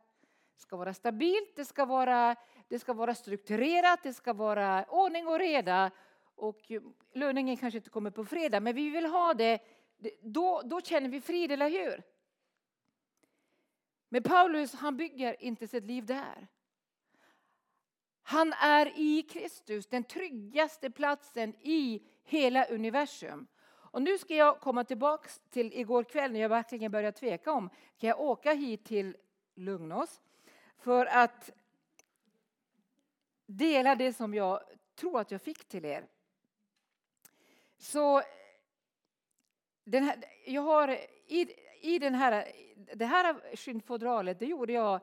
Det 0.55 0.61
ska 0.61 0.77
vara 0.77 0.95
stabilt, 0.95 1.57
det 1.57 1.65
ska 1.65 1.85
vara, 1.85 2.37
det 2.69 2.79
ska 2.79 2.93
vara 2.93 3.15
strukturerat, 3.15 4.03
det 4.03 4.13
ska 4.13 4.33
vara 4.33 4.85
ordning 4.85 5.27
och 5.29 5.39
reda. 5.39 5.91
Och 6.35 6.73
löningen 7.13 7.57
kanske 7.57 7.79
inte 7.79 7.91
kommer 7.91 8.11
på 8.11 8.25
fredag, 8.25 8.61
men 8.61 8.75
vi 8.75 8.91
vill 8.91 9.07
ha 9.07 9.35
det. 9.35 9.59
Då, 10.21 10.63
då 10.65 10.81
känner 10.81 11.09
vi 11.09 11.21
frid, 11.21 11.53
eller 11.53 11.71
hur? 11.71 12.03
Men 14.09 14.23
Paulus 14.23 14.75
han 14.75 14.97
bygger 14.97 15.43
inte 15.43 15.69
sitt 15.69 15.85
liv 15.85 16.07
där. 16.07 16.49
Han 18.23 18.53
är 18.53 18.93
i 18.99 19.23
Kristus, 19.23 19.87
den 19.87 20.05
tryggaste 20.05 20.91
platsen 20.91 21.55
i 21.55 22.03
hela 22.25 22.65
universum. 22.65 23.47
Och 23.93 24.03
nu 24.03 24.19
ska 24.19 24.35
jag 24.35 24.61
komma 24.61 24.85
tillbaka 24.85 25.29
till 25.51 25.73
igår 25.73 26.05
kväll 26.05 26.33
när 26.33 26.41
jag 26.41 26.49
verkligen 26.49 26.93
började 26.93 27.19
tveka 27.19 27.53
om 27.53 27.69
kan 27.99 28.09
jag 28.09 28.21
åka 28.21 28.53
hit 28.53 28.85
till 28.85 29.17
Lugnås 29.55 30.21
för 30.77 31.07
att 31.07 31.51
dela 33.47 33.95
det 33.95 34.13
som 34.13 34.35
jag 34.35 34.61
tror 34.95 35.21
att 35.21 35.31
jag 35.31 35.43
fick 35.43 35.69
till 35.69 35.85
er. 35.85 36.07
Så 37.79 38.23
den 39.85 40.05
här, 40.05 40.25
jag 40.47 40.63
har 40.63 40.89
i, 41.27 41.49
i 41.81 41.99
den 41.99 42.15
här, 42.15 42.49
det 42.95 43.07
här 43.07 43.57
skinnfodralet 43.57 44.39
det 44.39 44.47
gjorde 44.47 44.73
jag 44.73 45.01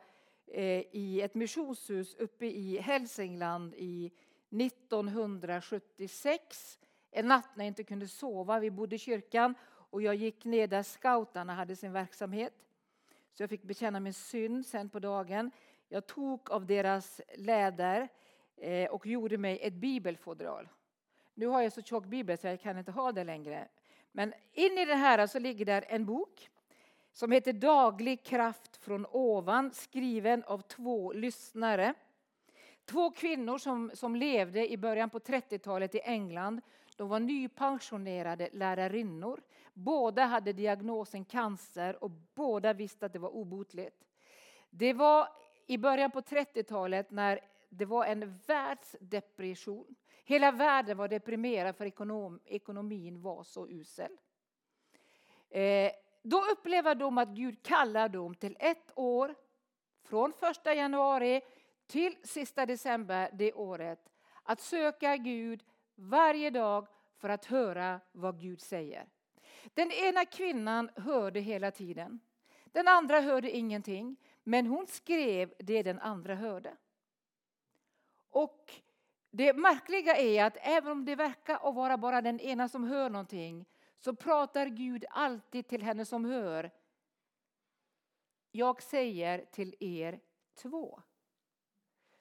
eh, 0.48 0.84
i 0.92 1.22
ett 1.22 1.36
missionshus 1.36 2.16
uppe 2.16 2.46
i 2.46 2.78
Hälsingland 2.78 3.74
i 3.78 4.12
1976 4.50 6.80
en 7.12 7.28
natt 7.28 7.50
när 7.56 7.66
jag 7.66 7.72
inte 7.72 7.84
kunde 7.84 8.08
sova, 8.08 8.60
vi 8.60 8.72
bodde 8.72 8.96
i 8.96 9.00
kyrkan 9.00 9.56
och 9.68 10.02
jag 10.02 10.16
gick 10.16 10.46
ner 10.46 10.68
där 10.68 10.84
scouterna 10.84 11.54
hade 11.54 11.76
sin 11.76 11.94
verksamhet. 11.94 12.54
Så 13.34 13.44
jag 13.44 13.50
fick 13.50 13.64
bekänna 13.64 14.00
min 14.00 14.14
synd 14.14 14.66
sen 14.66 14.90
på 14.90 15.00
dagen. 15.00 15.52
Jag 15.88 16.08
tog 16.08 16.52
av 16.52 16.66
deras 16.66 17.22
läder 17.38 18.08
eh, 18.58 18.90
och 18.90 19.08
gjorde 19.08 19.38
mig 19.38 19.60
ett 19.62 19.74
bibelfodral. 19.74 20.70
Nu 21.34 21.48
har 21.48 21.62
jag 21.62 21.74
så 21.74 21.82
tjock 21.82 22.06
bibel 22.06 22.38
så 22.38 22.48
jag 22.48 22.62
kan 22.62 22.78
inte 22.78 22.92
ha 22.92 23.12
det 23.12 23.24
längre. 23.24 23.68
Men 24.12 24.34
in 24.54 24.78
i 24.78 24.86
det 24.86 24.96
här 24.96 25.28
så 25.28 25.40
ligger 25.40 25.66
där 25.66 25.86
en 25.88 26.06
bok 26.06 26.50
som 27.12 27.32
heter 27.32 27.54
Daglig 27.54 28.24
kraft 28.24 28.78
från 28.78 29.06
ovan 29.06 29.72
skriven 29.72 30.44
av 30.44 30.62
två 30.62 31.14
lyssnare. 31.14 31.94
Två 32.86 33.12
kvinnor 33.12 33.58
som, 33.58 33.92
som 33.94 34.16
levde 34.16 34.72
i 34.72 34.78
början 34.78 35.10
på 35.10 35.20
30-talet 35.20 35.96
i 35.96 36.00
England. 36.00 36.62
De 37.00 37.10
var 37.10 37.20
nypensionerade 37.20 38.50
lärarinnor. 38.52 39.42
Båda 39.74 40.26
hade 40.26 40.54
diagnosen 40.54 41.26
cancer 41.26 42.04
och 42.04 42.12
båda 42.12 42.74
visste 42.74 43.06
att 43.06 43.14
det 43.14 43.20
var 43.20 43.30
obotligt. 43.30 44.06
Det 44.70 44.94
var 44.94 45.28
i 45.68 45.78
början 45.78 46.12
på 46.12 46.22
30-talet 46.22 47.12
när 47.12 47.40
det 47.70 47.86
var 47.86 48.06
en 48.06 48.38
världsdepression. 48.48 49.96
Hela 50.24 50.52
världen 50.52 50.98
var 50.98 51.08
deprimerad 51.08 51.76
för 51.76 51.86
ekonom, 51.86 52.40
ekonomin 52.46 53.22
var 53.22 53.44
så 53.44 53.68
usel. 53.68 54.18
Eh, 55.50 55.92
då 56.22 56.42
upplever 56.52 56.96
de 56.96 57.18
att 57.18 57.30
Gud 57.30 57.64
kallar 57.64 58.10
dem 58.10 58.36
till 58.36 58.58
ett 58.60 58.92
år 58.96 59.36
från 60.04 60.34
första 60.34 60.74
januari 60.74 61.42
till 61.88 62.16
sista 62.24 62.66
december 62.66 63.30
det 63.34 63.54
året 63.54 64.12
att 64.44 64.62
söka 64.62 65.18
Gud 65.18 65.64
varje 66.00 66.50
dag 66.50 66.88
för 67.18 67.30
att 67.30 67.46
höra 67.46 68.00
vad 68.12 68.40
Gud 68.40 68.62
säger. 68.62 69.10
Den 69.74 69.92
ena 69.92 70.26
kvinnan 70.26 70.90
hörde 70.96 71.40
hela 71.40 71.72
tiden. 71.72 72.20
Den 72.66 72.88
andra 72.88 73.22
hörde 73.22 73.52
ingenting, 73.52 74.16
men 74.44 74.68
hon 74.68 74.88
skrev 74.88 75.54
det 75.60 75.84
den 75.84 76.00
andra 76.00 76.36
hörde. 76.36 76.78
Och 78.30 78.72
det 79.32 79.54
märkliga 79.54 80.16
är 80.16 80.46
att 80.46 80.58
även 80.62 80.92
om 80.92 81.06
det 81.06 81.16
verkar 81.16 81.70
att 81.70 81.76
vara 81.76 81.98
bara 81.98 82.22
den 82.22 82.40
ena 82.40 82.70
som 82.70 82.84
hör 82.84 83.10
någonting 83.10 83.66
så 84.00 84.16
pratar 84.16 84.68
Gud 84.68 85.06
alltid 85.10 85.68
till 85.68 85.84
henne 85.84 86.06
som 86.06 86.26
hör. 86.26 86.72
Jag 88.52 88.82
säger 88.82 89.46
till 89.46 89.76
er 89.80 90.20
två. 90.56 91.02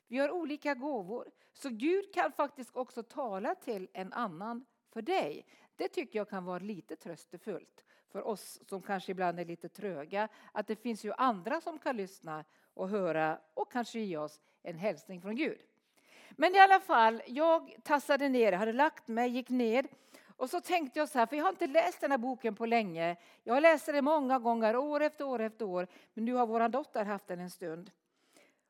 Vi 0.09 0.19
har 0.19 0.31
olika 0.31 0.75
gåvor, 0.75 1.31
så 1.53 1.69
Gud 1.69 2.15
kan 2.15 2.33
faktiskt 2.33 2.77
också 2.77 3.03
tala 3.03 3.55
till 3.55 3.89
en 3.93 4.13
annan 4.13 4.65
för 4.93 5.03
dig. 5.03 5.47
Det 5.77 5.89
tycker 5.89 6.19
jag 6.19 6.29
kan 6.29 6.45
vara 6.45 6.59
lite 6.59 6.97
tröstefullt 6.97 7.85
för 8.13 8.27
oss 8.27 8.61
som 8.69 8.83
kanske 8.83 9.13
ibland 9.13 9.41
är 9.41 9.45
lite 9.45 9.69
tröga. 9.69 10.29
Att 10.53 10.67
det 10.67 10.77
finns 10.77 11.05
ju 11.05 11.13
andra 11.13 11.61
som 11.61 11.79
kan 11.79 11.97
lyssna 11.97 12.45
och 12.75 12.89
höra 12.89 13.39
och 13.55 13.73
kanske 13.73 14.01
ge 14.01 14.17
oss 14.17 14.41
en 14.63 14.79
hälsning 14.79 15.21
från 15.21 15.37
Gud. 15.37 15.59
Men 16.31 16.55
i 16.55 16.59
alla 16.59 16.81
fall, 16.81 17.23
jag 17.27 17.77
tassade 17.83 18.29
ner, 18.29 18.53
hade 18.53 18.73
lagt 18.73 19.09
mig, 19.09 19.31
gick 19.31 19.49
ner 19.49 19.87
och 20.39 20.51
så 20.51 20.61
tänkte 20.61 20.99
jag 20.99 21.09
så 21.09 21.19
här, 21.19 21.27
för 21.27 21.37
jag 21.37 21.45
har 21.45 21.51
inte 21.51 21.67
läst 21.67 22.01
den 22.01 22.11
här 22.11 22.19
boken 22.19 22.55
på 22.55 22.67
länge. 22.67 23.17
Jag 23.45 23.55
har 23.55 23.61
läst 23.61 23.87
den 23.87 24.05
många 24.05 24.39
gånger, 24.39 24.77
år 24.77 25.01
efter 25.01 25.25
år 25.25 25.41
efter 25.41 25.65
år, 25.65 25.87
men 26.15 26.25
nu 26.25 26.35
har 26.35 26.47
vår 26.47 26.69
dotter 26.69 27.05
haft 27.05 27.27
den 27.27 27.41
en 27.41 27.51
stund. 27.51 27.91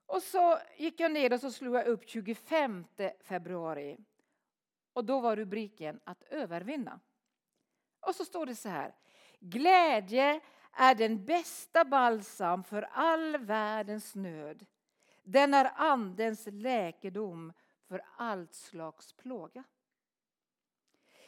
Och 0.09 0.23
så 0.23 0.59
gick 0.77 1.01
jag 1.01 1.13
ner 1.13 1.33
och 1.33 1.41
så 1.41 1.51
slog 1.51 1.75
jag 1.75 1.87
upp 1.87 2.09
25 2.09 2.85
februari. 3.21 3.99
Och 4.93 5.05
då 5.05 5.21
var 5.21 5.37
rubriken 5.37 6.01
att 6.05 6.23
övervinna. 6.23 7.01
Och 8.01 8.15
så 8.15 8.25
står 8.25 8.47
det 8.47 8.57
så 8.57 8.69
här. 8.69 8.95
Glädje 9.41 10.41
är 10.73 10.95
den 10.95 11.25
bästa 11.25 11.85
balsam 11.85 12.65
för 12.65 12.83
all 12.83 13.37
världens 13.37 14.15
nöd. 14.15 14.67
Den 15.23 15.55
är 15.55 15.73
andens 15.77 16.49
läkedom 16.51 17.53
för 17.89 18.03
allt 18.17 18.55
slags 18.55 19.13
plåga. 19.13 19.65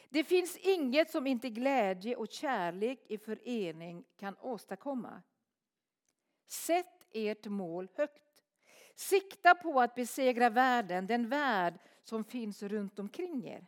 Det 0.09 0.23
finns 0.23 0.57
inget 0.57 1.11
som 1.11 1.27
inte 1.27 1.49
glädje 1.49 2.15
och 2.15 2.31
kärlek 2.31 3.05
i 3.07 3.17
förening 3.17 4.03
kan 4.17 4.37
åstadkomma. 4.39 5.21
Sätt 6.47 7.07
ert 7.11 7.45
mål 7.45 7.87
högt. 7.95 8.30
Sikta 9.01 9.55
på 9.55 9.81
att 9.81 9.95
besegra 9.95 10.49
världen, 10.49 11.07
den 11.07 11.29
värld 11.29 11.73
som 12.03 12.23
finns 12.23 12.63
runt 12.63 12.99
omkring 12.99 13.47
er. 13.47 13.67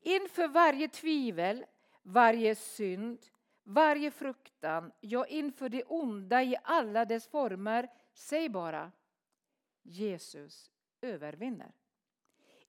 Inför 0.00 0.48
varje 0.48 0.88
tvivel, 0.88 1.64
varje 2.02 2.54
synd, 2.54 3.18
varje 3.62 4.10
fruktan, 4.10 4.92
ja 5.00 5.26
inför 5.26 5.68
det 5.68 5.82
onda 5.82 6.42
i 6.42 6.56
alla 6.64 7.04
dess 7.04 7.28
former, 7.28 7.88
säg 8.12 8.48
bara 8.48 8.92
Jesus 9.82 10.70
övervinner. 11.00 11.72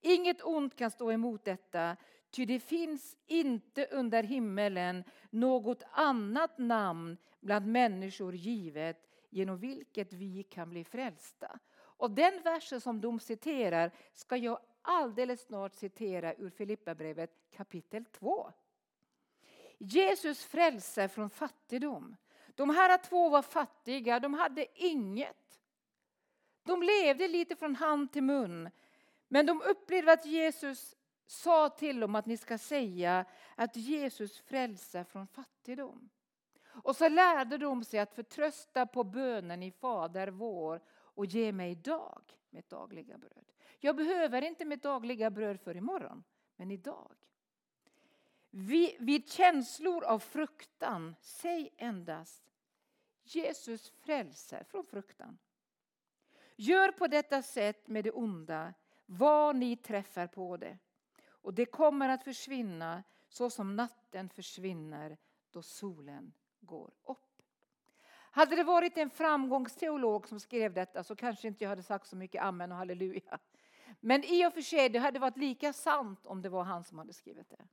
Inget 0.01 0.43
ont 0.43 0.75
kan 0.75 0.91
stå 0.91 1.11
emot 1.11 1.45
detta, 1.45 1.97
ty 2.29 2.45
det 2.45 2.59
finns 2.59 3.17
inte 3.25 3.85
under 3.85 4.23
himmelen 4.23 5.03
något 5.29 5.83
annat 5.91 6.57
namn 6.57 7.17
bland 7.39 7.67
människor 7.67 8.35
givet 8.35 9.06
genom 9.37 9.57
vilket 9.57 10.13
vi 10.13 10.43
kan 10.43 10.69
bli 10.69 10.83
frälsta. 10.83 11.59
Och 11.79 12.11
den 12.11 12.41
versen 12.43 12.81
som 12.81 13.01
de 13.01 13.19
citerar 13.19 13.91
ska 14.13 14.37
jag 14.37 14.59
alldeles 14.81 15.41
snart 15.41 15.75
citera 15.75 16.33
ur 16.35 16.49
Filipperbrevet 16.49 17.31
kapitel 17.51 18.05
2. 18.05 18.51
Jesus 19.77 20.45
frälser 20.45 21.07
från 21.07 21.29
fattigdom. 21.29 22.15
De 22.55 22.69
här 22.69 22.97
två 22.97 23.29
var 23.29 23.41
fattiga, 23.41 24.19
de 24.19 24.33
hade 24.33 24.65
inget. 24.73 25.61
De 26.63 26.83
levde 26.83 27.27
lite 27.27 27.55
från 27.55 27.75
hand 27.75 28.11
till 28.13 28.23
mun. 28.23 28.69
Men 29.27 29.45
de 29.45 29.61
upplevde 29.61 30.11
att 30.11 30.25
Jesus 30.25 30.95
sa 31.25 31.69
till 31.69 31.99
dem 31.99 32.15
att 32.15 32.25
ni 32.25 32.37
ska 32.37 32.57
säga 32.57 33.25
att 33.55 33.75
Jesus 33.75 34.39
frälser 34.39 35.03
från 35.03 35.27
fattigdom. 35.27 36.09
Och 36.83 36.95
så 36.95 37.09
lärde 37.09 37.57
de 37.57 37.83
sig 37.83 37.99
att 37.99 38.13
förtrösta 38.13 38.85
på 38.85 39.03
bönen 39.03 39.63
i 39.63 39.71
Fader 39.71 40.27
vår 40.27 40.81
och 40.89 41.25
ge 41.25 41.51
mig 41.51 41.71
idag 41.71 42.21
mitt 42.49 42.69
dagliga 42.69 43.17
bröd. 43.17 43.51
Jag 43.79 43.95
behöver 43.95 44.41
inte 44.41 44.65
mitt 44.65 44.83
dagliga 44.83 45.29
bröd 45.29 45.59
för 45.61 45.77
imorgon, 45.77 46.23
men 46.55 46.71
idag. 46.71 47.15
Vid 48.99 49.29
känslor 49.29 50.03
av 50.03 50.19
fruktan, 50.19 51.15
säg 51.21 51.73
endast 51.77 52.43
Jesus 53.23 53.89
frälser 53.89 54.63
från 54.63 54.85
fruktan. 54.85 55.37
Gör 56.55 56.91
på 56.91 57.07
detta 57.07 57.41
sätt 57.41 57.87
med 57.87 58.03
det 58.03 58.11
onda, 58.11 58.73
var 59.05 59.53
ni 59.53 59.77
träffar 59.77 60.27
på 60.27 60.57
det. 60.57 60.77
Och 61.27 61.53
det 61.53 61.65
kommer 61.65 62.09
att 62.09 62.23
försvinna 62.23 63.03
så 63.29 63.49
som 63.49 63.75
natten 63.75 64.29
försvinner 64.29 65.17
då 65.51 65.61
solen 65.61 66.33
går 66.67 66.91
upp. 67.03 67.41
Hade 68.31 68.55
det 68.55 68.63
varit 68.63 68.97
en 68.97 69.09
framgångsteolog 69.09 70.27
som 70.27 70.39
skrev 70.39 70.73
detta 70.73 71.03
så 71.03 71.15
kanske 71.15 71.47
inte 71.47 71.63
jag 71.63 71.69
hade 71.69 71.83
sagt 71.83 72.07
så 72.07 72.15
mycket 72.15 72.43
amen 72.43 72.71
och 72.71 72.77
halleluja. 72.77 73.39
Men 73.99 74.23
i 74.23 74.45
och 74.47 74.53
för 74.53 74.61
sig, 74.61 74.89
det 74.89 74.99
hade 74.99 75.19
varit 75.19 75.37
lika 75.37 75.73
sant 75.73 76.25
om 76.25 76.41
det 76.41 76.49
var 76.49 76.63
han 76.63 76.83
som 76.83 76.97
hade 76.97 77.13
skrivit 77.13 77.49
det. 77.49 77.65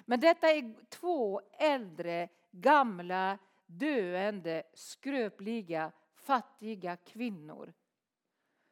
Men 0.00 0.20
detta 0.20 0.50
är 0.50 0.74
två 0.88 1.40
äldre, 1.58 2.28
gamla, 2.50 3.38
döende, 3.66 4.62
skröpliga, 4.74 5.92
fattiga 6.14 6.96
kvinnor 6.96 7.72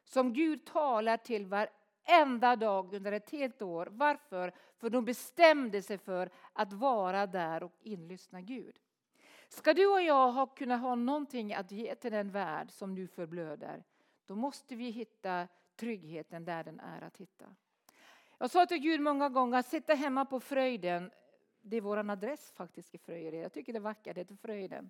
som 0.09 0.33
Gud 0.33 0.65
talar 0.65 1.17
till 1.17 1.45
varenda 1.45 2.55
dag 2.55 2.93
under 2.93 3.11
ett 3.11 3.29
helt 3.29 3.61
år. 3.61 3.87
Varför? 3.91 4.53
För 4.77 4.89
de 4.89 5.05
bestämde 5.05 5.81
sig 5.81 5.97
för 5.97 6.29
att 6.53 6.73
vara 6.73 7.27
där 7.27 7.63
och 7.63 7.73
inlyssna 7.81 8.41
Gud. 8.41 8.79
Ska 9.49 9.73
du 9.73 9.87
och 9.87 10.01
jag 10.01 10.31
ha, 10.31 10.45
kunna 10.45 10.77
ha 10.77 10.95
någonting 10.95 11.53
att 11.53 11.71
ge 11.71 11.95
till 11.95 12.11
den 12.11 12.31
värld 12.31 12.71
som 12.71 12.95
nu 12.95 13.07
förblöder, 13.07 13.83
då 14.25 14.35
måste 14.35 14.75
vi 14.75 14.89
hitta 14.89 15.47
tryggheten 15.75 16.45
där 16.45 16.63
den 16.63 16.79
är 16.79 17.01
att 17.01 17.17
hitta. 17.17 17.45
Jag 18.37 18.51
sa 18.51 18.65
till 18.65 18.77
Gud 18.77 19.01
många 19.01 19.29
gånger 19.29 19.57
att 19.57 19.67
sitta 19.67 19.93
hemma 19.93 20.25
på 20.25 20.39
Fröjden, 20.39 21.11
det 21.61 21.77
är 21.77 21.81
vår 21.81 22.11
adress 22.11 22.51
faktiskt 22.51 22.95
i 22.95 22.97
Fröjden. 22.97 23.39
Jag 23.39 23.53
tycker 23.53 23.73
det 23.73 23.79
är 23.79 23.81
vackert, 23.81 24.15
det 24.15 24.21
heter 24.21 24.35
Fröjden. 24.35 24.89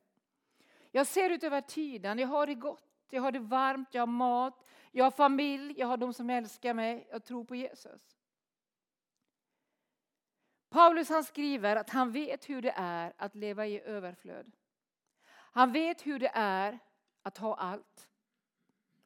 Jag 0.92 1.08
ser 1.08 1.30
ut 1.30 1.44
över 1.44 1.62
tiden, 1.62 2.20
jag 2.20 2.28
har 2.28 2.48
det 2.48 2.56
gott, 2.56 3.08
jag 3.10 3.22
har 3.22 3.32
det 3.32 3.40
varmt, 3.40 3.94
jag 3.94 4.02
har 4.02 4.08
mat, 4.08 4.70
jag 4.92 5.04
har 5.04 5.12
familj, 5.12 5.74
jag 5.78 5.88
har 5.88 5.98
de 5.98 6.14
som 6.14 6.30
älskar 6.30 6.74
mig, 6.74 7.08
jag 7.12 7.24
tror 7.24 7.44
på 7.44 7.56
Jesus. 7.56 8.19
Paulus 10.70 11.10
han 11.10 11.24
skriver 11.24 11.76
att 11.76 11.90
han 11.90 12.12
vet 12.12 12.50
hur 12.50 12.62
det 12.62 12.74
är 12.76 13.14
att 13.18 13.36
leva 13.36 13.68
i 13.68 13.82
överflöd. 13.82 14.52
Han 15.30 15.72
vet 15.72 16.08
hur 16.08 16.20
det 16.20 16.32
är 16.34 16.80
att 17.24 17.38
ha 17.38 17.56
allt. 17.56 18.10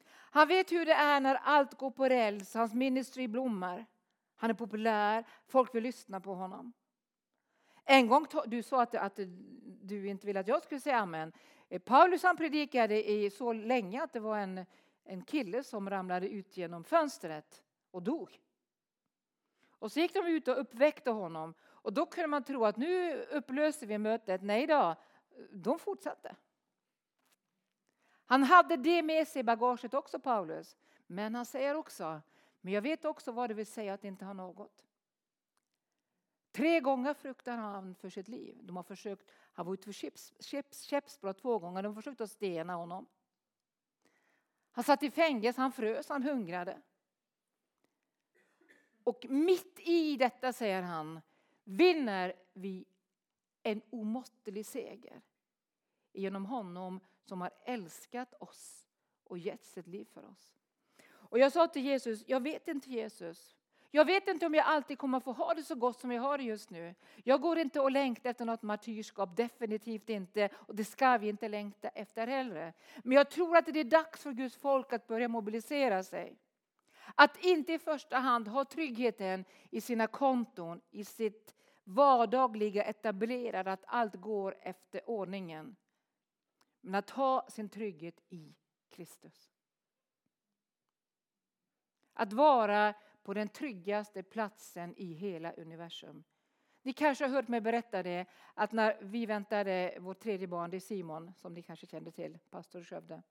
Han 0.09 0.47
vet 0.47 0.71
hur 0.71 0.85
det 0.85 0.93
är 0.93 1.19
när 1.19 1.35
allt 1.35 1.77
går 1.77 1.91
på 1.91 2.09
räls, 2.09 2.53
hans 2.53 2.73
ministry 2.73 3.27
blommar. 3.27 3.85
Han 4.35 4.49
är 4.49 4.53
populär, 4.53 5.23
folk 5.47 5.75
vill 5.75 5.83
lyssna 5.83 6.19
på 6.19 6.33
honom. 6.33 6.73
En 7.85 8.07
gång 8.07 8.27
du 8.45 8.63
sa 8.63 8.81
att, 8.81 8.95
att 8.95 9.19
du 9.81 10.07
inte 10.07 10.27
ville 10.27 10.39
att 10.39 10.47
jag 10.47 10.63
skulle 10.63 10.81
säga 10.81 10.97
amen. 10.97 11.31
Eh, 11.69 11.81
Paulus 11.81 12.23
han 12.23 12.37
predikade 12.37 13.09
i 13.09 13.29
så 13.29 13.53
länge 13.53 14.03
att 14.03 14.13
det 14.13 14.19
var 14.19 14.37
en, 14.37 14.65
en 15.03 15.21
kille 15.21 15.63
som 15.63 15.89
ramlade 15.89 16.29
ut 16.29 16.57
genom 16.57 16.83
fönstret 16.83 17.63
och 17.91 18.03
dog. 18.03 18.39
Och 19.83 19.91
så 19.91 19.99
gick 19.99 20.13
de 20.13 20.27
ut 20.27 20.47
och 20.47 20.59
uppväckte 20.59 21.11
honom. 21.11 21.53
Och 21.63 21.93
då 21.93 22.05
kunde 22.05 22.27
man 22.27 22.43
tro 22.43 22.65
att 22.65 22.77
nu 22.77 23.21
upplöser 23.23 23.87
vi 23.87 23.97
mötet. 23.97 24.41
Nej 24.41 24.67
då, 24.67 24.95
de 25.51 25.79
fortsatte. 25.79 26.35
Han 28.25 28.43
hade 28.43 28.77
det 28.77 29.01
med 29.01 29.27
sig 29.27 29.39
i 29.39 29.43
bagaget 29.43 29.93
också, 29.93 30.19
Paulus. 30.19 30.77
Men 31.07 31.35
han 31.35 31.45
säger 31.45 31.75
också, 31.75 32.21
men 32.61 32.73
jag 32.73 32.81
vet 32.81 33.05
också 33.05 33.31
vad 33.31 33.49
det 33.49 33.53
vill 33.53 33.65
säga 33.65 33.93
att 33.93 34.03
inte 34.03 34.25
ha 34.25 34.33
något. 34.33 34.85
Tre 36.51 36.79
gånger 36.79 37.13
fruktar 37.13 37.57
han 37.57 37.95
för 37.95 38.09
sitt 38.09 38.27
liv. 38.27 38.57
De 38.61 38.75
har 38.75 38.83
försökt, 38.83 39.31
han 39.53 39.65
var 39.65 39.73
ute 39.73 39.93
för 39.93 40.11
käppsbrott 40.73 41.41
två 41.41 41.59
gånger, 41.59 41.83
de 41.83 41.87
har 41.87 42.01
försökt 42.01 42.21
att 42.21 42.31
stena 42.31 42.75
honom. 42.75 43.05
Han 44.71 44.83
satt 44.83 45.03
i 45.03 45.11
fängelse, 45.11 45.61
han 45.61 45.71
frös, 45.71 46.09
han 46.09 46.23
hungrade. 46.23 46.81
Och 49.03 49.25
mitt 49.29 49.79
i 49.79 50.17
detta, 50.17 50.53
säger 50.53 50.81
han, 50.81 51.21
vinner 51.63 52.33
vi 52.53 52.85
en 53.63 53.81
omåttlig 53.89 54.65
seger 54.65 55.21
genom 56.13 56.45
honom 56.45 56.99
som 57.25 57.41
har 57.41 57.51
älskat 57.65 58.33
oss 58.39 58.87
och 59.23 59.37
gett 59.37 59.65
sitt 59.65 59.87
liv 59.87 60.05
för 60.13 60.25
oss. 60.25 60.53
Och 61.11 61.39
jag 61.39 61.51
sa 61.51 61.67
till 61.67 61.85
Jesus, 61.85 62.23
jag 62.27 62.43
vet 62.43 62.67
inte 62.67 62.89
Jesus. 62.89 63.55
Jag 63.95 64.05
vet 64.05 64.27
inte 64.27 64.45
om 64.45 64.53
jag 64.53 64.65
alltid 64.65 64.97
kommer 64.97 65.19
få 65.19 65.31
ha 65.31 65.53
det 65.53 65.63
så 65.63 65.75
gott 65.75 65.99
som 65.99 66.11
jag 66.11 66.21
har 66.21 66.37
det 66.37 66.43
just 66.43 66.69
nu. 66.69 66.95
Jag 67.23 67.41
går 67.41 67.57
inte 67.57 67.79
och 67.79 67.91
längtar 67.91 68.29
efter 68.29 68.45
något 68.45 68.61
martyrskap, 68.61 69.35
definitivt 69.35 70.09
inte. 70.09 70.49
Och 70.53 70.75
det 70.75 70.85
ska 70.85 71.17
vi 71.17 71.29
inte 71.29 71.47
längta 71.47 71.87
efter 71.87 72.27
heller. 72.27 72.73
Men 73.03 73.17
jag 73.17 73.29
tror 73.29 73.57
att 73.57 73.65
det 73.65 73.79
är 73.79 73.83
dags 73.83 74.23
för 74.23 74.31
Guds 74.31 74.55
folk 74.55 74.93
att 74.93 75.07
börja 75.07 75.27
mobilisera 75.27 76.03
sig. 76.03 76.37
Att 77.15 77.37
inte 77.43 77.73
i 77.73 77.79
första 77.79 78.17
hand 78.17 78.47
ha 78.47 78.65
tryggheten 78.65 79.45
i 79.69 79.81
sina 79.81 80.07
konton, 80.07 80.81
i 80.91 81.05
sitt 81.05 81.55
vardagliga 81.83 82.83
etablerade, 82.83 83.71
att 83.71 83.83
allt 83.87 84.15
går 84.15 84.57
efter 84.61 85.09
ordningen. 85.09 85.75
Men 86.81 86.95
att 86.95 87.09
ha 87.09 87.47
sin 87.49 87.69
trygghet 87.69 88.21
i 88.29 88.55
Kristus. 88.89 89.51
Att 92.13 92.33
vara 92.33 92.93
på 93.23 93.33
den 93.33 93.47
tryggaste 93.47 94.23
platsen 94.23 94.95
i 94.97 95.13
hela 95.13 95.51
universum. 95.51 96.23
Ni 96.81 96.93
kanske 96.93 97.23
har 97.23 97.31
hört 97.31 97.47
mig 97.47 97.61
berätta 97.61 98.03
det, 98.03 98.25
att 98.53 98.71
när 98.71 98.97
vi 99.01 99.25
väntade 99.25 99.97
vårt 99.99 100.19
tredje 100.19 100.47
barn, 100.47 100.69
det 100.69 100.77
är 100.77 100.79
Simon, 100.79 101.33
som 101.35 101.53
ni 101.53 101.61
kanske 101.61 101.85
kände 101.85 102.11
till, 102.11 102.37
pastor 102.49 102.81
i 102.81 102.85
Skövde. 102.85 103.23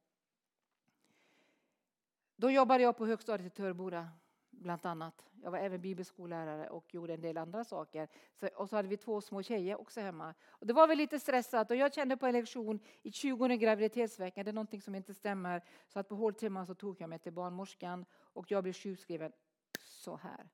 Då 2.42 2.50
jobbade 2.50 2.82
jag 2.82 2.96
på 2.96 3.06
högstadiet 3.06 3.46
i 3.46 3.56
Törboda, 3.56 4.08
bland 4.50 4.86
annat. 4.86 5.24
Jag 5.42 5.50
var 5.50 5.58
även 5.58 5.80
bibelskollärare 5.80 6.68
och 6.68 6.94
gjorde 6.94 7.14
en 7.14 7.20
del 7.20 7.36
andra 7.36 7.64
saker. 7.64 8.08
Så, 8.34 8.46
och 8.46 8.68
så 8.68 8.76
hade 8.76 8.88
vi 8.88 8.96
två 8.96 9.20
små 9.20 9.42
tjejer 9.42 9.80
också 9.80 10.00
hemma. 10.00 10.34
Och 10.48 10.66
det 10.66 10.72
var 10.72 10.88
väl 10.88 10.98
lite 10.98 11.20
stressat 11.20 11.70
och 11.70 11.76
jag 11.76 11.94
kände 11.94 12.16
på 12.16 12.26
en 12.26 12.32
lektion 12.32 12.80
i 13.02 13.12
20 13.12 13.56
graviditetsveckan, 13.56 14.44
det 14.44 14.50
är 14.50 14.52
någonting 14.52 14.80
som 14.80 14.94
inte 14.94 15.14
stämmer. 15.14 15.64
Så 15.88 15.98
att 15.98 16.08
på 16.08 16.14
håltimman 16.14 16.66
så 16.66 16.74
tog 16.74 17.00
jag 17.00 17.10
mig 17.10 17.18
till 17.18 17.32
barnmorskan 17.32 18.04
och 18.14 18.50
jag 18.50 18.62
blev 18.62 18.72
sjukskriven 18.72 19.32
så 19.80 20.16
här. 20.16 20.48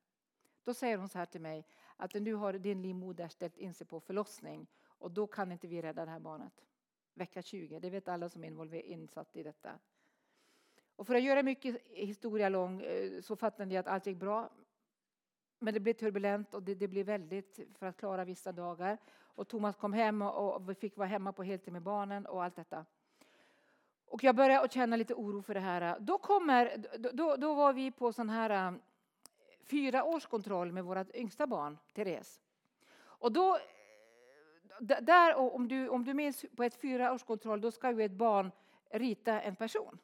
Då 0.65 0.75
säger 0.75 0.97
hon 0.97 1.09
så 1.09 1.19
här 1.19 1.27
till 1.27 1.41
mig 1.41 1.67
att 1.97 2.15
nu 2.15 2.35
har 2.35 2.53
din 2.53 2.83
livmoder 2.83 3.29
ställt 3.29 3.57
in 3.57 3.75
sig 3.75 3.87
på 3.87 4.01
förlossning 4.01 4.67
och 4.85 5.11
då 5.11 5.27
kan 5.27 5.53
inte 5.53 5.67
vi 5.67 5.83
rädda 5.83 6.05
det 6.05 6.11
här 6.11 6.21
barnet. 6.21 6.65
Vecka 7.15 7.43
20, 7.43 7.79
det 7.79 7.91
vet 7.91 8.09
alla 8.09 8.29
som 8.29 8.45
är 8.45 8.75
insatta 8.75 9.39
i 9.39 9.43
detta. 9.43 9.79
Och 10.99 11.07
för 11.07 11.15
att 11.15 11.23
göra 11.23 11.43
mycket 11.43 11.77
historia 11.91 12.49
lång 12.49 12.81
eh, 12.83 13.21
så 13.21 13.37
fattade 13.37 13.75
jag 13.75 13.81
att 13.81 13.87
allt 13.87 14.07
gick 14.07 14.17
bra. 14.17 14.51
Men 15.59 15.75
det 15.75 15.81
blev 15.81 15.93
turbulent 15.93 16.55
och 16.55 16.63
det, 16.63 16.75
det 16.75 16.89
blev 16.89 17.07
väldigt 17.07 17.61
för 17.75 17.87
att 17.87 17.97
klara 17.97 18.25
vissa 18.25 18.53
dagar. 18.53 18.99
Och 19.21 19.49
Thomas 19.49 19.77
kom 19.77 19.93
hem 19.93 20.23
och 20.23 20.71
vi 20.71 20.75
fick 20.75 20.97
vara 20.97 21.09
hemma 21.09 21.33
på 21.33 21.43
heltid 21.43 21.73
med 21.73 21.83
barnen 21.83 22.27
och 22.27 22.45
allt 22.45 22.57
detta. 22.57 22.85
Och 24.07 24.25
jag 24.25 24.37
började 24.37 24.65
att 24.65 24.73
känna 24.73 24.97
lite 24.97 25.15
oro 25.15 25.43
för 25.43 25.55
det 25.55 25.61
här. 25.61 25.97
Då, 26.01 26.19
kommer, 26.19 26.85
då, 27.13 27.37
då 27.37 27.55
var 27.55 27.73
vi 27.73 27.91
på 27.91 28.13
sån 28.13 28.29
här 28.29 28.51
eh, 28.51 28.79
fyra 29.63 30.05
års 30.05 30.27
kontroll 30.27 30.73
med 30.73 30.85
vårt 30.85 31.15
yngsta 31.15 31.47
barn, 31.47 31.79
Therese. 31.95 32.41
Och 32.99 33.33
då, 33.33 33.57
eh, 33.57 35.01
där, 35.01 35.35
om, 35.35 35.69
du, 35.69 35.89
om 35.89 36.05
du 36.05 36.15
minns 36.15 36.45
på 36.57 36.65
ett 36.65 36.81
fyra 36.81 37.13
års 37.13 37.23
kontroll, 37.23 37.61
då 37.61 37.71
ska 37.71 37.91
ju 37.91 38.03
ett 38.03 38.13
barn 38.13 38.51
rita 38.91 39.41
en 39.41 39.57
person. 39.57 39.99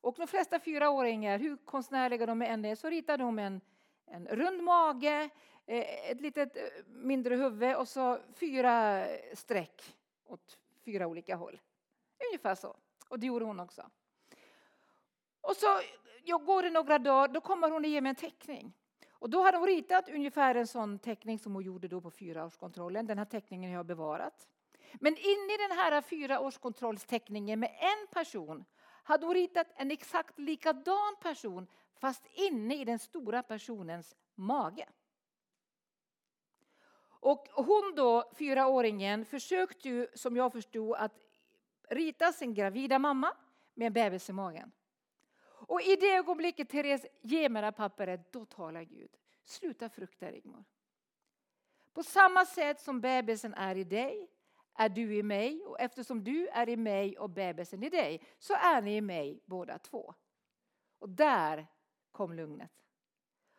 Och 0.00 0.14
de 0.18 0.26
flesta 0.26 0.60
fyraåringar, 0.60 1.38
hur 1.38 1.56
konstnärliga 1.56 2.26
de 2.26 2.42
än 2.42 2.64
är, 2.64 2.74
så 2.74 2.90
ritar 2.90 3.18
de 3.18 3.38
en, 3.38 3.60
en 4.06 4.26
rund 4.26 4.62
mage, 4.62 5.30
eh, 5.66 6.10
ett 6.10 6.20
litet 6.20 6.56
eh, 6.56 6.62
mindre 6.86 7.36
huvud 7.36 7.76
och 7.76 7.88
så 7.88 8.18
fyra 8.34 9.04
streck 9.34 9.96
åt 10.24 10.58
fyra 10.84 11.06
olika 11.06 11.36
håll. 11.36 11.60
Ungefär 12.28 12.54
så. 12.54 12.76
Och 13.08 13.18
det 13.18 13.26
gjorde 13.26 13.44
hon 13.44 13.60
också. 13.60 13.90
Och 15.40 15.56
så 15.56 15.66
jag 16.24 16.44
går 16.44 16.62
det 16.62 16.70
några 16.70 16.98
dagar, 16.98 17.28
då 17.28 17.40
kommer 17.40 17.70
hon 17.70 17.84
och 17.84 17.90
ger 17.90 18.00
mig 18.00 18.10
en 18.10 18.16
teckning. 18.16 18.72
Och 19.12 19.30
då 19.30 19.42
hade 19.42 19.58
hon 19.58 19.66
ritat 19.66 20.08
ungefär 20.08 20.54
en 20.54 20.66
sån 20.66 20.98
teckning 20.98 21.38
som 21.38 21.54
hon 21.54 21.64
gjorde 21.64 21.88
då 21.88 22.00
på 22.00 22.10
fyraårskontrollen. 22.10 23.06
Den 23.06 23.18
här 23.18 23.24
teckningen 23.24 23.70
har 23.70 23.76
jag 23.76 23.86
bevarat. 23.86 24.48
Men 24.94 25.16
in 25.16 25.50
i 25.50 25.56
den 25.68 25.78
här 25.78 26.02
fyraårskontrollsteckningen 26.02 27.60
med 27.60 27.70
en 27.80 28.06
person 28.12 28.64
hade 29.10 29.26
hon 29.26 29.34
ritat 29.34 29.66
en 29.76 29.90
exakt 29.90 30.38
likadan 30.38 31.16
person 31.20 31.66
fast 31.94 32.26
inne 32.32 32.80
i 32.80 32.84
den 32.84 32.98
stora 32.98 33.42
personens 33.42 34.16
mage. 34.34 34.88
Och 37.08 37.48
hon 37.54 37.92
då, 37.96 38.30
fyraåringen, 38.34 39.24
försökte 39.24 39.88
ju 39.88 40.06
som 40.14 40.36
jag 40.36 40.52
förstod 40.52 40.96
att 40.96 41.12
rita 41.88 42.32
sin 42.32 42.54
gravida 42.54 42.98
mamma 42.98 43.36
med 43.74 43.86
en 43.86 43.92
bebis 43.92 44.30
i 44.30 44.32
magen. 44.32 44.72
Och 45.42 45.82
i 45.82 45.96
det 45.96 46.14
ögonblicket 46.14 46.68
Therese 46.68 47.06
ger 47.20 47.48
mig 47.48 47.62
det 47.62 47.66
här 47.66 47.72
pappret, 47.72 48.32
då 48.32 48.44
talar 48.44 48.82
Gud. 48.82 49.10
Sluta 49.44 49.88
frukta 49.88 50.30
Rigmor. 50.30 50.64
På 51.92 52.02
samma 52.02 52.46
sätt 52.46 52.80
som 52.80 53.00
bebisen 53.00 53.54
är 53.54 53.76
i 53.76 53.84
dig 53.84 54.28
är 54.80 54.88
du 54.88 55.16
i 55.16 55.22
mig 55.22 55.64
och 55.64 55.80
eftersom 55.80 56.24
du 56.24 56.48
är 56.48 56.68
i 56.68 56.76
mig 56.76 57.18
och 57.18 57.30
bebisen 57.30 57.82
i 57.82 57.90
dig 57.90 58.22
så 58.38 58.54
är 58.54 58.82
ni 58.82 58.96
i 58.96 59.00
mig 59.00 59.42
båda 59.44 59.78
två. 59.78 60.14
Och 60.98 61.08
där 61.08 61.66
kom 62.10 62.32
lugnet. 62.32 62.72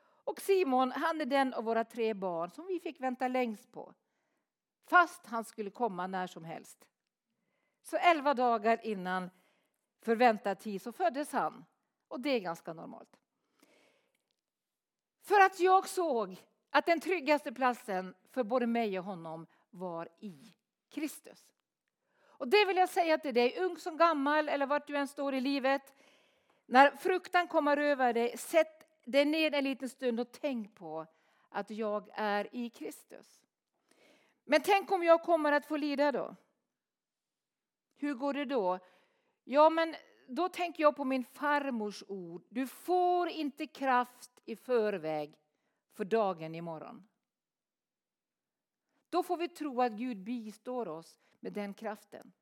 Och 0.04 0.42
Simon, 0.42 0.92
han 0.92 1.22
är 1.22 1.26
den 1.26 1.54
av 1.54 1.64
våra 1.64 1.84
tre 1.84 2.14
barn 2.14 2.50
som 2.50 2.68
vi 2.68 2.80
fick 2.80 3.02
vänta 3.02 3.28
längst 3.28 3.72
på. 3.72 3.94
Fast 4.86 5.26
han 5.26 5.44
skulle 5.44 5.70
komma 5.70 6.08
när 6.08 6.28
som 6.28 6.46
helst. 6.46 6.88
Så 7.82 7.98
elva 7.98 8.34
dagar 8.34 8.86
innan 8.86 9.30
förväntad 10.02 10.60
tid 10.60 10.82
så 10.82 10.92
föddes 10.92 11.32
han. 11.32 11.66
Och 12.08 12.20
det 12.20 12.30
är 12.30 12.40
ganska 12.40 12.74
normalt. 12.74 13.20
För 15.22 15.40
att 15.40 15.60
jag 15.60 15.88
såg 15.88 16.42
att 16.70 16.86
den 16.86 17.00
tryggaste 17.00 17.52
platsen 17.52 18.16
för 18.30 18.44
både 18.44 18.68
mig 18.68 19.00
och 19.00 19.06
honom 19.06 19.48
var 19.70 20.10
i 20.20 20.54
Kristus. 20.92 21.46
Och 22.24 22.48
det 22.48 22.66
vill 22.66 22.78
jag 22.78 22.90
säga 22.90 23.18
till 23.18 23.34
dig, 23.34 23.60
ung 23.60 23.78
som 23.78 23.98
gammal 23.98 24.50
eller 24.50 24.66
vart 24.66 24.88
du 24.88 24.98
än 24.98 25.08
står 25.08 25.36
i 25.36 25.42
livet. 25.42 25.94
När 26.66 26.92
fruktan 26.92 27.48
kommer 27.48 27.78
över 27.78 28.14
dig, 28.14 28.38
sätt 28.38 28.88
dig 29.06 29.26
ner 29.26 29.54
en 29.54 29.64
liten 29.64 29.90
stund 29.90 30.20
och 30.20 30.32
tänk 30.32 30.76
på 30.76 31.06
att 31.50 31.70
jag 31.70 32.10
är 32.14 32.56
i 32.56 32.70
Kristus. 32.70 33.42
Men 34.44 34.62
tänk 34.62 34.92
om 34.92 35.04
jag 35.04 35.22
kommer 35.24 35.52
att 35.52 35.66
få 35.66 35.78
lida 35.78 36.12
då? 36.12 36.36
Hur 37.96 38.14
går 38.14 38.34
det 38.34 38.46
då? 38.46 38.80
Ja, 39.44 39.70
men 39.70 39.96
då 40.28 40.50
tänker 40.50 40.84
jag 40.84 40.96
på 40.96 41.06
min 41.06 41.24
farmors 41.24 42.04
ord. 42.08 42.44
Du 42.50 42.68
får 42.68 43.30
inte 43.30 43.68
kraft 43.68 44.32
i 44.46 44.56
förväg 44.56 45.38
för 45.94 46.06
dagen 46.06 46.56
imorgon. 46.56 47.08
Då 49.12 49.24
får 49.24 49.38
vi 49.38 49.48
tro 49.48 49.82
att 49.82 49.92
Gud 49.92 50.18
bistår 50.18 50.88
oss 50.88 51.18
med 51.40 51.54
den 51.54 51.74
kraften. 51.74 52.34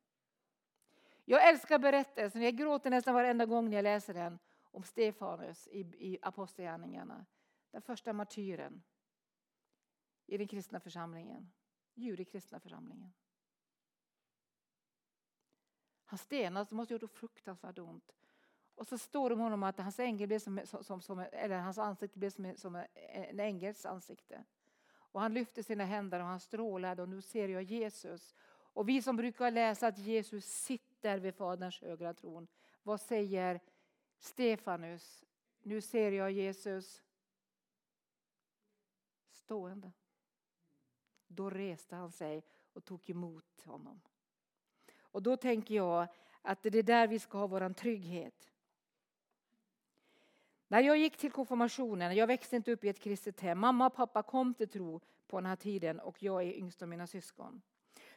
Jag 1.24 1.48
älskar 1.48 1.78
berättelsen, 1.78 2.42
jag 2.42 2.56
gråter 2.56 2.90
nästan 2.90 3.14
varenda 3.14 3.46
gång 3.46 3.70
när 3.70 3.76
jag 3.76 3.82
läser 3.82 4.14
den, 4.14 4.38
om 4.62 4.82
Stefanus 4.82 5.68
i, 5.68 5.80
i 5.80 6.18
Apostlagärningarna. 6.22 7.26
Den 7.70 7.82
första 7.82 8.12
martyren 8.12 8.82
i 10.26 10.38
den 10.38 10.48
kristna 10.48 10.80
församlingen, 10.80 11.52
judekristna 11.94 12.60
församlingen. 12.60 13.12
Han 16.04 16.18
stenas, 16.18 16.68
det 16.68 16.74
måste 16.74 16.94
ha 16.94 16.98
gjort 17.00 17.10
fruktansvärt 17.10 17.78
ont. 17.78 18.12
Och 18.74 18.86
så 18.86 18.98
står 18.98 19.28
det 19.28 19.34
om 19.34 19.40
honom 19.40 19.62
att 19.62 19.78
hans, 19.78 19.98
ängel 19.98 20.26
blev 20.26 20.38
som, 20.38 20.60
som, 20.64 21.00
som, 21.00 21.18
eller 21.18 21.58
hans 21.58 21.78
ansikte 21.78 22.18
blev 22.18 22.30
som, 22.30 22.56
som 22.56 22.84
en 22.94 23.40
ängels 23.40 23.86
ansikte. 23.86 24.44
Och 25.12 25.20
han 25.20 25.34
lyfte 25.34 25.62
sina 25.62 25.84
händer 25.84 26.20
och 26.20 26.26
han 26.26 26.40
strålade 26.40 27.02
och 27.02 27.08
nu 27.08 27.22
ser 27.22 27.48
jag 27.48 27.62
Jesus. 27.62 28.34
Och 28.72 28.88
vi 28.88 29.02
som 29.02 29.16
brukar 29.16 29.50
läsa 29.50 29.86
att 29.86 29.98
Jesus 29.98 30.44
sitter 30.44 31.18
vid 31.18 31.34
Faderns 31.34 31.80
högra 31.80 32.14
tron. 32.14 32.46
Vad 32.82 33.00
säger 33.00 33.60
Stefanus? 34.18 35.24
Nu 35.62 35.80
ser 35.80 36.12
jag 36.12 36.30
Jesus 36.30 37.02
stående. 39.30 39.92
Då 41.26 41.50
reste 41.50 41.96
han 41.96 42.12
sig 42.12 42.44
och 42.72 42.84
tog 42.84 43.10
emot 43.10 43.60
honom. 43.64 44.00
Och 45.00 45.22
då 45.22 45.36
tänker 45.36 45.74
jag 45.74 46.06
att 46.42 46.62
det 46.62 46.78
är 46.78 46.82
där 46.82 47.06
vi 47.06 47.18
ska 47.18 47.38
ha 47.38 47.46
vår 47.46 47.72
trygghet. 47.72 48.50
När 50.70 50.80
jag 50.80 50.98
gick 50.98 51.16
till 51.16 51.32
konfirmationen, 51.32 52.16
jag 52.16 52.26
växte 52.26 52.56
inte 52.56 52.72
upp 52.72 52.84
i 52.84 52.88
ett 52.88 53.00
kristet 53.00 53.40
hem. 53.40 53.58
Mamma 53.58 53.86
och 53.86 53.94
pappa 53.94 54.22
kom 54.22 54.54
till 54.54 54.68
tro 54.68 55.00
på 55.26 55.36
den 55.36 55.46
här 55.46 55.56
tiden 55.56 56.00
och 56.00 56.22
jag 56.22 56.42
är 56.42 56.52
yngst 56.52 56.82
av 56.82 56.88
mina 56.88 57.06
syskon. 57.06 57.62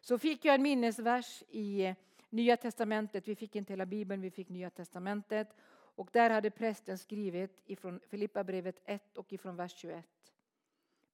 Så 0.02 0.18
fick 0.18 0.46
jag 0.46 0.56
en 0.56 0.62
minnesvers 0.62 1.44
i 1.50 1.96
Nya 2.30 2.58
Testamentet. 2.58 3.28
Vi 3.28 3.36
fick 3.36 3.56
inte 3.56 3.74
hela 3.74 3.86
Bibeln, 3.86 4.22
vi 4.22 4.32
fick 4.32 4.50
Nya 4.50 4.70
Testamentet. 4.70 5.56
Och 5.96 6.10
där 6.12 6.30
hade 6.30 6.52
prästen 6.52 6.98
skrivit 6.98 7.62
ifrån 7.66 8.00
Filippabrevet 8.08 8.82
1 8.86 9.18
och 9.18 9.34
ifrån 9.34 9.56
vers 9.56 9.76
21. 9.76 10.06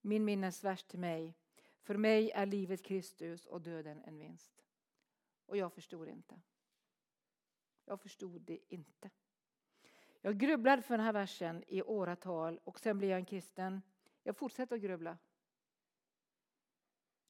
Min 0.00 0.24
minnesvers 0.24 0.82
till 0.82 0.98
mig. 0.98 1.34
För 1.82 1.96
mig 1.96 2.30
är 2.30 2.46
livet 2.46 2.82
Kristus 2.82 3.46
och 3.46 3.60
döden 3.60 4.02
en 4.04 4.18
vinst. 4.18 4.64
Och 5.46 5.56
jag 5.56 5.72
förstod 5.72 6.08
inte. 6.08 6.40
Jag 7.84 8.00
förstod 8.00 8.40
det 8.40 8.58
inte. 8.68 9.10
Jag 10.20 10.38
grubblade 10.38 10.82
för 10.82 10.96
den 10.96 11.06
här 11.06 11.12
versen 11.12 11.64
i 11.68 11.82
åratal 11.82 12.60
och 12.64 12.80
sen 12.80 12.98
blev 12.98 13.10
jag 13.10 13.18
en 13.18 13.24
kristen. 13.24 13.82
Jag 14.22 14.36
fortsätter 14.36 14.76
att 14.76 14.82
grubbla. 14.82 15.18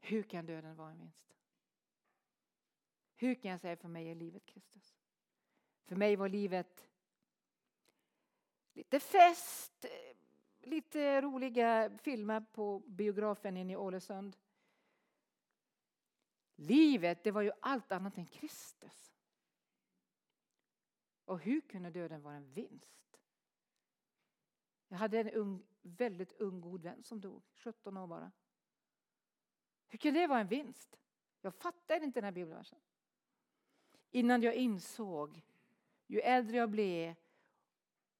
Hur 0.01 0.22
kan 0.22 0.47
döden 0.47 0.76
vara 0.76 0.91
en 0.91 0.99
vinst? 0.99 1.36
Hur 3.16 3.34
kan 3.34 3.51
jag 3.51 3.61
säga 3.61 3.76
för 3.76 3.88
mig 3.88 4.11
är 4.11 4.14
livet 4.14 4.47
Kristus? 4.47 4.97
För 5.84 5.97
mig 5.97 6.16
var 6.16 6.28
livet 6.28 6.91
lite 8.72 9.01
fest, 9.01 9.86
lite 10.61 11.20
roliga 11.20 11.99
filmer 11.99 12.41
på 12.41 12.78
biografen 12.78 13.57
inne 13.57 13.72
i 13.72 13.76
Ålesund. 13.76 14.36
Livet, 16.57 17.24
det 17.24 17.30
var 17.30 17.43
ju 17.43 17.53
allt 17.61 17.93
annat 17.93 18.18
än 18.18 18.26
Kristus. 18.26 19.10
Och 21.31 21.41
hur 21.41 21.61
kunde 21.61 21.91
döden 21.91 22.22
vara 22.22 22.35
en 22.35 22.53
vinst? 22.53 23.20
Jag 24.89 24.99
hade 24.99 25.20
en 25.20 25.31
ung, 25.31 25.66
väldigt 25.83 26.33
ung 26.33 26.61
god 26.61 26.83
vän 26.83 27.03
som 27.03 27.20
dog, 27.20 27.43
17 27.55 27.97
år 27.97 28.07
bara. 28.07 28.33
Hur 29.89 29.99
kunde 29.99 30.20
det 30.20 30.26
vara 30.26 30.41
en 30.41 30.49
vinst? 30.49 30.99
Jag 31.41 31.55
fattade 31.55 32.05
inte 32.05 32.20
den 32.20 32.24
här 32.24 32.33
bibelversen. 32.33 32.78
Innan 34.11 34.43
jag 34.43 34.55
insåg, 34.55 35.43
ju 36.07 36.20
äldre 36.20 36.57
jag 36.57 36.70
blev 36.70 37.14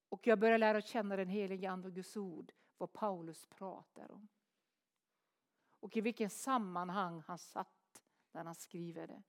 och 0.08 0.26
jag 0.26 0.38
började 0.38 0.58
lära 0.58 0.80
känna 0.80 1.16
den 1.16 1.28
helige 1.28 1.70
Ande 1.70 1.88
och 1.88 1.94
Guds 1.94 2.16
ord, 2.16 2.52
vad 2.78 2.92
Paulus 2.92 3.46
pratar 3.46 4.11
om. 4.11 4.28
Och 5.80 5.96
i 5.96 6.00
vilken 6.00 6.30
sammanhang 6.30 7.22
han 7.26 7.38
satt 7.38 8.02
när 8.32 8.44
han 8.44 8.54
skriver 8.54 9.06
det. 9.06 9.22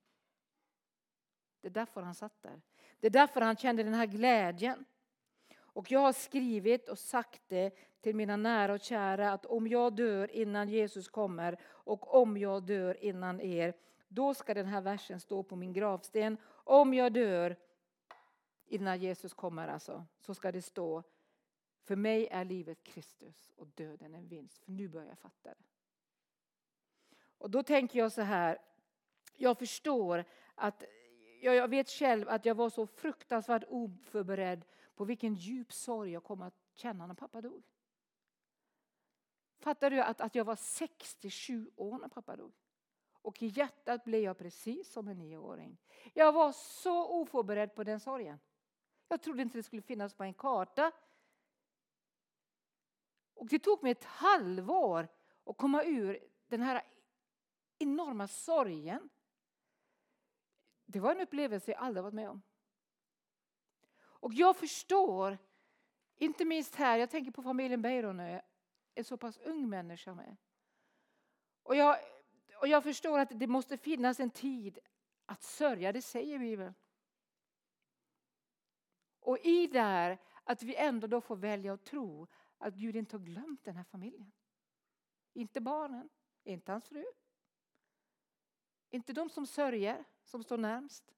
Det 1.61 1.67
är 1.67 1.71
därför 1.71 2.01
han 2.01 2.15
satt 2.15 2.41
där. 2.41 2.61
Det 3.01 3.07
är 3.07 3.11
därför 3.11 3.41
han 3.41 3.55
kände 3.55 3.83
den 3.83 3.93
här 3.93 4.05
glädjen. 4.05 4.85
Och 5.59 5.91
jag 5.91 5.99
har 5.99 6.13
skrivit 6.13 6.89
och 6.89 6.99
sagt 6.99 7.41
det 7.47 7.71
till 8.01 8.15
mina 8.15 8.37
nära 8.37 8.73
och 8.73 8.79
kära 8.79 9.31
att 9.31 9.45
om 9.45 9.67
jag 9.67 9.95
dör 9.95 10.31
innan 10.31 10.69
Jesus 10.69 11.07
kommer 11.07 11.59
och 11.63 12.21
om 12.21 12.37
jag 12.37 12.63
dör 12.63 13.03
innan 13.03 13.41
er, 13.41 13.73
då 14.07 14.33
ska 14.33 14.53
den 14.53 14.65
här 14.65 14.81
versen 14.81 15.19
stå 15.19 15.43
på 15.43 15.55
min 15.55 15.73
gravsten. 15.73 16.37
Om 16.49 16.93
jag 16.93 17.13
dör 17.13 17.55
innan 18.65 18.99
Jesus 18.99 19.33
kommer 19.33 19.67
alltså, 19.67 20.05
så 20.19 20.33
ska 20.33 20.51
det 20.51 20.61
stå 20.61 21.03
för 21.83 21.95
mig 21.95 22.27
är 22.27 22.45
livet 22.45 22.83
Kristus 22.83 23.51
och 23.55 23.67
döden 23.67 24.15
en 24.15 24.27
vinst. 24.27 24.63
För 24.63 24.71
nu 24.71 24.87
börjar 24.87 25.07
jag 25.07 25.19
fatta 25.19 25.49
det. 25.49 25.63
Och 27.37 27.49
då 27.49 27.63
tänker 27.63 27.99
jag 27.99 28.11
så 28.11 28.21
här, 28.21 28.57
jag 29.35 29.57
förstår 29.57 30.25
att 30.55 30.83
jag 31.41 31.67
vet 31.67 31.89
själv 31.89 32.29
att 32.29 32.45
jag 32.45 32.55
var 32.55 32.69
så 32.69 32.87
fruktansvärt 32.87 33.63
oförberedd 33.67 34.65
på 34.95 35.05
vilken 35.05 35.35
djup 35.35 35.73
sorg 35.73 36.11
jag 36.11 36.23
kom 36.23 36.41
att 36.41 36.53
känna 36.73 37.07
när 37.07 37.13
pappa 37.13 37.41
dog. 37.41 37.63
Fattar 39.59 39.89
du 39.89 40.01
att, 40.01 40.21
att 40.21 40.35
jag 40.35 40.45
var 40.45 40.55
67 40.55 41.71
år 41.75 41.99
när 41.99 42.07
pappa 42.07 42.35
dog? 42.35 42.53
Och 43.21 43.41
i 43.43 43.47
hjärtat 43.47 44.03
blev 44.03 44.21
jag 44.21 44.37
precis 44.37 44.91
som 44.91 45.07
en 45.07 45.19
nioåring. 45.19 45.77
Jag 46.13 46.31
var 46.31 46.51
så 46.51 47.07
oförberedd 47.07 47.75
på 47.75 47.83
den 47.83 47.99
sorgen. 47.99 48.39
Jag 49.07 49.21
trodde 49.21 49.41
inte 49.41 49.57
det 49.57 49.63
skulle 49.63 49.81
finnas 49.81 50.13
på 50.13 50.23
en 50.23 50.33
karta. 50.33 50.91
Och 53.33 53.47
det 53.47 53.59
tog 53.59 53.83
mig 53.83 53.91
ett 53.91 54.03
halvår 54.03 55.07
att 55.45 55.57
komma 55.57 55.83
ur 55.83 56.19
den 56.47 56.61
här 56.61 56.81
enorma 57.79 58.27
sorgen. 58.27 59.09
Det 60.91 60.99
var 60.99 61.11
en 61.11 61.21
upplevelse 61.21 61.71
jag 61.71 61.79
aldrig 61.79 62.03
varit 62.03 62.13
med 62.13 62.29
om. 62.29 62.41
Och 64.01 64.33
jag 64.33 64.57
förstår, 64.57 65.37
inte 66.15 66.45
minst 66.45 66.75
här, 66.75 66.97
jag 66.97 67.09
tänker 67.09 67.31
på 67.31 67.43
familjen 67.43 67.81
Beiro 67.81 68.13
nu, 68.13 68.41
en 68.95 69.03
så 69.03 69.17
pass 69.17 69.37
ung 69.37 69.69
människa 69.69 70.13
med. 70.13 70.37
Och 71.63 71.75
jag, 71.75 71.97
och 72.61 72.67
jag 72.67 72.83
förstår 72.83 73.19
att 73.19 73.39
det 73.39 73.47
måste 73.47 73.77
finnas 73.77 74.19
en 74.19 74.29
tid 74.29 74.79
att 75.25 75.43
sörja, 75.43 75.91
det 75.91 76.01
säger 76.01 76.39
Bibeln. 76.39 76.73
Och 79.19 79.37
i 79.39 79.67
det 79.67 79.81
här 79.81 80.17
att 80.43 80.63
vi 80.63 80.75
ändå 80.75 81.07
då 81.07 81.21
får 81.21 81.35
välja 81.35 81.73
att 81.73 81.83
tro 81.83 82.27
att 82.57 82.73
Gud 82.73 82.95
inte 82.95 83.17
har 83.17 83.23
glömt 83.23 83.63
den 83.63 83.75
här 83.75 83.83
familjen. 83.83 84.31
Inte 85.33 85.61
barnen, 85.61 86.09
inte 86.43 86.71
hans 86.71 86.89
fru. 86.89 87.05
Inte 88.91 89.13
de 89.13 89.29
som 89.29 89.45
sörjer, 89.45 90.05
som 90.23 90.43
står 90.43 90.57
närmst. 90.57 91.15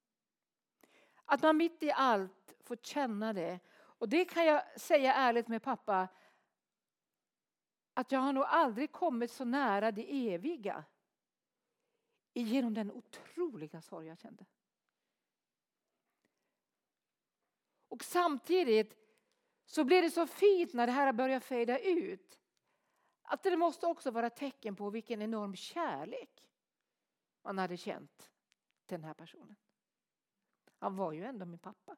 Att 1.26 1.42
man 1.42 1.58
mitt 1.58 1.84
i 1.84 1.92
allt 1.92 2.56
får 2.60 2.76
känna 2.76 3.34
det. 3.34 3.60
Och 3.74 4.10
det 4.10 4.26
kan 4.26 4.46
jag 4.46 4.82
säga 4.82 5.14
ärligt 5.14 5.48
med 5.48 5.64
pappa. 5.64 6.08
Att 7.94 8.12
jag 8.12 8.20
har 8.20 8.34
nog 8.34 8.44
aldrig 8.44 8.92
kommit 8.92 9.32
så 9.32 9.46
nära 9.46 9.92
det 9.92 10.34
eviga. 10.34 10.84
Genom 12.34 12.74
den 12.74 12.92
otroliga 12.92 13.82
sorg 13.82 14.08
jag 14.08 14.20
kände. 14.20 14.46
Och 17.88 18.04
samtidigt 18.04 18.98
så 19.66 19.84
blir 19.84 20.02
det 20.02 20.12
så 20.12 20.28
fint 20.28 20.74
när 20.74 20.88
det 20.88 20.94
här 20.94 21.14
börjar 21.14 21.40
fejda 21.40 21.80
ut. 21.80 22.40
Att 23.22 23.44
det 23.44 23.58
måste 23.58 23.88
också 23.88 24.12
vara 24.12 24.30
tecken 24.30 24.76
på 24.76 24.90
vilken 24.90 25.22
enorm 25.22 25.56
kärlek 25.56 26.53
man 27.44 27.58
hade 27.58 27.78
känt 27.78 28.32
till 28.86 28.98
den 28.98 29.04
här 29.04 29.14
personen. 29.14 29.56
Han 30.80 30.96
var 30.96 31.12
ju 31.12 31.24
ändå 31.24 31.46
min 31.46 31.60
pappa. 31.60 31.98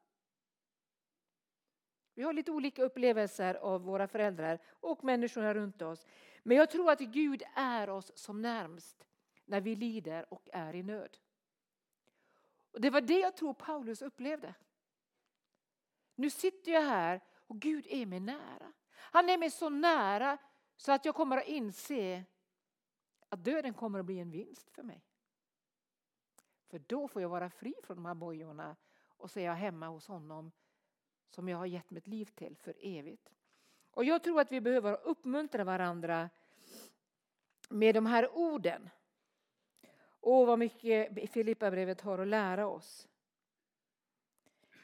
Vi 2.14 2.24
har 2.24 2.34
lite 2.34 2.52
olika 2.52 2.84
upplevelser 2.84 3.56
av 3.56 3.82
våra 3.82 4.08
föräldrar 4.08 4.60
och 4.68 5.04
människorna 5.04 5.54
runt 5.54 5.82
oss. 5.82 6.06
Men 6.44 6.58
jag 6.58 6.70
tror 6.70 6.92
att 6.92 7.00
Gud 7.00 7.44
är 7.56 7.90
oss 7.90 8.12
som 8.16 8.42
närmst 8.42 9.08
när 9.46 9.62
vi 9.62 9.76
lider 9.76 10.34
och 10.34 10.50
är 10.54 10.76
i 10.76 10.84
nöd. 10.84 11.18
Och 12.72 12.82
Det 12.82 12.90
var 12.90 13.02
det 13.02 13.20
jag 13.20 13.38
tror 13.38 13.54
Paulus 13.54 14.02
upplevde. 14.02 14.56
Nu 16.16 16.30
sitter 16.30 16.72
jag 16.72 16.82
här 16.82 17.22
och 17.34 17.60
Gud 17.60 17.88
är 17.90 18.06
mig 18.06 18.20
nära. 18.20 18.74
Han 18.92 19.30
är 19.30 19.38
mig 19.38 19.52
så 19.52 19.70
nära 19.70 20.38
så 20.78 20.92
att 20.92 21.06
jag 21.06 21.16
kommer 21.16 21.38
att 21.38 21.48
inse 21.48 22.24
att 23.30 23.44
döden 23.44 23.74
kommer 23.74 24.00
att 24.00 24.06
bli 24.06 24.20
en 24.20 24.32
vinst 24.32 24.70
för 24.70 24.84
mig. 24.84 25.04
För 26.68 26.80
då 26.80 27.08
får 27.08 27.22
jag 27.22 27.30
vara 27.30 27.50
fri 27.50 27.74
från 27.84 27.98
de 27.98 28.06
här 28.06 28.14
bojorna 28.14 28.76
och 29.08 29.32
så 29.32 29.40
är 29.40 29.44
jag 29.44 29.54
hemma 29.54 29.88
hos 29.88 30.08
honom 30.08 30.52
som 31.30 31.50
jag 31.50 31.58
har 31.58 31.66
gett 31.66 31.92
mitt 31.92 32.08
liv 32.08 32.26
till 32.26 32.58
för 32.58 32.76
evigt. 32.80 33.30
Och 33.92 34.06
jag 34.06 34.24
tror 34.24 34.42
att 34.42 34.52
vi 34.52 34.62
behöver 34.62 35.00
uppmuntra 35.04 35.64
varandra 35.64 36.30
med 37.70 37.96
de 37.96 38.06
här 38.06 38.38
orden. 38.38 38.90
Åh, 40.22 40.48
vad 40.48 40.60
mycket 40.60 41.32
Filippa-brevet 41.32 42.02
har 42.02 42.20
att 42.20 42.28
lära 42.28 42.68
oss. 42.68 43.08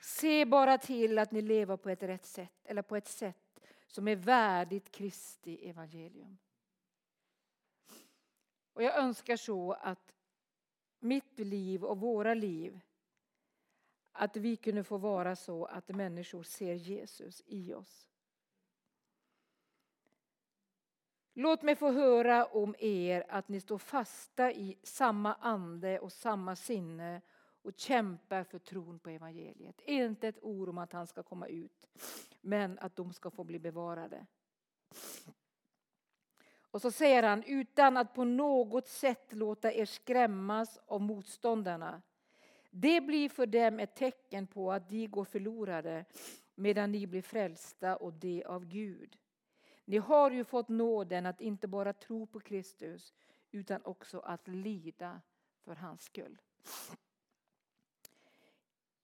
Se 0.02 0.46
bara 0.46 0.78
till 0.78 1.20
att 1.20 1.32
ni 1.32 1.42
lever 1.42 1.78
på 1.78 1.90
ett 1.90 2.04
rätt 2.04 2.26
sätt, 2.26 2.54
eller 2.64 2.82
på 2.82 2.96
ett 2.96 3.08
sätt 3.08 3.60
som 3.88 4.08
är 4.08 4.16
värdigt 4.16 4.92
Kristi 4.92 5.70
evangelium. 5.70 6.38
Och 8.74 8.84
jag 8.84 8.98
önskar 8.98 9.38
så 9.38 9.74
att 9.74 10.14
mitt 11.02 11.40
liv 11.40 11.84
och 11.84 12.00
våra 12.00 12.34
liv 12.34 12.82
att 14.12 14.38
vi 14.38 14.56
kunde 14.56 14.84
få 14.84 14.98
vara 14.98 15.36
så 15.36 15.66
att 15.66 15.88
människor 15.88 16.44
ser 16.44 16.74
Jesus 16.74 17.44
i 17.46 17.74
oss. 17.74 18.10
Låt 21.34 21.62
mig 21.62 21.76
få 21.76 21.92
höra 21.92 22.46
om 22.46 22.76
er 22.80 23.26
att 23.30 23.48
ni 23.48 23.60
står 23.62 23.78
fasta 23.78 24.52
i 24.52 24.78
samma 24.84 25.34
ande 25.34 26.00
och 26.00 26.12
samma 26.12 26.56
sinne 26.56 27.22
och 27.62 27.74
kämpar 27.78 28.44
för 28.44 28.60
tron 28.60 29.00
på 29.00 29.10
evangeliet. 29.10 29.82
Inte 29.82 30.28
ett 30.28 30.44
ord 30.44 30.70
om 30.70 30.78
att 30.78 30.94
han 30.94 31.08
ska 31.08 31.24
komma 31.24 31.48
ut, 31.48 31.88
men 32.42 32.80
att 32.80 32.96
de 32.96 33.14
ska 33.14 33.30
få 33.30 33.44
bli 33.44 33.60
bevarade. 33.60 34.26
Och 36.72 36.82
så 36.82 36.92
säger 36.92 37.24
han, 37.24 37.44
utan 37.44 37.98
att 37.98 38.14
på 38.14 38.24
något 38.24 38.88
sätt 38.88 39.34
låta 39.34 39.74
er 39.74 39.86
skrämmas 39.86 40.80
av 40.86 41.02
motståndarna. 41.02 42.02
Det 42.70 43.02
blir 43.02 43.30
för 43.30 43.46
dem 43.46 43.80
ett 43.80 43.96
tecken 43.96 44.48
på 44.48 44.72
att 44.72 44.90
de 44.90 45.08
går 45.08 45.26
förlorade 45.26 46.06
medan 46.56 46.92
ni 46.92 47.08
blir 47.08 47.22
frälsta 47.22 47.96
och 47.96 48.14
det 48.14 48.44
av 48.44 48.66
Gud. 48.66 49.18
Ni 49.86 49.98
har 49.98 50.32
ju 50.32 50.44
fått 50.44 50.70
nåden 50.70 51.26
att 51.26 51.42
inte 51.42 51.68
bara 51.68 51.94
tro 51.94 52.26
på 52.26 52.40
Kristus 52.40 53.14
utan 53.52 53.82
också 53.84 54.20
att 54.20 54.48
lida 54.48 55.22
för 55.64 55.76
hans 55.76 56.04
skull. 56.04 56.42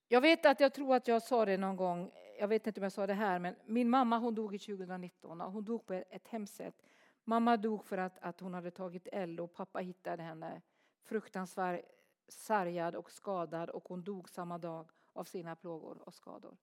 Jag 0.07 0.21
vet 0.21 0.45
att 0.45 0.59
jag 0.59 0.73
tror 0.73 0.95
att 0.95 1.07
jag 1.07 1.23
sa 1.23 1.45
det 1.45 1.57
någon 1.57 1.75
gång, 1.75 2.11
jag 2.39 2.47
vet 2.47 2.67
inte 2.67 2.79
om 2.79 2.83
jag 2.83 2.91
sa 2.91 3.07
det 3.07 3.13
här, 3.13 3.39
men 3.39 3.55
min 3.65 3.89
mamma 3.89 4.17
hon 4.17 4.35
dog 4.35 4.55
i 4.55 4.59
2019 4.59 5.41
och 5.41 5.51
hon 5.51 5.65
dog 5.65 5.85
på 5.85 5.93
ett 5.93 6.27
hemskt 6.27 6.55
sätt. 6.55 6.83
Mamma 7.29 7.57
dog 7.57 7.85
för 7.85 7.97
att, 7.97 8.17
att 8.21 8.39
hon 8.39 8.53
hade 8.53 8.71
tagit 8.71 9.07
eld 9.11 9.39
och 9.39 9.53
pappa 9.53 9.79
hittade 9.79 10.23
henne 10.23 10.61
fruktansvärt 11.03 11.85
sargad 12.27 12.95
och 12.95 13.11
skadad 13.11 13.69
och 13.69 13.87
hon 13.87 14.03
dog 14.03 14.29
samma 14.29 14.57
dag 14.57 14.89
av 15.13 15.23
sina 15.23 15.55
plågor 15.55 16.01
och 16.05 16.13
skador. 16.13 16.57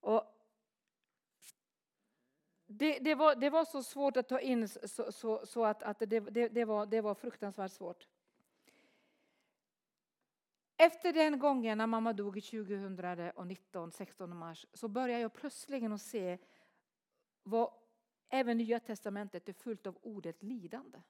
Och 0.00 0.22
det, 2.66 2.98
det, 2.98 3.14
var, 3.14 3.34
det 3.34 3.50
var 3.50 3.64
så 3.64 3.82
svårt 3.82 4.16
att 4.16 4.28
ta 4.28 4.40
in 4.40 4.68
så, 4.68 5.12
så, 5.12 5.46
så 5.46 5.64
att, 5.64 5.82
att 5.82 5.98
det, 5.98 6.20
det, 6.20 6.48
det, 6.48 6.64
var, 6.64 6.86
det 6.86 7.00
var 7.00 7.14
fruktansvärt 7.14 7.72
svårt. 7.72 8.08
Efter 10.76 11.12
den 11.12 11.38
gången 11.38 11.78
när 11.78 11.86
mamma 11.86 12.12
dog 12.12 12.34
2019, 12.34 13.92
16 13.92 14.36
mars, 14.36 14.66
så 14.74 14.88
började 14.88 15.22
jag 15.22 15.32
plötsligen 15.32 15.92
att 15.92 16.02
se 16.02 16.38
vad 17.42 17.79
även 18.30 18.58
Nya 18.58 18.80
Testamentet 18.80 19.48
är 19.48 19.52
fullt 19.52 19.86
av 19.86 19.98
ordet 20.02 20.42
lidande. 20.42 21.02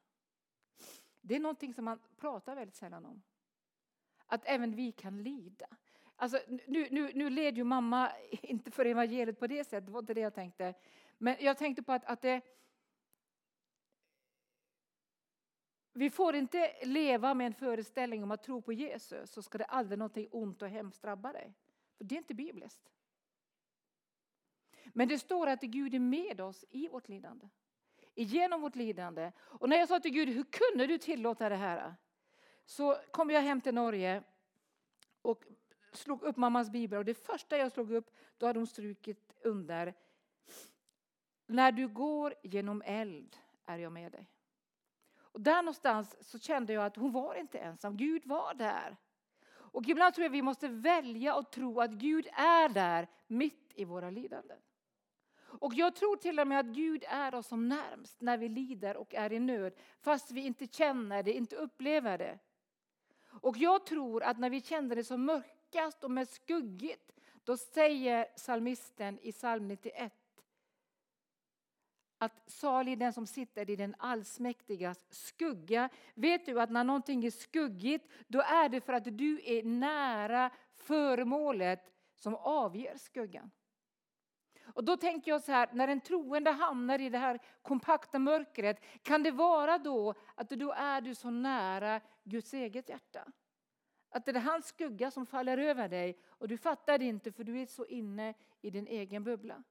Det 1.20 1.36
är 1.36 1.40
någonting 1.40 1.74
som 1.74 1.84
man 1.84 1.98
pratar 2.16 2.54
väldigt 2.54 2.74
sällan 2.74 3.04
om. 3.04 3.22
Att 4.26 4.42
även 4.44 4.74
vi 4.74 4.92
kan 4.92 5.22
lida. 5.22 5.66
Alltså, 6.16 6.38
nu, 6.48 6.88
nu, 6.90 7.10
nu 7.14 7.30
led 7.30 7.56
ju 7.56 7.64
mamma 7.64 8.12
inte 8.30 8.70
för 8.70 8.84
evangeliet 8.84 9.38
på 9.38 9.46
det 9.46 9.64
sättet, 9.64 9.86
det 9.86 9.92
var 9.92 10.00
inte 10.00 10.14
det 10.14 10.20
jag 10.20 10.34
tänkte. 10.34 10.74
Men 11.18 11.36
jag 11.40 11.58
tänkte 11.58 11.82
på 11.82 11.92
att, 11.92 12.04
att 12.04 12.22
det, 12.22 12.40
vi 15.92 16.10
får 16.10 16.34
inte 16.34 16.84
leva 16.84 17.34
med 17.34 17.46
en 17.46 17.54
föreställning 17.54 18.22
om 18.22 18.30
att 18.30 18.42
tro 18.42 18.62
på 18.62 18.72
Jesus 18.72 19.30
så 19.30 19.42
ska 19.42 19.58
det 19.58 19.64
aldrig 19.64 19.98
någonting 19.98 20.28
ont 20.30 20.62
och 20.62 20.68
hemskt 20.68 21.02
drabba 21.02 21.32
dig. 21.32 21.54
För 21.96 22.04
det 22.04 22.14
är 22.14 22.18
inte 22.18 22.34
bibliskt. 22.34 22.90
Men 24.92 25.08
det 25.08 25.18
står 25.18 25.46
att 25.46 25.60
Gud 25.60 25.94
är 25.94 25.98
med 25.98 26.40
oss 26.40 26.64
i 26.70 26.88
vårt 26.88 27.08
lidande. 27.08 27.48
Genom 28.14 28.60
vårt 28.60 28.76
lidande. 28.76 29.32
Och 29.38 29.68
när 29.68 29.76
jag 29.76 29.88
sa 29.88 30.00
till 30.00 30.10
Gud, 30.10 30.28
hur 30.28 30.44
kunde 30.44 30.86
du 30.86 30.98
tillåta 30.98 31.48
det 31.48 31.56
här? 31.56 31.94
Så 32.64 32.96
kom 33.10 33.30
jag 33.30 33.40
hem 33.40 33.60
till 33.60 33.74
Norge 33.74 34.22
och 35.22 35.44
slog 35.92 36.22
upp 36.22 36.36
mammas 36.36 36.70
bibel. 36.70 36.98
Och 36.98 37.04
det 37.04 37.14
första 37.14 37.58
jag 37.58 37.72
slog 37.72 37.92
upp, 37.92 38.10
då 38.38 38.46
hade 38.46 38.58
hon 38.58 38.66
strukit 38.66 39.36
under. 39.44 39.94
När 41.46 41.72
du 41.72 41.88
går 41.88 42.34
genom 42.42 42.82
eld 42.86 43.36
är 43.66 43.78
jag 43.78 43.92
med 43.92 44.12
dig. 44.12 44.30
Och 45.32 45.40
där 45.40 45.62
någonstans 45.62 46.16
så 46.20 46.38
kände 46.38 46.72
jag 46.72 46.84
att 46.84 46.96
hon 46.96 47.12
var 47.12 47.34
inte 47.34 47.58
ensam, 47.58 47.96
Gud 47.96 48.26
var 48.26 48.54
där. 48.54 48.96
Och 49.50 49.88
ibland 49.88 50.14
tror 50.14 50.24
jag 50.24 50.30
vi 50.30 50.42
måste 50.42 50.68
välja 50.68 51.34
att 51.34 51.52
tro 51.52 51.80
att 51.80 51.90
Gud 51.90 52.26
är 52.32 52.68
där 52.68 53.08
mitt 53.26 53.72
i 53.74 53.84
våra 53.84 54.10
lidanden. 54.10 54.58
Och 55.50 55.74
jag 55.74 55.94
tror 55.94 56.16
till 56.16 56.40
och 56.40 56.46
med 56.46 56.60
att 56.60 56.66
Gud 56.66 57.04
är 57.08 57.34
oss 57.34 57.46
som 57.46 57.68
närmst 57.68 58.20
när 58.20 58.38
vi 58.38 58.48
lider 58.48 58.96
och 58.96 59.14
är 59.14 59.32
i 59.32 59.40
nöd, 59.40 59.72
fast 60.00 60.30
vi 60.30 60.40
inte 60.40 60.66
känner 60.66 61.22
det, 61.22 61.32
inte 61.32 61.56
upplever 61.56 62.18
det. 62.18 62.38
Och 63.22 63.56
jag 63.56 63.86
tror 63.86 64.22
att 64.22 64.38
när 64.38 64.50
vi 64.50 64.60
känner 64.60 64.96
det 64.96 65.04
som 65.04 65.24
mörkast 65.24 66.04
och 66.04 66.10
mest 66.10 66.34
skuggigt, 66.34 67.12
då 67.44 67.56
säger 67.56 68.26
salmisten 68.36 69.18
i 69.22 69.32
psalm 69.32 69.68
91 69.68 70.12
att 72.22 72.50
salig 72.50 72.98
den 72.98 73.12
som 73.12 73.26
sitter 73.26 73.70
i 73.70 73.76
den 73.76 73.94
allsmäktigas 73.98 75.04
skugga. 75.10 75.88
Vet 76.14 76.46
du 76.46 76.60
att 76.60 76.70
när 76.70 76.84
någonting 76.84 77.24
är 77.24 77.30
skuggigt, 77.30 78.08
då 78.28 78.40
är 78.40 78.68
det 78.68 78.80
för 78.80 78.92
att 78.92 79.04
du 79.04 79.40
är 79.44 79.62
nära 79.62 80.50
föremålet 80.74 81.92
som 82.16 82.34
avger 82.34 82.96
skuggan. 82.96 83.50
Och 84.64 84.84
då 84.84 84.96
tänker 84.96 85.30
jag 85.30 85.42
så 85.42 85.52
här, 85.52 85.68
när 85.72 85.88
en 85.88 86.00
troende 86.00 86.50
hamnar 86.50 86.98
i 87.00 87.08
det 87.08 87.18
här 87.18 87.38
kompakta 87.62 88.18
mörkret, 88.18 88.80
kan 89.02 89.22
det 89.22 89.30
vara 89.30 89.78
då 89.78 90.14
att 90.34 90.50
då 90.50 90.72
är 90.72 91.00
du 91.00 91.14
så 91.14 91.30
nära 91.30 92.00
Guds 92.24 92.54
eget 92.54 92.88
hjärta? 92.88 93.24
Att 94.10 94.24
det 94.24 94.30
är 94.30 94.40
hans 94.40 94.66
skugga 94.66 95.10
som 95.10 95.26
faller 95.26 95.58
över 95.58 95.88
dig 95.88 96.18
och 96.26 96.48
du 96.48 96.58
fattar 96.58 96.98
det 96.98 97.04
inte 97.04 97.32
för 97.32 97.44
du 97.44 97.60
är 97.60 97.66
så 97.66 97.86
inne 97.86 98.34
i 98.60 98.70
din 98.70 98.86
egen 98.86 99.24
bubbla. 99.24 99.62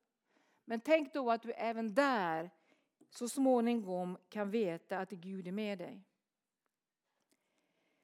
Men 0.65 0.79
tänk 0.79 1.13
då 1.13 1.31
att 1.31 1.41
du 1.41 1.51
även 1.51 1.93
där 1.93 2.49
så 3.09 3.29
småningom 3.29 4.17
kan 4.29 4.51
veta 4.51 4.99
att 4.99 5.09
Gud 5.09 5.47
är 5.47 5.51
med 5.51 5.77
dig. 5.77 6.03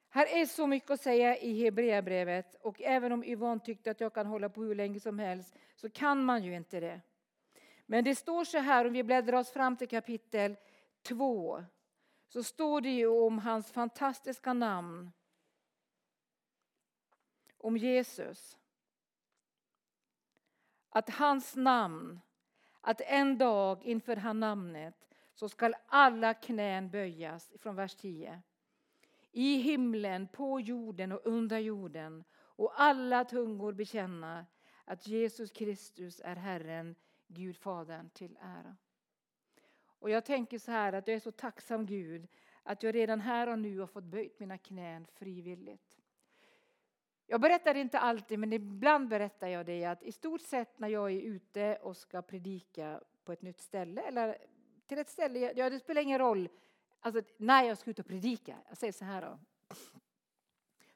Här 0.08 0.26
är 0.26 0.46
så 0.46 0.66
mycket 0.66 0.90
att 0.90 1.00
säga 1.00 1.36
i 1.36 1.64
Hebreerbrevet 1.64 2.54
och 2.54 2.80
även 2.80 3.12
om 3.12 3.24
Yvonne 3.24 3.60
tyckte 3.60 3.90
att 3.90 4.00
jag 4.00 4.14
kan 4.14 4.26
hålla 4.26 4.48
på 4.48 4.62
hur 4.62 4.74
länge 4.74 5.00
som 5.00 5.18
helst 5.18 5.54
så 5.76 5.90
kan 5.90 6.24
man 6.24 6.44
ju 6.44 6.54
inte 6.54 6.80
det. 6.80 7.00
Men 7.86 8.04
det 8.04 8.14
står 8.14 8.44
så 8.44 8.58
här, 8.58 8.84
om 8.84 8.92
vi 8.92 9.02
bläddrar 9.02 9.38
oss 9.38 9.50
fram 9.50 9.76
till 9.76 9.88
kapitel 9.88 10.56
2, 11.02 11.64
så 12.28 12.42
står 12.42 12.80
det 12.80 12.90
ju 12.90 13.06
om 13.06 13.38
hans 13.38 13.72
fantastiska 13.72 14.52
namn. 14.52 15.12
Om 17.58 17.76
Jesus. 17.76 18.58
Att 20.88 21.10
hans 21.10 21.56
namn, 21.56 22.20
att 22.80 23.00
en 23.00 23.38
dag 23.38 23.84
inför 23.84 24.16
han 24.16 24.40
namnet 24.40 25.08
så 25.34 25.48
skall 25.48 25.74
alla 25.86 26.34
knän 26.34 26.90
böjas, 26.90 27.52
från 27.58 27.76
vers 27.76 27.94
10 27.94 28.42
i 29.36 29.56
himlen, 29.56 30.28
på 30.28 30.60
jorden 30.60 31.12
och 31.12 31.20
under 31.24 31.58
jorden 31.58 32.24
och 32.34 32.80
alla 32.80 33.24
tungor 33.24 33.72
bekänna 33.72 34.46
att 34.84 35.06
Jesus 35.06 35.50
Kristus 35.50 36.20
är 36.24 36.36
Herren, 36.36 36.94
Gud 37.26 37.56
Fadern 37.56 38.10
till 38.10 38.38
ära. 38.40 38.76
Och 39.86 40.10
jag 40.10 40.24
tänker 40.24 40.58
så 40.58 40.70
här 40.70 40.92
att 40.92 41.08
jag 41.08 41.14
är 41.14 41.20
så 41.20 41.32
tacksam 41.32 41.86
Gud 41.86 42.28
att 42.62 42.82
jag 42.82 42.94
redan 42.94 43.20
här 43.20 43.46
och 43.48 43.58
nu 43.58 43.78
har 43.78 43.86
fått 43.86 44.04
böjt 44.04 44.40
mina 44.40 44.58
knän 44.58 45.06
frivilligt. 45.06 45.98
Jag 47.26 47.40
berättar 47.40 47.74
inte 47.74 47.98
alltid, 47.98 48.38
men 48.38 48.52
ibland 48.52 49.08
berättar 49.08 49.48
jag 49.48 49.66
det 49.66 49.84
att 49.84 50.02
i 50.02 50.12
stort 50.12 50.42
sett 50.42 50.78
när 50.78 50.88
jag 50.88 51.12
är 51.12 51.20
ute 51.20 51.78
och 51.82 51.96
ska 51.96 52.22
predika 52.22 53.00
på 53.24 53.32
ett 53.32 53.42
nytt 53.42 53.60
ställe 53.60 54.00
eller 54.00 54.38
till 54.86 54.98
ett 54.98 55.08
ställe, 55.08 55.52
ja 55.56 55.70
det 55.70 55.78
spelar 55.78 56.02
ingen 56.02 56.18
roll 56.18 56.48
Alltså 57.00 57.22
när 57.36 57.62
jag 57.62 57.78
ska 57.78 57.90
ut 57.90 57.98
och 57.98 58.06
predika, 58.06 58.58
jag 58.68 58.78
säger 58.78 58.92
så 58.92 59.04
här 59.04 59.22
då. 59.22 59.38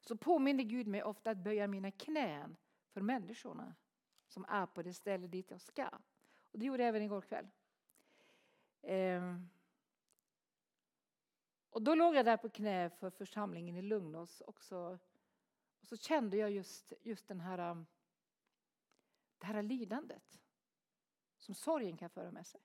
Så 0.00 0.16
påminner 0.16 0.64
Gud 0.64 0.86
mig 0.86 1.02
ofta 1.02 1.30
att 1.30 1.38
böja 1.38 1.66
mina 1.66 1.90
knän 1.90 2.56
för 2.92 3.00
människorna 3.00 3.74
som 4.28 4.44
är 4.48 4.66
på 4.66 4.82
det 4.82 4.94
ställe 4.94 5.26
dit 5.26 5.50
jag 5.50 5.60
ska. 5.60 5.88
Och 6.52 6.58
det 6.58 6.66
gjorde 6.66 6.82
jag 6.82 6.88
även 6.88 7.02
igår 7.02 7.20
kväll. 7.20 7.48
Ehm. 8.82 9.48
Och 11.70 11.82
då 11.82 11.94
låg 11.94 12.14
jag 12.14 12.24
där 12.24 12.36
på 12.36 12.48
knä 12.48 12.90
för 12.90 13.10
församlingen 13.10 13.76
i 13.76 13.82
Lugnås 13.82 14.40
och 14.40 14.62
så, 14.62 14.98
och 15.80 15.86
så 15.86 15.96
kände 15.96 16.36
jag 16.36 16.50
just, 16.50 16.92
just 17.02 17.28
den 17.28 17.40
här, 17.40 17.70
um, 17.70 17.86
det 19.38 19.46
här 19.46 19.62
lidandet 19.62 20.40
som 21.38 21.54
sorgen 21.54 21.96
kan 21.96 22.10
föra 22.10 22.30
med 22.30 22.46
sig. 22.46 22.60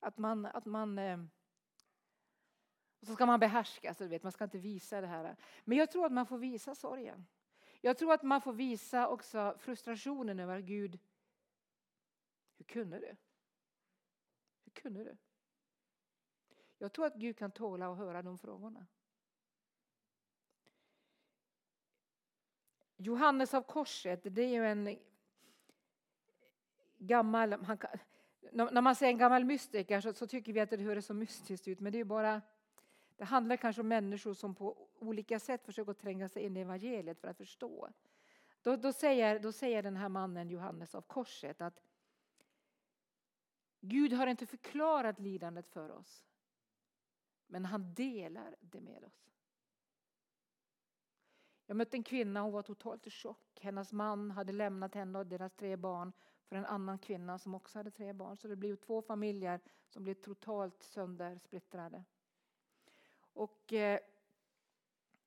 Att 0.00 0.18
man, 0.18 0.46
att 0.46 0.64
man 0.64 0.98
ehm, 0.98 1.30
och 3.00 3.06
så 3.06 3.14
ska 3.14 3.26
man 3.26 3.40
behärska, 3.40 3.88
alltså, 3.88 4.04
sig, 4.04 4.08
vet, 4.08 4.22
man 4.22 4.32
ska 4.32 4.44
inte 4.44 4.58
visa 4.58 5.00
det 5.00 5.06
här. 5.06 5.36
Men 5.64 5.78
jag 5.78 5.90
tror 5.90 6.06
att 6.06 6.12
man 6.12 6.26
får 6.26 6.38
visa 6.38 6.74
sorgen. 6.74 7.26
Jag 7.80 7.98
tror 7.98 8.12
att 8.12 8.22
man 8.22 8.40
får 8.40 8.52
visa 8.52 9.08
också 9.08 9.56
frustrationen 9.58 10.40
över 10.40 10.60
Gud. 10.60 10.98
Hur 12.58 12.64
kunde 12.64 12.98
du? 12.98 13.16
Hur 14.64 14.72
kunde 14.72 15.04
du? 15.04 15.16
Jag 16.78 16.92
tror 16.92 17.06
att 17.06 17.14
Gud 17.14 17.38
kan 17.38 17.50
tåla 17.50 17.92
att 17.92 17.98
höra 17.98 18.22
de 18.22 18.38
frågorna. 18.38 18.86
Johannes 22.96 23.54
av 23.54 23.62
korset, 23.62 24.20
det 24.22 24.42
är 24.42 24.48
ju 24.48 24.66
en 24.66 24.98
gammal... 26.98 27.52
Han, 27.52 27.78
när 28.52 28.80
man 28.80 28.96
säger 28.96 29.12
en 29.12 29.18
gammal 29.18 29.44
mystiker 29.44 30.00
så, 30.00 30.12
så, 30.12 30.26
tycker 30.26 30.52
vi 30.52 30.60
att 30.60 30.70
det 30.70 30.76
hör 30.76 31.00
så 31.00 31.14
mystiskt 31.14 31.68
ut, 31.68 31.80
men 31.80 31.92
det 31.92 31.98
är 31.98 32.04
bara... 32.04 32.42
Det 33.20 33.26
handlar 33.26 33.56
kanske 33.56 33.82
om 33.82 33.88
människor 33.88 34.34
som 34.34 34.54
på 34.54 34.88
olika 34.98 35.38
sätt 35.38 35.64
försöker 35.64 35.92
tränga 35.92 36.28
sig 36.28 36.42
in 36.42 36.56
i 36.56 36.60
evangeliet 36.60 37.20
för 37.20 37.28
att 37.28 37.36
förstå. 37.36 37.88
Då, 38.62 38.76
då, 38.76 38.92
säger, 38.92 39.38
då 39.38 39.52
säger 39.52 39.82
den 39.82 39.96
här 39.96 40.08
mannen 40.08 40.50
Johannes 40.50 40.94
av 40.94 41.02
korset 41.02 41.60
att 41.60 41.82
Gud 43.80 44.12
har 44.12 44.26
inte 44.26 44.46
förklarat 44.46 45.20
lidandet 45.20 45.68
för 45.68 45.90
oss, 45.90 46.26
men 47.46 47.64
han 47.64 47.94
delar 47.94 48.56
det 48.60 48.80
med 48.80 49.04
oss. 49.04 49.30
Jag 51.66 51.76
mötte 51.76 51.96
en 51.96 52.02
kvinna, 52.02 52.40
hon 52.40 52.52
var 52.52 52.62
totalt 52.62 53.06
i 53.06 53.10
chock. 53.10 53.58
Hennes 53.60 53.92
man 53.92 54.30
hade 54.30 54.52
lämnat 54.52 54.94
henne 54.94 55.18
och 55.18 55.26
deras 55.26 55.52
tre 55.52 55.76
barn 55.76 56.12
för 56.48 56.56
en 56.56 56.66
annan 56.66 56.98
kvinna 56.98 57.38
som 57.38 57.54
också 57.54 57.78
hade 57.78 57.90
tre 57.90 58.12
barn. 58.12 58.36
Så 58.36 58.48
det 58.48 58.56
blev 58.56 58.76
två 58.76 59.02
familjer 59.02 59.60
som 59.88 60.04
blev 60.04 60.14
totalt 60.14 60.82
söndersplittrade. 60.82 62.04
Och 63.32 63.72
eh, 63.72 64.00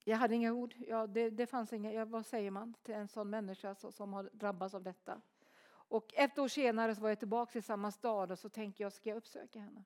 jag 0.04 0.18
hade 0.18 0.36
inga 0.36 0.54
ord. 0.54 0.76
Ja, 0.88 1.08
det, 1.08 1.30
det 1.30 1.48
fanns 1.48 1.74
inga, 1.74 1.94
ja, 1.94 2.06
vad 2.06 2.26
säger 2.26 2.52
man 2.52 2.74
till 2.84 2.94
en 2.94 3.08
sån 3.08 3.30
människa 3.30 3.76
som, 3.76 3.92
som 3.92 4.14
har 4.14 4.30
drabbats 4.34 4.76
av 4.76 4.84
detta? 4.84 5.22
Och 5.66 6.14
ett 6.14 6.38
år 6.38 6.48
senare 6.48 6.96
så 6.96 7.02
var 7.02 7.10
jag 7.10 7.20
tillbaka 7.20 7.60
i 7.60 7.62
samma 7.62 7.92
stad 7.92 8.32
och 8.32 8.40
så 8.40 8.50
tänkte 8.50 8.84
jag, 8.84 8.94
ska 8.94 9.10
jag 9.10 9.18
uppsöka 9.18 9.60
henne? 9.60 9.84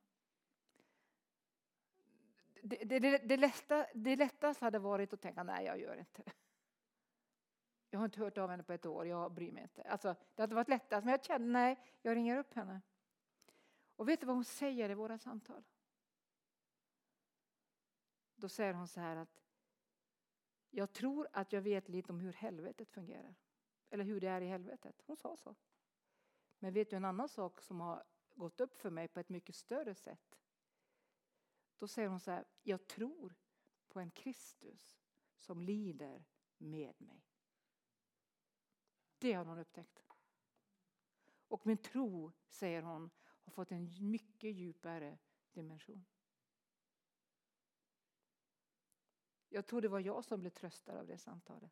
Det, 2.61 2.75
det, 2.83 2.99
det, 2.99 3.17
det, 3.17 3.37
lätta, 3.37 3.85
det 3.93 4.15
lättaste 4.15 4.65
hade 4.65 4.79
varit 4.79 5.13
att 5.13 5.21
tänka, 5.21 5.43
nej 5.43 5.65
jag 5.65 5.79
gör 5.79 5.97
inte 5.97 6.21
det. 6.23 6.31
Jag 7.89 7.99
har 7.99 8.05
inte 8.05 8.19
hört 8.19 8.37
av 8.37 8.49
henne 8.49 8.63
på 8.63 8.73
ett 8.73 8.85
år, 8.85 9.07
jag 9.07 9.31
bryr 9.31 9.51
mig 9.51 9.63
inte. 9.63 9.81
Alltså, 9.81 10.15
det 10.35 10.43
hade 10.43 10.55
varit 10.55 10.69
lättast, 10.69 11.05
men 11.05 11.11
jag 11.11 11.25
kände 11.25 11.47
nej, 11.47 11.79
jag 12.01 12.15
ringer 12.15 12.37
upp 12.37 12.53
henne. 12.53 12.81
Och 13.95 14.09
vet 14.09 14.19
du 14.19 14.25
vad 14.25 14.35
hon 14.35 14.45
säger 14.45 14.89
i 14.89 14.93
våra 14.93 15.17
samtal? 15.17 15.63
Då 18.39 18.49
säger 18.49 18.73
hon 18.73 18.87
så 18.87 18.99
här 18.99 19.15
att 19.15 19.43
jag 20.69 20.93
tror 20.93 21.27
att 21.33 21.53
jag 21.53 21.61
vet 21.61 21.89
lite 21.89 22.11
om 22.11 22.19
hur 22.19 22.33
helvetet 22.33 22.91
fungerar. 22.91 23.35
Eller 23.89 24.03
hur 24.03 24.19
det 24.19 24.27
är 24.27 24.41
i 24.41 24.47
helvetet. 24.47 25.01
Hon 25.05 25.17
sa 25.17 25.37
så. 25.37 25.55
Men 26.59 26.73
vet 26.73 26.89
du 26.89 26.95
en 26.95 27.05
annan 27.05 27.29
sak 27.29 27.61
som 27.61 27.79
har 27.79 28.03
gått 28.35 28.61
upp 28.61 28.77
för 28.77 28.89
mig 28.89 29.07
på 29.07 29.19
ett 29.19 29.29
mycket 29.29 29.55
större 29.55 29.95
sätt? 29.95 30.39
Då 31.77 31.87
säger 31.87 32.09
hon 32.09 32.19
så 32.19 32.31
här, 32.31 32.45
jag 32.63 32.87
tror 32.87 33.35
på 33.87 33.99
en 33.99 34.11
Kristus 34.11 34.99
som 35.37 35.61
lider 35.61 36.25
med 36.57 37.01
mig. 37.01 37.23
Det 39.17 39.33
har 39.33 39.45
hon 39.45 39.59
upptäckt. 39.59 40.03
Och 41.47 41.67
min 41.67 41.77
tro, 41.77 42.31
säger 42.47 42.81
hon, 42.81 43.09
har 43.19 43.51
fått 43.51 43.71
en 43.71 44.09
mycket 44.09 44.55
djupare 44.55 45.17
dimension. 45.51 46.05
Jag 49.57 49.65
tror 49.65 49.81
det 49.81 49.87
var 49.87 49.99
jag 49.99 50.25
som 50.25 50.39
blev 50.39 50.49
tröstad 50.49 50.99
av 50.99 51.07
det 51.07 51.17
samtalet. 51.17 51.71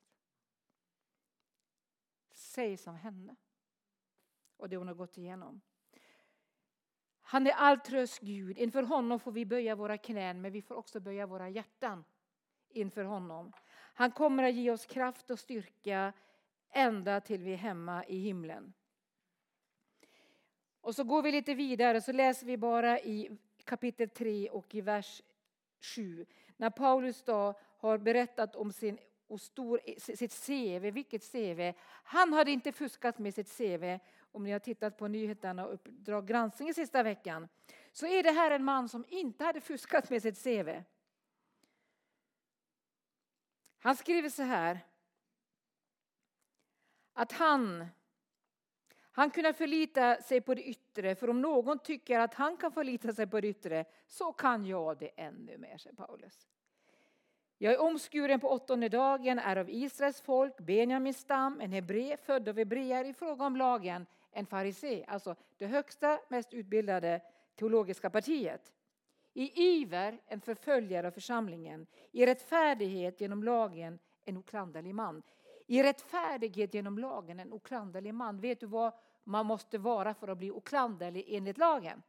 Säg 2.32 2.78
som 2.78 2.96
henne 2.96 3.36
och 4.58 4.70
det 4.70 4.78
hon 4.78 4.88
har 4.88 4.96
gått 4.96 5.18
igenom. 5.18 5.62
Han 7.22 7.48
är 7.48 7.52
all 7.52 7.80
tröst 7.80 8.20
Gud. 8.20 8.58
Inför 8.58 8.84
honom 8.84 9.20
får 9.20 9.32
vi 9.32 9.46
böja 9.46 9.76
våra 9.76 9.98
knän 9.98 10.42
men 10.42 10.52
vi 10.52 10.62
får 10.62 10.76
också 10.76 11.00
böja 11.00 11.26
våra 11.28 11.50
hjärtan 11.50 12.04
inför 12.70 13.04
honom. 13.04 13.54
Han 13.94 14.12
kommer 14.12 14.44
att 14.44 14.54
ge 14.54 14.72
oss 14.72 14.86
kraft 14.86 15.30
och 15.30 15.40
styrka 15.40 16.14
ända 16.70 17.22
till 17.22 17.44
vi 17.44 17.54
är 17.54 17.58
hemma 17.58 18.06
i 18.06 18.20
himlen. 18.20 18.74
Och 20.82 20.96
så 20.96 21.04
går 21.04 21.22
vi 21.22 21.32
lite 21.32 21.54
vidare 21.54 22.02
så 22.02 22.12
läser 22.12 22.46
vi 22.46 22.58
bara 22.58 23.00
i 23.00 23.38
kapitel 23.64 24.10
3 24.10 24.50
och 24.50 24.76
i 24.76 24.82
vers 24.82 25.22
7. 25.80 26.26
När 26.58 26.70
Paulus 26.70 27.24
då 27.24 27.54
har 27.86 27.98
berättat 27.98 28.56
om 28.56 28.72
sin 28.72 28.98
och 29.28 29.42
stor, 29.42 29.80
sitt 29.98 30.46
CV, 30.46 30.92
vilket 30.92 31.32
CV. 31.32 31.74
Han 32.04 32.34
hade 32.34 32.52
inte 32.52 32.72
fuskat 32.72 33.20
med 33.20 33.34
sitt 33.34 33.58
CV. 33.58 34.00
Om 34.32 34.44
ni 34.44 34.52
har 34.52 34.60
tittat 34.60 34.98
på 34.98 35.08
nyheterna 35.08 35.66
och 35.66 35.74
Uppdrag 35.74 36.28
granskning 36.28 36.74
sista 36.74 37.04
veckan 37.04 37.48
så 37.92 38.08
är 38.08 38.24
det 38.24 38.32
här 38.32 38.52
en 38.52 38.64
man 38.64 38.90
som 38.90 39.06
inte 39.08 39.44
hade 39.44 39.62
fuskat 39.62 40.10
med 40.10 40.22
sitt 40.22 40.44
CV. 40.44 40.70
Han 43.80 43.96
skriver 43.96 44.30
så 44.30 44.44
här 44.44 44.80
att 47.14 47.32
han, 47.32 47.86
han 49.12 49.32
kunde 49.32 49.54
förlita 49.54 50.22
sig 50.22 50.42
på 50.42 50.54
det 50.54 50.64
yttre, 50.64 51.16
för 51.16 51.30
om 51.30 51.42
någon 51.42 51.80
tycker 51.80 52.20
att 52.20 52.34
han 52.34 52.58
kan 52.58 52.72
förlita 52.72 53.14
sig 53.14 53.28
på 53.28 53.42
det 53.42 53.48
yttre 53.48 53.86
så 54.08 54.34
kan 54.34 54.66
jag 54.66 54.98
det 54.98 55.08
ännu 55.16 55.58
mer, 55.58 55.78
säger 55.78 55.96
Paulus. 55.96 56.48
Jag 57.58 57.74
är 57.74 57.82
omskuren 57.82 58.40
på 58.40 58.50
åttonde 58.50 58.90
dagen, 58.90 59.40
är 59.40 59.56
av 59.56 59.70
Israels 59.70 60.22
folk, 60.22 60.58
Benjamins 60.58 61.18
stam, 61.18 61.62
en 61.62 61.72
hebré, 61.72 62.18
född 62.18 62.50
av 62.50 62.58
hebreer 62.58 63.06
i 63.06 63.14
fråga 63.14 63.46
om 63.46 63.58
lagen, 63.58 64.06
en 64.32 64.46
farisé, 64.46 65.06
alltså 65.08 65.36
det 65.58 65.68
högsta, 65.68 66.20
mest 66.30 66.54
utbildade 66.54 67.22
teologiska 67.56 68.10
partiet. 68.10 68.74
I 69.34 69.62
iver 69.64 70.22
en 70.28 70.42
förföljare 70.42 71.08
av 71.08 71.12
församlingen, 71.12 71.88
i 72.12 72.26
rättfärdighet 72.26 73.22
genom 73.22 73.44
lagen 73.44 74.00
en 74.26 74.38
oklanderlig 74.38 74.96
man. 74.96 75.24
I 75.68 75.84
rättfärdighet 75.84 76.74
genom 76.74 77.00
lagen 77.00 77.40
en 77.40 77.54
oklanderlig 77.54 78.14
man. 78.14 78.40
Vet 78.40 78.60
du 78.60 78.66
vad 78.66 78.94
man 79.24 79.46
måste 79.46 79.78
vara 79.78 80.14
för 80.14 80.28
att 80.28 80.38
bli 80.38 80.52
oklanderlig 80.52 81.26
enligt 81.28 81.58
lagen? 81.58 82.04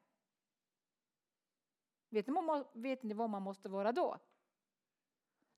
Vet 2.09 2.27
ni, 2.27 2.35
vet 2.73 3.03
ni 3.03 3.15
vad 3.15 3.31
man 3.31 3.43
måste 3.43 3.69
vara 3.69 3.93
då? 3.93 4.19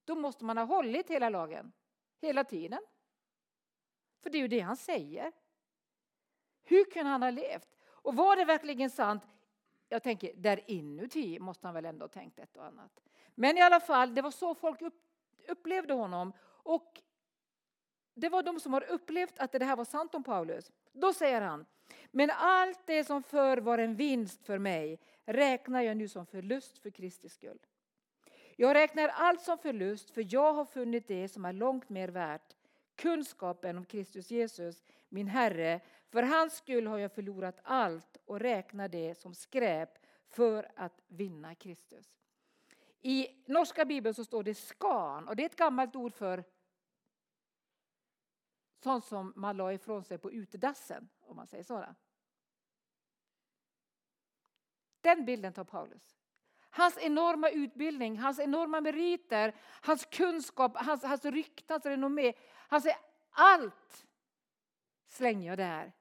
Då 0.09 0.15
måste 0.15 0.45
man 0.45 0.59
ha 0.59 0.65
hållit 0.65 1.11
hela 1.11 1.29
lagen, 1.29 1.73
hela 2.21 2.45
tiden. 2.45 2.81
För 4.23 4.31
det 4.31 4.39
är 4.39 4.41
ju 4.41 4.49
det 4.49 4.61
han 4.61 4.77
säger. 4.77 5.33
Hur 6.65 6.85
kunde 6.85 7.11
han 7.11 7.23
ha 7.23 7.31
levt? 7.31 7.69
Och 7.85 8.17
var 8.17 8.37
det 8.37 8.45
verkligen 8.45 8.91
sant? 8.91 9.23
Jag 9.89 10.03
tänker, 10.03 10.33
där 10.35 10.71
inuti 10.71 11.39
måste 11.39 11.67
han 11.67 11.75
väl 11.75 11.85
ändå 11.85 12.05
ha 12.05 12.09
tänkt 12.09 12.39
ett 12.39 12.57
och 12.57 12.65
annat. 12.65 13.01
Men 13.35 13.59
i 13.59 13.61
alla 13.61 13.81
fall, 13.81 14.15
det 14.15 14.23
var 14.23 14.31
så 14.31 14.55
folk 14.55 14.81
upplevde 15.49 15.95
honom. 15.95 16.33
Och 16.47 17.03
det 18.15 18.29
var 18.29 18.43
de 18.43 18.61
som 18.61 18.73
har 18.73 18.85
upplevt 18.91 19.39
att 19.39 19.53
det 19.53 19.65
här 19.65 19.77
var 19.77 19.85
sant 19.85 20.15
om 20.15 20.25
Paulus. 20.25 20.73
Då 20.93 21.13
säger 21.13 21.41
han, 21.41 21.67
men 22.11 22.31
allt 22.31 22.87
det 22.87 23.05
som 23.05 23.23
förr 23.23 23.59
var 23.59 23.79
en 23.79 23.97
vinst 23.97 24.45
för 24.45 24.59
mig 24.59 25.01
räknar 25.25 25.83
jag 25.83 25.97
nu 25.97 26.09
som 26.09 26.27
förlust 26.27 26.79
för 26.79 26.91
Kristi 26.91 27.29
skull. 27.29 27.59
Jag 28.61 28.75
räknar 28.75 29.09
allt 29.09 29.41
som 29.41 29.59
förlust 29.59 30.11
för 30.11 30.35
jag 30.35 30.53
har 30.53 30.65
funnit 30.65 31.09
det 31.09 31.29
som 31.29 31.45
är 31.45 31.53
långt 31.53 31.89
mer 31.89 32.09
värt, 32.09 32.57
kunskapen 32.97 33.79
om 33.79 33.85
Kristus 33.85 34.31
Jesus, 34.31 34.85
min 35.09 35.29
Herre. 35.29 35.81
För 36.09 36.23
hans 36.23 36.57
skull 36.57 36.87
har 36.87 36.99
jag 36.99 37.13
förlorat 37.13 37.61
allt 37.63 38.17
och 38.25 38.41
räknar 38.41 38.89
det 38.89 39.15
som 39.15 39.35
skräp 39.35 39.91
för 40.29 40.73
att 40.77 41.01
vinna 41.07 41.55
Kristus. 41.55 42.19
I 43.01 43.45
norska 43.47 43.85
bibeln 43.85 44.15
så 44.15 44.25
står 44.25 44.43
det 44.43 44.55
skan 44.55 45.29
och 45.29 45.37
det 45.37 45.43
är 45.43 45.47
ett 45.47 45.57
gammalt 45.57 45.97
ord 45.97 46.15
för 46.15 46.45
sånt 48.83 49.05
som 49.05 49.33
man 49.37 49.57
la 49.57 49.73
ifrån 49.73 50.05
sig 50.05 50.19
på 50.19 50.33
utedassen, 50.33 51.09
om 51.21 51.37
man 51.37 51.47
säger 51.47 51.65
så. 51.65 51.85
Den 55.01 55.25
bilden 55.25 55.53
tar 55.53 55.65
Paulus. 55.65 56.18
Hans 56.71 56.99
enorma 56.99 57.51
utbildning, 57.51 58.19
hans 58.19 58.39
enorma 58.39 58.81
meriter, 58.81 59.55
hans 59.83 60.05
kunskap, 60.05 60.77
hans, 60.77 61.03
hans 61.03 61.25
rykte, 61.25 61.73
hans 61.73 61.87
renommé. 61.87 62.33
Han 62.69 62.81
säger 62.81 62.99
allt 63.31 64.07
slänger 65.07 65.49
jag 65.49 65.59
där. 65.59 65.93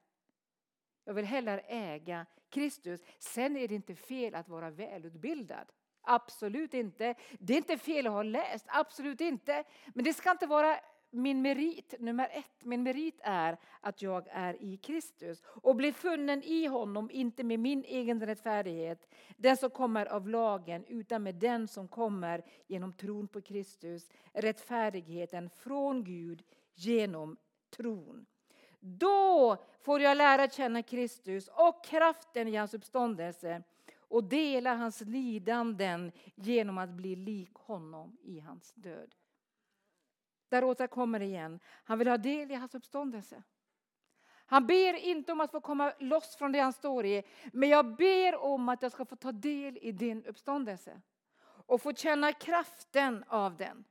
Jag 1.04 1.14
vill 1.14 1.24
hellre 1.24 1.60
äga 1.60 2.26
Kristus. 2.50 3.00
Sen 3.18 3.56
är 3.56 3.68
det 3.68 3.74
inte 3.74 3.94
fel 3.94 4.34
att 4.34 4.48
vara 4.48 4.70
välutbildad. 4.70 5.72
Absolut 6.02 6.74
inte. 6.74 7.14
Det 7.38 7.52
är 7.52 7.56
inte 7.56 7.78
fel 7.78 8.06
att 8.06 8.12
ha 8.12 8.22
läst, 8.22 8.66
absolut 8.68 9.20
inte. 9.20 9.64
Men 9.94 10.04
det 10.04 10.14
ska 10.14 10.30
inte 10.30 10.46
vara 10.46 10.80
min 11.10 11.42
merit, 11.42 11.94
nummer 11.98 12.28
ett, 12.32 12.64
min 12.64 12.82
merit 12.82 13.20
är 13.22 13.56
att 13.80 14.02
jag 14.02 14.26
är 14.30 14.62
i 14.62 14.76
Kristus 14.76 15.42
och 15.44 15.76
blir 15.76 15.92
funnen 15.92 16.42
i 16.42 16.66
honom, 16.66 17.10
inte 17.10 17.44
med 17.44 17.60
min 17.60 17.84
egen 17.84 18.26
rättfärdighet, 18.26 19.08
den 19.36 19.56
som 19.56 19.70
kommer 19.70 20.06
av 20.06 20.28
lagen, 20.28 20.84
utan 20.84 21.22
med 21.22 21.34
den 21.34 21.68
som 21.68 21.88
kommer 21.88 22.44
genom 22.66 22.92
tron 22.92 23.28
på 23.28 23.40
Kristus, 23.40 24.10
rättfärdigheten 24.32 25.50
från 25.50 26.04
Gud 26.04 26.42
genom 26.74 27.36
tron. 27.70 28.26
Då 28.80 29.56
får 29.80 30.00
jag 30.00 30.16
lära 30.16 30.48
känna 30.48 30.82
Kristus 30.82 31.48
och 31.48 31.84
kraften 31.84 32.48
i 32.48 32.56
hans 32.56 32.74
uppståndelse 32.74 33.62
och 33.98 34.24
dela 34.24 34.74
hans 34.74 35.00
lidanden 35.00 36.12
genom 36.34 36.78
att 36.78 36.90
bli 36.90 37.16
lik 37.16 37.54
honom 37.54 38.16
i 38.22 38.40
hans 38.40 38.72
död. 38.74 39.14
Där 40.48 40.64
återkommer 40.64 41.18
det 41.18 41.24
igen. 41.24 41.60
Han 41.84 41.98
vill 41.98 42.08
ha 42.08 42.16
del 42.16 42.50
i 42.50 42.54
hans 42.54 42.74
uppståndelse. 42.74 43.42
Han 44.46 44.66
ber 44.66 44.94
inte 44.94 45.32
om 45.32 45.40
att 45.40 45.50
få 45.50 45.60
komma 45.60 45.92
loss 45.98 46.36
från 46.36 46.52
det 46.52 46.58
han 46.58 46.72
står 46.72 47.06
i, 47.06 47.22
men 47.52 47.68
jag 47.68 47.96
ber 47.96 48.36
om 48.36 48.68
att 48.68 48.82
jag 48.82 48.92
ska 48.92 49.04
få 49.04 49.16
ta 49.16 49.32
del 49.32 49.78
i 49.82 49.92
din 49.92 50.24
uppståndelse 50.24 51.00
och 51.66 51.82
få 51.82 51.92
känna 51.92 52.32
kraften 52.32 53.24
av 53.28 53.56
den. 53.56 53.84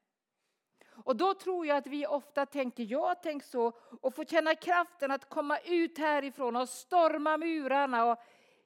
Och 1.03 1.15
då 1.15 1.33
tror 1.33 1.65
jag 1.65 1.77
att 1.77 1.87
vi 1.87 2.07
ofta 2.07 2.45
tänker, 2.45 2.83
jag 2.83 3.07
har 3.07 3.15
tänkt 3.15 3.45
så, 3.45 3.71
och 4.01 4.15
få 4.15 4.25
känna 4.25 4.55
kraften 4.55 5.11
att 5.11 5.29
komma 5.29 5.57
ut 5.57 5.97
härifrån 5.97 6.55
och 6.55 6.69
storma 6.69 7.37
murarna 7.37 8.05
och 8.05 8.17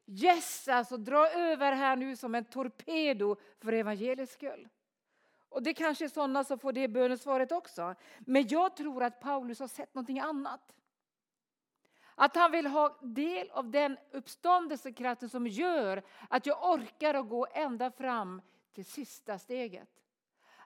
yes, 0.07 0.67
alltså 0.67 0.97
dra 0.97 1.29
över 1.29 1.71
här 1.71 1.95
nu 1.95 2.15
som 2.15 2.35
en 2.35 2.45
torpedo 2.45 3.35
för 3.59 3.73
evangeliets 3.73 4.33
skull. 4.33 4.67
Och 5.51 5.63
det 5.63 5.73
kanske 5.73 6.05
är 6.05 6.09
sådana 6.09 6.43
som 6.43 6.59
får 6.59 6.71
det 6.73 6.87
bönesvaret 6.87 7.51
också. 7.51 7.95
Men 8.19 8.47
jag 8.47 8.75
tror 8.75 9.03
att 9.03 9.19
Paulus 9.19 9.59
har 9.59 9.67
sett 9.67 9.95
någonting 9.95 10.19
annat. 10.19 10.75
Att 12.15 12.35
han 12.35 12.51
vill 12.51 12.67
ha 12.67 12.97
del 13.01 13.49
av 13.51 13.71
den 13.71 13.97
uppståndelsekraften 14.11 15.29
som 15.29 15.47
gör 15.47 16.03
att 16.29 16.45
jag 16.45 16.69
orkar 16.73 17.13
att 17.13 17.29
gå 17.29 17.47
ända 17.53 17.91
fram 17.91 18.41
till 18.73 18.85
sista 18.85 19.39
steget. 19.39 19.89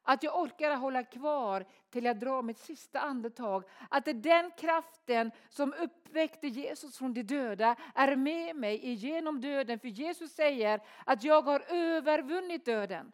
Att 0.03 0.23
jag 0.23 0.41
orkar 0.41 0.75
hålla 0.75 1.03
kvar 1.03 1.65
till 1.89 2.05
jag 2.05 2.19
drar 2.19 2.41
mitt 2.41 2.59
sista 2.59 2.99
andetag. 2.99 3.63
Att 3.89 4.05
det 4.05 4.11
är 4.11 4.13
den 4.13 4.51
kraften 4.51 5.31
som 5.49 5.73
uppväckte 5.73 6.47
Jesus 6.47 6.97
från 6.97 7.13
de 7.13 7.23
döda 7.23 7.75
är 7.95 8.15
med 8.15 8.55
mig 8.55 8.93
genom 8.93 9.41
döden. 9.41 9.79
För 9.79 9.87
Jesus 9.87 10.31
säger 10.31 10.81
att 11.05 11.23
jag 11.23 11.41
har 11.41 11.63
övervunnit 11.69 12.65
döden. 12.65 13.11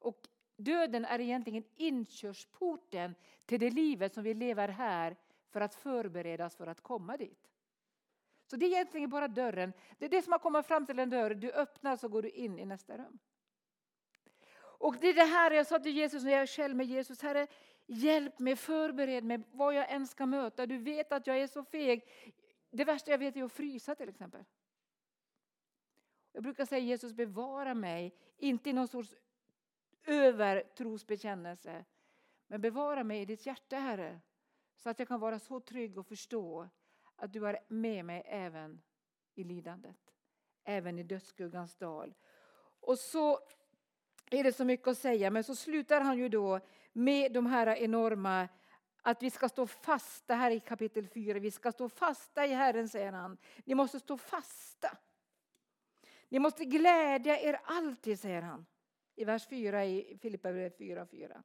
Och 0.00 0.28
döden 0.64 1.04
är 1.04 1.20
egentligen 1.20 1.64
inkörsporten 1.76 3.14
till 3.46 3.60
det 3.60 3.70
livet 3.70 4.14
som 4.14 4.24
vi 4.24 4.34
lever 4.34 4.68
här 4.68 5.16
för 5.50 5.60
att 5.60 5.74
förberedas 5.74 6.56
för 6.56 6.66
att 6.66 6.80
komma 6.80 7.16
dit. 7.16 7.50
Så 8.46 8.56
det 8.56 8.66
är 8.66 8.70
egentligen 8.70 9.10
bara 9.10 9.28
dörren. 9.28 9.72
Det 9.98 10.04
är 10.04 10.08
det 10.08 10.22
som 10.22 10.32
har 10.32 10.38
kommit 10.38 10.66
fram 10.66 10.86
till 10.86 10.98
en 10.98 11.10
dörr. 11.10 11.34
Du 11.34 11.52
öppnar 11.52 11.96
så 11.96 12.08
går 12.08 12.22
du 12.22 12.28
in 12.28 12.58
i 12.58 12.64
nästa 12.64 12.96
rum. 12.98 13.18
Och 14.80 14.96
det 15.00 15.08
är 15.08 15.14
det 15.14 15.24
här 15.24 15.50
jag 15.50 15.66
sa 15.66 15.78
till 15.78 15.96
Jesus 15.96 16.24
när 16.24 16.32
jag 16.32 16.42
är 16.42 16.46
själv 16.46 16.76
med 16.76 16.86
Jesus. 16.86 17.22
Herre, 17.22 17.46
hjälp 17.86 18.38
mig, 18.38 18.56
förbered 18.56 19.24
mig 19.24 19.42
vad 19.52 19.74
jag 19.74 19.90
än 19.90 20.06
ska 20.06 20.26
möta. 20.26 20.66
Du 20.66 20.78
vet 20.78 21.12
att 21.12 21.26
jag 21.26 21.38
är 21.38 21.46
så 21.46 21.64
feg. 21.64 22.08
Det 22.70 22.84
värsta 22.84 23.10
jag 23.10 23.18
vet 23.18 23.36
är 23.36 23.42
att 23.42 23.52
frysa 23.52 23.94
till 23.94 24.08
exempel. 24.08 24.44
Jag 26.32 26.42
brukar 26.42 26.64
säga 26.64 26.84
Jesus 26.84 27.12
bevara 27.12 27.74
mig, 27.74 28.14
inte 28.36 28.70
i 28.70 28.72
någon 28.72 28.88
sorts 28.88 29.14
över 30.10 30.62
trosbekännelse. 30.76 31.84
Men 32.46 32.60
bevara 32.60 33.04
mig 33.04 33.20
i 33.20 33.24
ditt 33.24 33.46
hjärta 33.46 33.76
Herre. 33.76 34.20
Så 34.76 34.90
att 34.90 34.98
jag 34.98 35.08
kan 35.08 35.20
vara 35.20 35.38
så 35.38 35.60
trygg 35.60 35.98
och 35.98 36.06
förstå 36.06 36.68
att 37.16 37.32
du 37.32 37.48
är 37.48 37.58
med 37.68 38.04
mig 38.04 38.22
även 38.26 38.82
i 39.34 39.44
lidandet. 39.44 40.14
Även 40.64 40.98
i 40.98 41.02
dödsskuggans 41.02 41.76
dal. 41.76 42.14
Och 42.80 42.98
så 42.98 43.38
är 44.30 44.44
det 44.44 44.52
så 44.52 44.64
mycket 44.64 44.88
att 44.88 44.98
säga, 44.98 45.30
men 45.30 45.44
så 45.44 45.54
slutar 45.54 46.00
han 46.00 46.18
ju 46.18 46.28
då 46.28 46.60
med 46.92 47.32
de 47.32 47.46
här 47.46 47.66
enorma 47.66 48.48
att 49.02 49.22
vi 49.22 49.30
ska 49.30 49.48
stå 49.48 49.66
fasta 49.66 50.34
här 50.34 50.50
i 50.50 50.60
kapitel 50.60 51.08
4. 51.08 51.38
Vi 51.38 51.50
ska 51.50 51.72
stå 51.72 51.88
fasta 51.88 52.46
i 52.46 52.52
Herren, 52.54 52.88
säger 52.88 53.12
han. 53.12 53.38
Ni 53.64 53.74
måste 53.74 54.00
stå 54.00 54.18
fasta. 54.18 54.96
Ni 56.28 56.38
måste 56.38 56.64
glädja 56.64 57.40
er 57.40 57.60
alltid, 57.64 58.20
säger 58.20 58.42
han. 58.42 58.66
I 59.20 59.24
vers 59.24 59.46
4 59.46 59.84
i 59.84 60.18
Filipperbrevet 60.22 60.78
4, 60.78 61.06
4. 61.06 61.42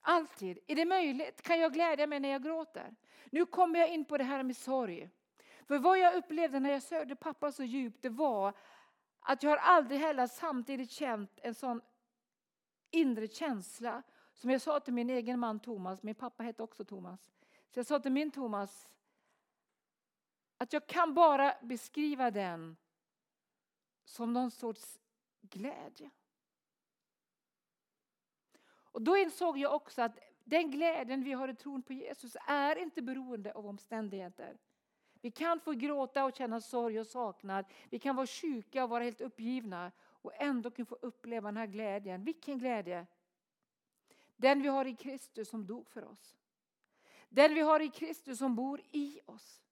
Alltid. 0.00 0.58
Är 0.66 0.76
det 0.76 0.84
möjligt? 0.84 1.42
Kan 1.42 1.60
jag 1.60 1.72
glädja 1.72 2.06
mig 2.06 2.20
när 2.20 2.28
jag 2.28 2.42
gråter? 2.42 2.94
Nu 3.30 3.46
kommer 3.46 3.78
jag 3.78 3.88
in 3.94 4.04
på 4.04 4.18
det 4.18 4.24
här 4.24 4.42
med 4.42 4.56
sorg. 4.56 5.10
För 5.66 5.78
vad 5.78 5.98
jag 5.98 6.14
upplevde 6.14 6.60
när 6.60 6.70
jag 6.70 6.82
sörjde 6.82 7.16
pappa 7.16 7.52
så 7.52 7.64
djupt, 7.64 8.02
det 8.02 8.08
var 8.08 8.52
att 9.20 9.42
jag 9.42 9.50
har 9.50 9.56
aldrig 9.56 10.00
heller 10.00 10.26
samtidigt 10.26 10.90
känt 10.90 11.38
en 11.42 11.54
sån 11.54 11.80
inre 12.90 13.28
känsla. 13.28 14.02
Som 14.34 14.50
jag 14.50 14.60
sa 14.60 14.80
till 14.80 14.94
min 14.94 15.10
egen 15.10 15.38
man 15.38 15.60
Thomas, 15.60 16.02
min 16.02 16.14
pappa 16.14 16.42
hette 16.42 16.62
också 16.62 16.84
Thomas. 16.84 17.30
Så 17.70 17.78
jag 17.78 17.86
sa 17.86 18.00
till 18.00 18.12
min 18.12 18.30
Thomas 18.30 18.88
att 20.58 20.72
jag 20.72 20.86
kan 20.86 21.14
bara 21.14 21.54
beskriva 21.62 22.30
den 22.30 22.76
som 24.04 24.32
någon 24.32 24.50
sorts 24.50 24.98
glädje. 25.40 26.10
Och 28.92 29.02
då 29.02 29.16
insåg 29.16 29.58
jag 29.58 29.74
också 29.74 30.02
att 30.02 30.18
den 30.44 30.70
glädjen 30.70 31.24
vi 31.24 31.32
har 31.32 31.48
i 31.48 31.54
tron 31.54 31.82
på 31.82 31.92
Jesus 31.92 32.36
är 32.46 32.76
inte 32.76 33.02
beroende 33.02 33.52
av 33.52 33.66
omständigheter. 33.66 34.58
Vi 35.20 35.30
kan 35.30 35.60
få 35.60 35.72
gråta 35.72 36.24
och 36.24 36.36
känna 36.36 36.60
sorg 36.60 37.00
och 37.00 37.06
saknad. 37.06 37.64
Vi 37.90 37.98
kan 37.98 38.16
vara 38.16 38.26
sjuka 38.26 38.84
och 38.84 38.90
vara 38.90 39.04
helt 39.04 39.20
uppgivna 39.20 39.92
och 40.00 40.32
ändå 40.34 40.70
kan 40.70 40.86
få 40.86 40.94
uppleva 40.94 41.48
den 41.48 41.56
här 41.56 41.66
glädjen. 41.66 42.24
Vilken 42.24 42.58
glädje? 42.58 43.06
Den 44.36 44.62
vi 44.62 44.68
har 44.68 44.84
i 44.84 44.96
Kristus 44.96 45.48
som 45.48 45.66
dog 45.66 45.88
för 45.88 46.04
oss. 46.04 46.36
Den 47.28 47.54
vi 47.54 47.60
har 47.60 47.80
i 47.80 47.88
Kristus 47.88 48.38
som 48.38 48.56
bor 48.56 48.80
i 48.90 49.20
oss. 49.26 49.62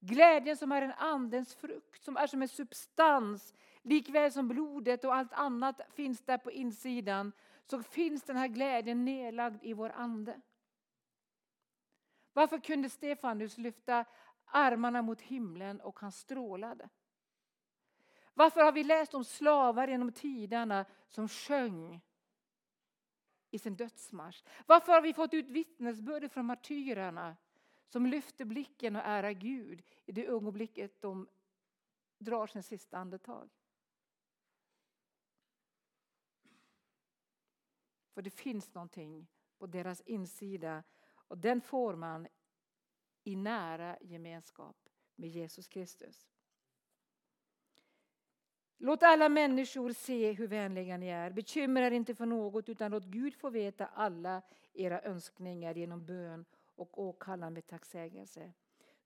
Glädjen 0.00 0.56
som 0.56 0.72
är 0.72 0.82
en 0.82 0.92
andens 0.92 1.54
frukt, 1.54 2.04
som 2.04 2.16
är 2.16 2.26
som 2.26 2.42
en 2.42 2.48
substans. 2.48 3.54
Likväl 3.82 4.32
som 4.32 4.48
blodet 4.48 5.04
och 5.04 5.14
allt 5.14 5.32
annat 5.32 5.80
finns 5.94 6.20
där 6.20 6.38
på 6.38 6.50
insidan 6.50 7.32
så 7.66 7.82
finns 7.82 8.22
den 8.22 8.36
här 8.36 8.48
glädjen 8.48 9.04
nedlagd 9.04 9.64
i 9.64 9.72
vår 9.72 9.90
ande. 9.90 10.40
Varför 12.32 12.58
kunde 12.58 12.90
Stefanus 12.90 13.58
lyfta 13.58 14.04
armarna 14.44 15.02
mot 15.02 15.20
himlen 15.20 15.80
och 15.80 16.00
han 16.00 16.12
strålade? 16.12 16.88
Varför 18.34 18.60
har 18.60 18.72
vi 18.72 18.84
läst 18.84 19.14
om 19.14 19.24
slavar 19.24 19.88
genom 19.88 20.12
tiderna 20.12 20.84
som 21.08 21.28
sjöng 21.28 22.00
i 23.50 23.58
sin 23.58 23.76
dödsmarsch? 23.76 24.44
Varför 24.66 24.92
har 24.92 25.02
vi 25.02 25.14
fått 25.14 25.34
ut 25.34 25.48
vittnesbörd 25.48 26.32
från 26.32 26.46
martyrerna 26.46 27.36
som 27.88 28.06
lyfter 28.06 28.44
blicken 28.44 28.96
och 28.96 29.02
ärar 29.04 29.30
Gud 29.30 29.82
i 30.06 30.12
det 30.12 30.26
ögonblicket 30.26 31.02
de 31.02 31.28
drar 32.18 32.46
sin 32.46 32.62
sista 32.62 32.98
andetag? 32.98 33.50
För 38.16 38.22
det 38.22 38.30
finns 38.30 38.74
någonting 38.74 39.26
på 39.58 39.66
deras 39.66 40.00
insida 40.00 40.82
och 41.08 41.38
den 41.38 41.60
får 41.60 41.96
man 41.96 42.26
i 43.24 43.36
nära 43.36 43.96
gemenskap 44.00 44.76
med 45.16 45.30
Jesus 45.30 45.68
Kristus. 45.68 46.28
Låt 48.78 49.02
alla 49.02 49.28
människor 49.28 49.92
se 49.92 50.32
hur 50.32 50.46
vänliga 50.46 50.96
ni 50.96 51.08
är. 51.08 51.30
Bekymra 51.30 51.86
er 51.86 51.90
inte 51.90 52.14
för 52.14 52.26
något 52.26 52.68
utan 52.68 52.90
låt 52.90 53.04
Gud 53.04 53.34
få 53.34 53.50
veta 53.50 53.86
alla 53.86 54.42
era 54.72 55.02
önskningar 55.02 55.74
genom 55.74 56.06
bön 56.06 56.44
och 56.74 57.02
åkallan 57.02 57.52
med 57.52 57.66
tacksägelse. 57.66 58.52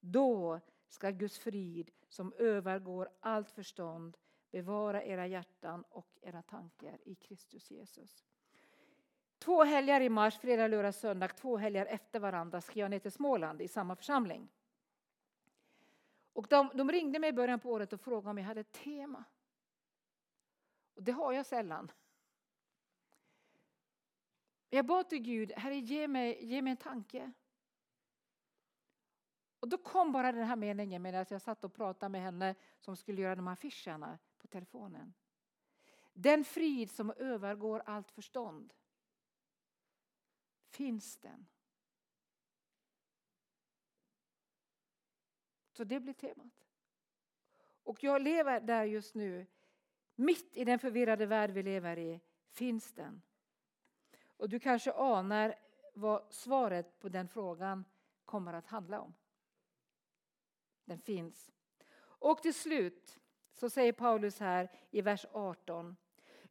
Då 0.01 0.61
ska 0.89 1.11
Guds 1.11 1.39
frid 1.39 1.91
som 2.09 2.32
övergår 2.32 3.09
allt 3.20 3.51
förstånd 3.51 4.16
bevara 4.51 5.05
era 5.05 5.27
hjärtan 5.27 5.85
och 5.91 6.19
era 6.23 6.43
tankar 6.43 6.99
i 7.05 7.15
Kristus 7.15 7.70
Jesus. 7.70 8.24
Två 9.41 9.65
helger 9.65 10.01
i 10.01 10.09
mars, 10.09 10.39
fredag, 10.39 10.67
lördag, 10.67 10.95
söndag, 10.95 11.29
två 11.29 11.57
helger 11.57 11.87
efter 11.87 12.21
varandra 12.21 12.61
ska 12.61 12.81
jag 12.81 12.91
ner 12.91 12.99
till 12.99 13.12
Småland 13.12 13.62
i 13.62 13.69
samma 13.69 13.97
församling. 13.97 14.49
Och 16.33 16.47
de, 16.49 16.71
de 16.75 16.91
ringde 16.91 17.19
mig 17.19 17.31
i 17.31 17.33
början 17.33 17.61
på 17.61 17.71
året 17.71 17.93
och 17.93 18.01
frågade 18.01 18.31
om 18.31 18.39
jag 18.39 18.45
hade 18.45 18.61
ett 18.61 18.73
tema. 18.73 19.25
Och 20.95 21.03
det 21.03 21.12
har 21.12 21.33
jag 21.33 21.47
sällan. 21.47 21.93
Jag 24.71 24.87
bad 24.87 25.09
till 25.09 25.23
Gud, 25.23 25.53
Herre 25.53 25.77
ge 25.77 26.09
mig, 26.09 26.45
ge 26.45 26.62
mig 26.62 26.71
en 26.71 26.77
tanke. 26.77 27.33
Och 29.61 29.69
då 29.69 29.79
kom 29.79 30.12
bara 30.12 30.33
den 30.33 30.45
här 30.47 30.57
meningen 30.57 31.03
medan 31.03 31.27
jag 31.29 31.43
satt 31.43 31.65
och 31.65 31.75
pratade 31.75 32.11
med 32.11 32.23
henne 32.23 32.55
som 32.79 32.97
skulle 32.97 33.23
göra 33.23 33.35
de 33.35 33.47
här 33.47 33.53
affischerna 33.53 34.19
på 34.39 34.47
telefonen. 34.47 35.15
Den 36.12 36.45
frid 36.45 36.91
som 36.91 37.11
övergår 37.11 37.83
allt 37.87 38.11
förstånd 38.11 38.73
finns 40.71 41.17
den. 41.17 41.47
Så 45.73 45.85
det 45.85 46.01
blir 46.01 46.15
temat. 46.15 46.67
Och 47.83 48.05
jag 48.05 48.23
lever 48.23 48.61
där 48.61 48.85
just 48.85 49.15
nu. 49.15 49.47
Mitt 50.15 50.57
i 50.57 50.65
den 50.65 50.79
förvirrade 50.79 51.27
värld 51.27 51.51
vi 51.51 51.63
lever 51.63 51.99
i 51.99 52.21
finns 52.51 52.93
den. 52.93 53.23
Och 54.25 54.49
du 54.49 54.61
kanske 54.61 54.93
anar 54.93 55.55
vad 55.95 56.33
svaret 56.33 56.99
på 56.99 57.09
den 57.09 57.29
frågan 57.29 57.85
kommer 58.25 58.53
att 58.53 58.67
handla 58.67 59.01
om. 59.01 59.15
Den 60.85 60.99
finns. 60.99 61.53
Och 62.01 62.43
till 62.43 62.55
slut 62.55 63.19
så 63.53 63.71
säger 63.71 63.93
Paulus 63.93 64.41
här 64.41 64.71
i 64.91 65.03
vers 65.03 65.27
18. 65.33 65.97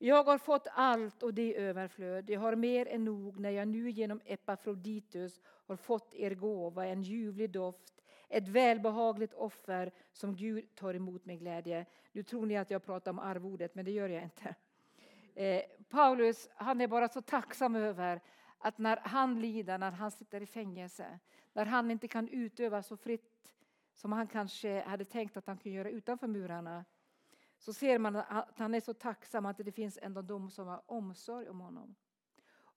Jag 0.02 0.24
har 0.24 0.38
fått 0.38 0.68
allt 0.72 1.24
och 1.24 1.34
det 1.34 1.58
överflöd. 1.58 2.30
Jag 2.30 2.40
har 2.40 2.56
mer 2.56 2.88
än 2.88 3.06
nog 3.06 3.40
när 3.40 3.50
jag 3.50 3.68
nu 3.68 3.90
genom 3.90 4.22
Epafroditus 4.26 5.42
har 5.46 5.76
fått 5.76 6.14
er 6.14 6.36
gåva, 6.36 6.86
en 6.86 7.02
ljuvlig 7.02 7.52
doft, 7.52 8.04
ett 8.30 8.48
välbehagligt 8.48 9.34
offer 9.34 9.92
som 10.12 10.36
Gud 10.36 10.76
tar 10.76 10.94
emot 10.94 11.26
med 11.26 11.40
glädje. 11.40 11.86
Nu 12.12 12.24
tror 12.24 12.46
ni 12.46 12.58
att 12.58 12.72
jag 12.72 12.84
pratar 12.84 13.12
om 13.12 13.20
arvodet, 13.20 13.76
men 13.76 13.86
det 13.86 13.92
gör 13.92 14.10
jag 14.10 14.24
inte. 14.24 14.56
Eh, 15.36 15.62
Paulus 15.90 16.50
han 16.56 16.82
är 16.82 16.88
bara 16.88 17.08
så 17.08 17.22
tacksam 17.22 17.76
över 17.76 18.22
att 18.58 18.78
när 18.78 18.98
han 18.98 19.42
lider, 19.42 19.78
när 19.78 19.92
han 19.92 20.12
sitter 20.12 20.42
i 20.42 20.46
fängelse, 20.46 21.20
när 21.54 21.66
han 21.66 21.92
inte 21.92 22.08
kan 22.08 22.28
utöva 22.28 22.84
så 22.84 22.98
fritt 22.98 23.54
som 23.94 24.12
han 24.12 24.28
kanske 24.28 24.82
hade 24.82 25.06
tänkt 25.06 25.38
att 25.38 25.48
han 25.48 25.58
kunde 25.58 25.78
göra 25.78 25.90
utanför 25.90 26.28
murarna, 26.28 26.86
så 27.60 27.74
ser 27.74 28.00
man 28.00 28.16
att 28.16 28.60
han 28.60 28.74
är 28.74 28.80
så 28.80 28.94
tacksam 28.94 29.46
att 29.46 29.58
det 29.58 29.72
finns 29.72 30.00
ändå 30.02 30.22
de 30.22 30.50
som 30.50 30.68
har 30.68 30.82
omsorg 30.86 31.50
om 31.50 31.60
honom. 31.60 31.96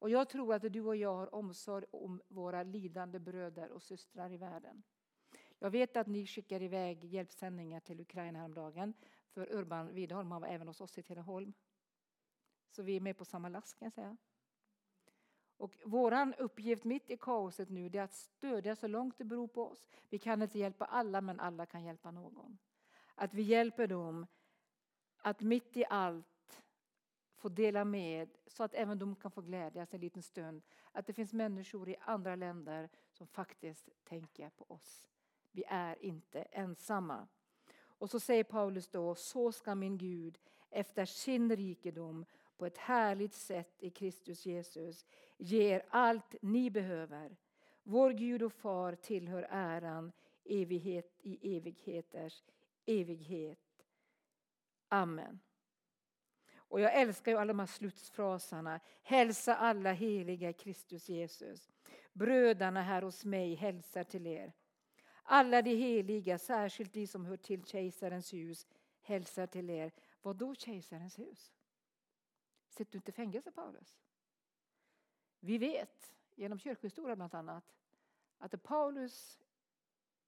Och 0.02 0.10
jag 0.10 0.28
tror 0.28 0.54
att 0.54 0.72
du 0.72 0.80
och 0.80 0.96
jag 0.96 1.14
har 1.14 1.34
omsorg 1.34 1.84
om 1.90 2.22
våra 2.28 2.62
lidande 2.62 3.18
bröder 3.18 3.70
och 3.70 3.82
systrar 3.82 4.32
i 4.32 4.36
världen. 4.36 4.82
Jag 5.58 5.70
vet 5.70 5.96
att 5.96 6.06
ni 6.06 6.26
skickar 6.26 6.62
iväg 6.62 7.04
hjälpsändningar 7.04 7.80
till 7.80 8.00
Ukraina 8.00 8.38
häromdagen. 8.38 8.94
För 9.28 9.52
Urban 9.52 9.94
Widholm 9.94 10.28
var 10.28 10.46
även 10.46 10.68
hos 10.68 10.80
oss 10.80 10.98
i 10.98 11.02
Tidaholm. 11.02 11.52
Så 12.70 12.82
vi 12.82 12.96
är 12.96 13.00
med 13.00 13.16
på 13.16 13.24
samma 13.24 13.48
last 13.48 13.78
kan 13.78 13.86
jag 13.86 13.92
säga. 13.92 14.16
Och 15.56 15.78
vår 15.84 16.40
uppgift 16.40 16.84
mitt 16.84 17.10
i 17.10 17.16
kaoset 17.16 17.68
nu 17.68 17.86
är 17.86 18.00
att 18.00 18.14
stödja 18.14 18.76
så 18.76 18.86
långt 18.86 19.18
det 19.18 19.24
beror 19.24 19.48
på 19.48 19.66
oss. 19.66 19.86
Vi 20.08 20.18
kan 20.18 20.42
inte 20.42 20.58
hjälpa 20.58 20.84
alla, 20.84 21.20
men 21.20 21.40
alla 21.40 21.66
kan 21.66 21.84
hjälpa 21.84 22.10
någon. 22.10 22.58
Att 23.14 23.34
vi 23.34 23.42
hjälper 23.42 23.86
dem 23.86 24.26
att 25.22 25.40
mitt 25.40 25.76
i 25.76 25.84
allt 25.90 26.62
få 27.36 27.48
dela 27.48 27.84
med 27.84 28.28
så 28.46 28.64
att 28.64 28.74
även 28.74 28.98
de 28.98 29.16
kan 29.16 29.30
få 29.30 29.40
glädjas 29.40 29.94
en 29.94 30.00
liten 30.00 30.22
stund. 30.22 30.62
Att 30.92 31.06
det 31.06 31.12
finns 31.12 31.32
människor 31.32 31.88
i 31.88 31.96
andra 32.00 32.36
länder 32.36 32.88
som 33.12 33.26
faktiskt 33.26 33.88
tänker 34.04 34.50
på 34.50 34.64
oss. 34.68 35.08
Vi 35.50 35.64
är 35.68 36.04
inte 36.04 36.42
ensamma. 36.42 37.28
Och 37.84 38.10
så 38.10 38.20
säger 38.20 38.44
Paulus 38.44 38.88
då, 38.88 39.14
så 39.14 39.52
ska 39.52 39.74
min 39.74 39.98
Gud 39.98 40.38
efter 40.70 41.04
sin 41.04 41.56
rikedom 41.56 42.24
på 42.56 42.66
ett 42.66 42.78
härligt 42.78 43.34
sätt 43.34 43.74
i 43.78 43.90
Kristus 43.90 44.46
Jesus 44.46 45.06
ge 45.36 45.62
er 45.62 45.82
allt 45.88 46.34
ni 46.42 46.70
behöver. 46.70 47.36
Vår 47.82 48.10
Gud 48.10 48.42
och 48.42 48.52
Far 48.52 48.94
tillhör 48.94 49.46
äran 49.50 50.12
evighet 50.44 51.18
i 51.22 51.56
evigheters 51.56 52.42
evighet. 52.86 53.61
Amen. 54.92 55.40
Och 56.54 56.80
jag 56.80 56.94
älskar 56.94 57.32
ju 57.32 57.38
alla 57.38 57.52
de 57.52 57.58
här 57.58 57.66
slutsfraserna. 57.66 58.80
Hälsa 59.02 59.56
alla 59.56 59.92
heliga 59.92 60.52
Kristus 60.52 61.08
Jesus. 61.08 61.70
Bröderna 62.12 62.82
här 62.82 63.02
hos 63.02 63.24
mig 63.24 63.54
hälsar 63.54 64.04
till 64.04 64.26
er. 64.26 64.52
Alla 65.22 65.62
de 65.62 65.74
heliga, 65.74 66.38
särskilt 66.38 66.92
de 66.92 67.06
som 67.06 67.26
hör 67.26 67.36
till 67.36 67.64
kejsarens 67.64 68.32
hus, 68.32 68.66
hälsar 69.00 69.46
till 69.46 69.70
er. 69.70 69.92
Vad 70.22 70.36
då 70.36 70.54
kejsarens 70.54 71.18
hus? 71.18 71.52
Sitter 72.68 72.92
du 72.92 72.98
inte 72.98 73.10
i 73.10 73.14
fängelse, 73.14 73.52
Paulus? 73.52 73.98
Vi 75.40 75.58
vet, 75.58 76.14
genom 76.34 76.58
kyrkohistoria 76.58 77.16
bland 77.16 77.34
annat, 77.34 77.76
att 78.38 78.62
Paulus 78.62 79.38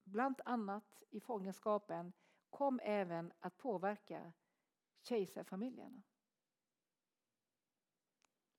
bland 0.05 0.41
annat 0.45 1.03
i 1.11 1.21
fångenskapen 1.21 2.13
kom 2.51 2.81
även 2.83 3.33
att 3.41 3.57
påverka 3.57 4.33
kejsarfamiljerna. 5.05 6.03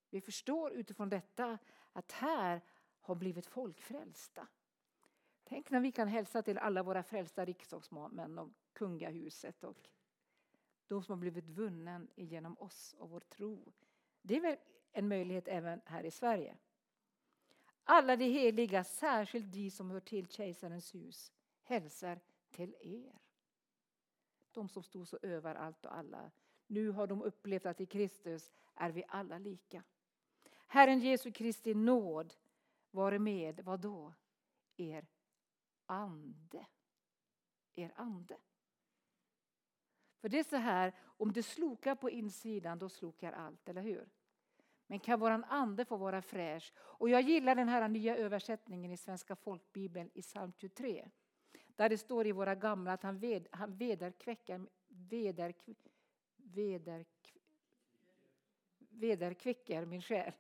Vi 0.09 0.21
förstår 0.21 0.73
utifrån 0.73 1.09
detta 1.09 1.57
att 1.93 2.11
här 2.11 2.61
har 3.01 3.15
blivit 3.15 3.45
folk 3.45 3.81
frälsta. 3.81 4.47
Tänk 5.43 5.69
när 5.69 5.79
vi 5.79 5.91
kan 5.91 6.07
hälsa 6.07 6.41
till 6.41 6.57
alla 6.57 6.83
våra 6.83 7.03
frälsta 7.03 7.45
riksdagsmän 7.45 8.39
och 8.39 8.49
kungahuset 8.73 9.63
och 9.63 9.89
de 10.87 11.03
som 11.03 11.13
har 11.13 11.19
blivit 11.19 11.49
vunnen 11.49 12.07
genom 12.15 12.57
oss 12.59 12.95
och 12.97 13.09
vår 13.09 13.19
tro. 13.19 13.73
Det 14.21 14.35
är 14.35 14.41
väl 14.41 14.57
en 14.91 15.07
möjlighet 15.07 15.47
även 15.47 15.81
här 15.85 16.03
i 16.03 16.11
Sverige. 16.11 16.57
Alla 17.83 18.15
de 18.15 18.25
heliga, 18.25 18.83
särskilt 18.83 19.53
de 19.53 19.71
som 19.71 19.91
hör 19.91 19.99
till 19.99 20.27
kejsarens 20.27 20.95
hus, 20.95 21.31
hälsar 21.63 22.19
till 22.49 22.75
er. 22.79 23.24
De 24.55 24.69
som 24.69 24.83
stod 24.83 25.07
så 25.07 25.17
över 25.21 25.55
allt 25.55 25.85
och 25.85 25.97
alla. 25.97 26.31
Nu 26.67 26.89
har 26.89 27.07
de 27.07 27.21
upplevt 27.21 27.65
att 27.65 27.81
i 27.81 27.85
Kristus 27.85 28.51
är 28.75 28.91
vi 28.91 29.03
alla 29.07 29.37
lika. 29.37 29.83
Herren 30.67 30.99
Jesu 30.99 31.31
Kristi 31.31 31.73
nåd 31.73 32.33
vare 32.91 33.19
med, 33.19 33.59
vad 33.59 33.79
då? 33.79 34.13
Er 34.77 35.07
ande. 35.85 36.65
Er 37.75 37.93
ande. 37.95 38.37
För 40.17 40.29
det 40.29 40.39
är 40.39 40.43
så 40.43 40.55
här, 40.55 40.93
om 40.99 41.33
det 41.33 41.43
slokar 41.43 41.95
på 41.95 42.09
insidan, 42.09 42.79
då 42.79 42.89
slokar 42.89 43.31
allt, 43.31 43.69
eller 43.69 43.81
hur? 43.81 44.09
Men 44.87 44.99
kan 44.99 45.19
våran 45.19 45.43
ande 45.43 45.85
få 45.85 45.97
vara 45.97 46.21
fräsch? 46.21 46.73
Och 46.77 47.09
jag 47.09 47.21
gillar 47.21 47.55
den 47.55 47.69
här 47.69 47.87
nya 47.87 48.17
översättningen 48.17 48.91
i 48.91 48.97
Svenska 48.97 49.35
folkbibeln 49.35 50.09
i 50.13 50.21
psalm 50.21 50.53
23. 50.57 51.09
Där 51.75 51.89
det 51.89 51.97
står 51.97 52.27
i 52.27 52.31
våra 52.31 52.55
gamla 52.55 52.93
att 52.93 53.03
han, 53.03 53.19
ved, 53.19 53.47
han 53.51 53.75
vederkväcker, 53.75 54.67
vederk, 54.87 55.57
vederk, 56.37 57.37
vederkvicker 58.77 59.85
min 59.85 60.01
själ. 60.01 60.33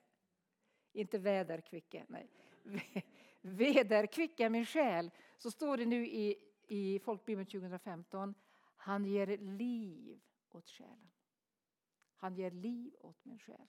Inte 0.91 1.17
väderkvicker, 1.17 2.05
nej. 2.07 2.29
Vederkvicker 3.41 4.49
min 4.49 4.65
själ. 4.65 5.11
Så 5.37 5.51
står 5.51 5.77
det 5.77 5.85
nu 5.85 6.07
i, 6.07 6.35
i 6.67 6.99
folkbibeln 6.99 7.45
2015. 7.45 8.35
Han 8.75 9.05
ger 9.05 9.37
liv 9.37 10.21
åt 10.49 10.69
själen. 10.69 11.11
Han 12.15 12.35
ger 12.35 12.51
liv 12.51 12.95
åt 12.99 13.25
min 13.25 13.39
själ. 13.39 13.67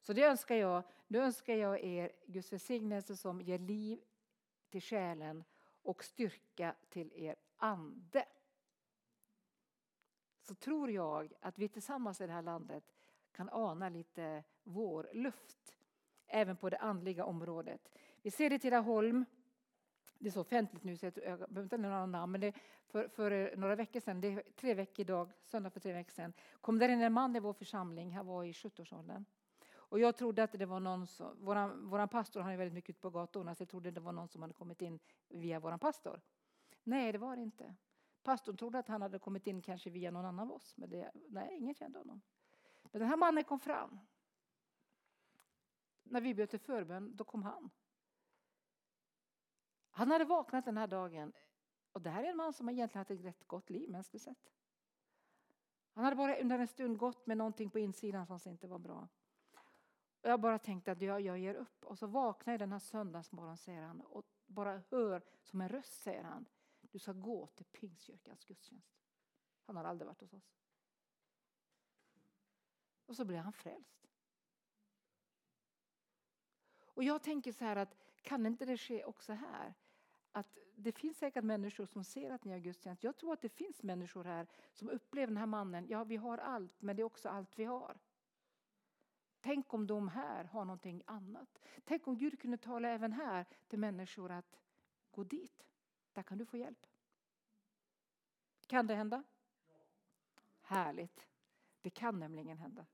Så 0.00 0.12
det 0.12 0.24
önskar 0.24 0.54
jag. 0.54 0.82
Nu 1.06 1.18
önskar 1.18 1.54
jag 1.54 1.84
er 1.84 2.12
Guds 2.26 2.52
välsignelse 2.52 3.16
som 3.16 3.40
ger 3.40 3.58
liv 3.58 4.00
till 4.70 4.82
själen 4.82 5.44
och 5.90 6.04
styrka 6.04 6.74
till 6.88 7.12
er 7.14 7.36
ande. 7.56 8.24
Så 10.40 10.54
tror 10.54 10.90
jag 10.90 11.32
att 11.40 11.58
vi 11.58 11.68
tillsammans 11.68 12.20
i 12.20 12.26
det 12.26 12.32
här 12.32 12.42
landet 12.42 12.84
kan 13.32 13.48
ana 13.52 13.88
lite 13.88 14.44
vår 14.62 15.10
luft 15.12 15.76
även 16.26 16.56
på 16.56 16.70
det 16.70 16.78
andliga 16.78 17.24
området. 17.24 17.88
Vi 18.22 18.30
ser 18.30 18.50
det 18.50 18.56
i 18.56 18.58
Tidaholm. 18.58 19.24
Det 20.18 20.28
är 20.28 20.32
så 20.32 20.40
offentligt 20.40 20.84
nu 20.84 20.96
så 20.96 21.06
jag 21.06 21.14
behöver 21.14 21.62
inte 21.62 21.76
nämna 21.76 21.88
några 21.88 22.06
namn. 22.06 22.32
Men 22.32 22.40
det, 22.40 22.54
för, 22.86 23.08
för, 23.08 23.30
eh, 23.30 23.58
några 23.58 23.74
veckor 23.74 24.00
sedan, 24.00 24.20
det 24.20 24.28
är 24.28 24.42
tre 24.56 24.74
veckor 24.74 25.00
idag, 25.00 25.30
söndag 25.44 25.70
för 25.70 25.80
tre 25.80 25.92
veckor 25.92 26.12
sedan, 26.12 26.32
kom 26.60 26.78
där 26.78 26.88
in 26.88 27.02
en 27.02 27.12
man 27.12 27.36
i 27.36 27.40
vår 27.40 27.52
församling. 27.52 28.16
Han 28.16 28.26
var 28.26 28.44
i 28.44 28.52
70-årsåldern. 28.52 29.24
Och 29.90 30.00
jag 30.00 30.16
trodde 30.16 30.42
att 30.42 30.52
det 30.52 30.66
var 30.66 30.80
någon 30.80 31.06
som, 31.06 31.44
våran, 31.44 31.88
våran 31.88 32.08
pastor 32.08 32.40
han 32.40 32.52
är 32.52 32.56
väldigt 32.56 32.74
mycket 32.74 32.90
ute 32.90 33.00
på 33.00 33.10
gatorna 33.10 33.54
så 33.54 33.62
jag 33.62 33.68
trodde 33.68 33.90
det 33.90 34.00
var 34.00 34.12
någon 34.12 34.28
som 34.28 34.42
hade 34.42 34.54
kommit 34.54 34.82
in 34.82 34.98
via 35.28 35.60
våran 35.60 35.78
pastor. 35.78 36.20
Nej, 36.82 37.12
det 37.12 37.18
var 37.18 37.36
det 37.36 37.42
inte. 37.42 37.74
Pastorn 38.22 38.56
trodde 38.56 38.78
att 38.78 38.88
han 38.88 39.02
hade 39.02 39.18
kommit 39.18 39.46
in 39.46 39.62
kanske 39.62 39.90
via 39.90 40.10
någon 40.10 40.24
annan 40.24 40.48
av 40.48 40.56
oss, 40.56 40.76
men 40.76 40.90
det, 40.90 41.12
nej, 41.28 41.56
ingen 41.56 41.74
kände 41.74 41.98
honom. 41.98 42.20
Men 42.82 43.00
den 43.00 43.08
här 43.08 43.16
mannen 43.16 43.44
kom 43.44 43.60
fram. 43.60 43.98
När 46.02 46.20
vi 46.20 46.34
bjöd 46.34 46.50
till 46.50 46.60
förbön, 46.60 47.16
då 47.16 47.24
kom 47.24 47.42
han. 47.42 47.70
Han 49.90 50.10
hade 50.10 50.24
vaknat 50.24 50.64
den 50.64 50.76
här 50.76 50.86
dagen, 50.86 51.32
och 51.92 52.02
det 52.02 52.10
här 52.10 52.24
är 52.24 52.30
en 52.30 52.36
man 52.36 52.52
som 52.52 52.68
egentligen 52.68 53.00
haft 53.00 53.10
ett 53.10 53.24
rätt 53.24 53.46
gott 53.46 53.70
liv 53.70 53.90
mänskligt 53.90 54.24
sett. 54.24 54.52
Han 55.92 56.04
hade 56.04 56.16
bara 56.16 56.36
under 56.36 56.58
en 56.58 56.68
stund 56.68 56.98
gått 56.98 57.26
med 57.26 57.36
någonting 57.36 57.70
på 57.70 57.78
insidan 57.78 58.38
som 58.38 58.52
inte 58.52 58.68
var 58.68 58.78
bra. 58.78 59.08
Och 60.20 60.30
jag 60.30 60.40
bara 60.40 60.58
tänkte 60.58 60.92
att 60.92 61.02
jag, 61.02 61.20
jag 61.20 61.38
ger 61.38 61.54
upp. 61.54 61.84
Och 61.84 61.98
så 61.98 62.06
vaknar 62.06 62.52
jag 62.52 62.60
den 62.60 62.72
här 62.72 62.78
söndagsmorgonen, 62.78 63.56
säger 63.56 63.82
han, 63.82 64.00
och 64.00 64.24
bara 64.46 64.82
hör 64.90 65.22
som 65.42 65.60
en 65.60 65.68
röst, 65.68 66.02
säger 66.02 66.22
han. 66.22 66.46
Du 66.80 66.98
ska 66.98 67.12
gå 67.12 67.46
till 67.46 67.66
Pingstkyrkans 67.66 68.44
gudstjänst. 68.44 69.00
Han 69.66 69.76
har 69.76 69.84
aldrig 69.84 70.06
varit 70.06 70.20
hos 70.20 70.32
oss. 70.32 70.56
Och 73.06 73.16
så 73.16 73.24
blir 73.24 73.38
han 73.38 73.52
frälst. 73.52 74.06
Och 76.80 77.04
jag 77.04 77.22
tänker 77.22 77.52
så 77.52 77.64
här 77.64 77.76
att 77.76 77.96
kan 78.22 78.46
inte 78.46 78.64
det 78.64 78.78
ske 78.78 79.04
också 79.04 79.32
här? 79.32 79.74
Att 80.32 80.58
det 80.76 80.92
finns 80.92 81.18
säkert 81.18 81.44
människor 81.44 81.86
som 81.86 82.04
ser 82.04 82.30
att 82.30 82.44
ni 82.44 82.52
har 82.52 82.58
gudstjänst. 82.58 83.04
Jag 83.04 83.16
tror 83.16 83.32
att 83.32 83.42
det 83.42 83.48
finns 83.48 83.82
människor 83.82 84.24
här 84.24 84.46
som 84.72 84.90
upplever 84.90 85.26
den 85.26 85.36
här 85.36 85.46
mannen. 85.46 85.86
Ja, 85.88 86.04
vi 86.04 86.16
har 86.16 86.38
allt, 86.38 86.82
men 86.82 86.96
det 86.96 87.02
är 87.02 87.04
också 87.04 87.28
allt 87.28 87.58
vi 87.58 87.64
har. 87.64 87.98
Tänk 89.40 89.74
om 89.74 89.86
de 89.86 90.08
här 90.08 90.44
har 90.44 90.64
någonting 90.64 91.02
annat. 91.06 91.60
Tänk 91.84 92.06
om 92.06 92.18
Gud 92.18 92.40
kunde 92.40 92.58
tala 92.58 92.88
även 92.88 93.12
här 93.12 93.46
till 93.68 93.78
människor 93.78 94.30
att 94.30 94.60
gå 95.10 95.24
dit. 95.24 95.66
Där 96.12 96.22
kan 96.22 96.38
du 96.38 96.46
få 96.46 96.56
hjälp. 96.56 96.86
Kan 98.66 98.86
det 98.86 98.94
hända? 98.94 99.22
Härligt. 100.60 101.28
Det 101.82 101.90
kan 101.90 102.18
nämligen 102.18 102.58
hända. 102.58 102.86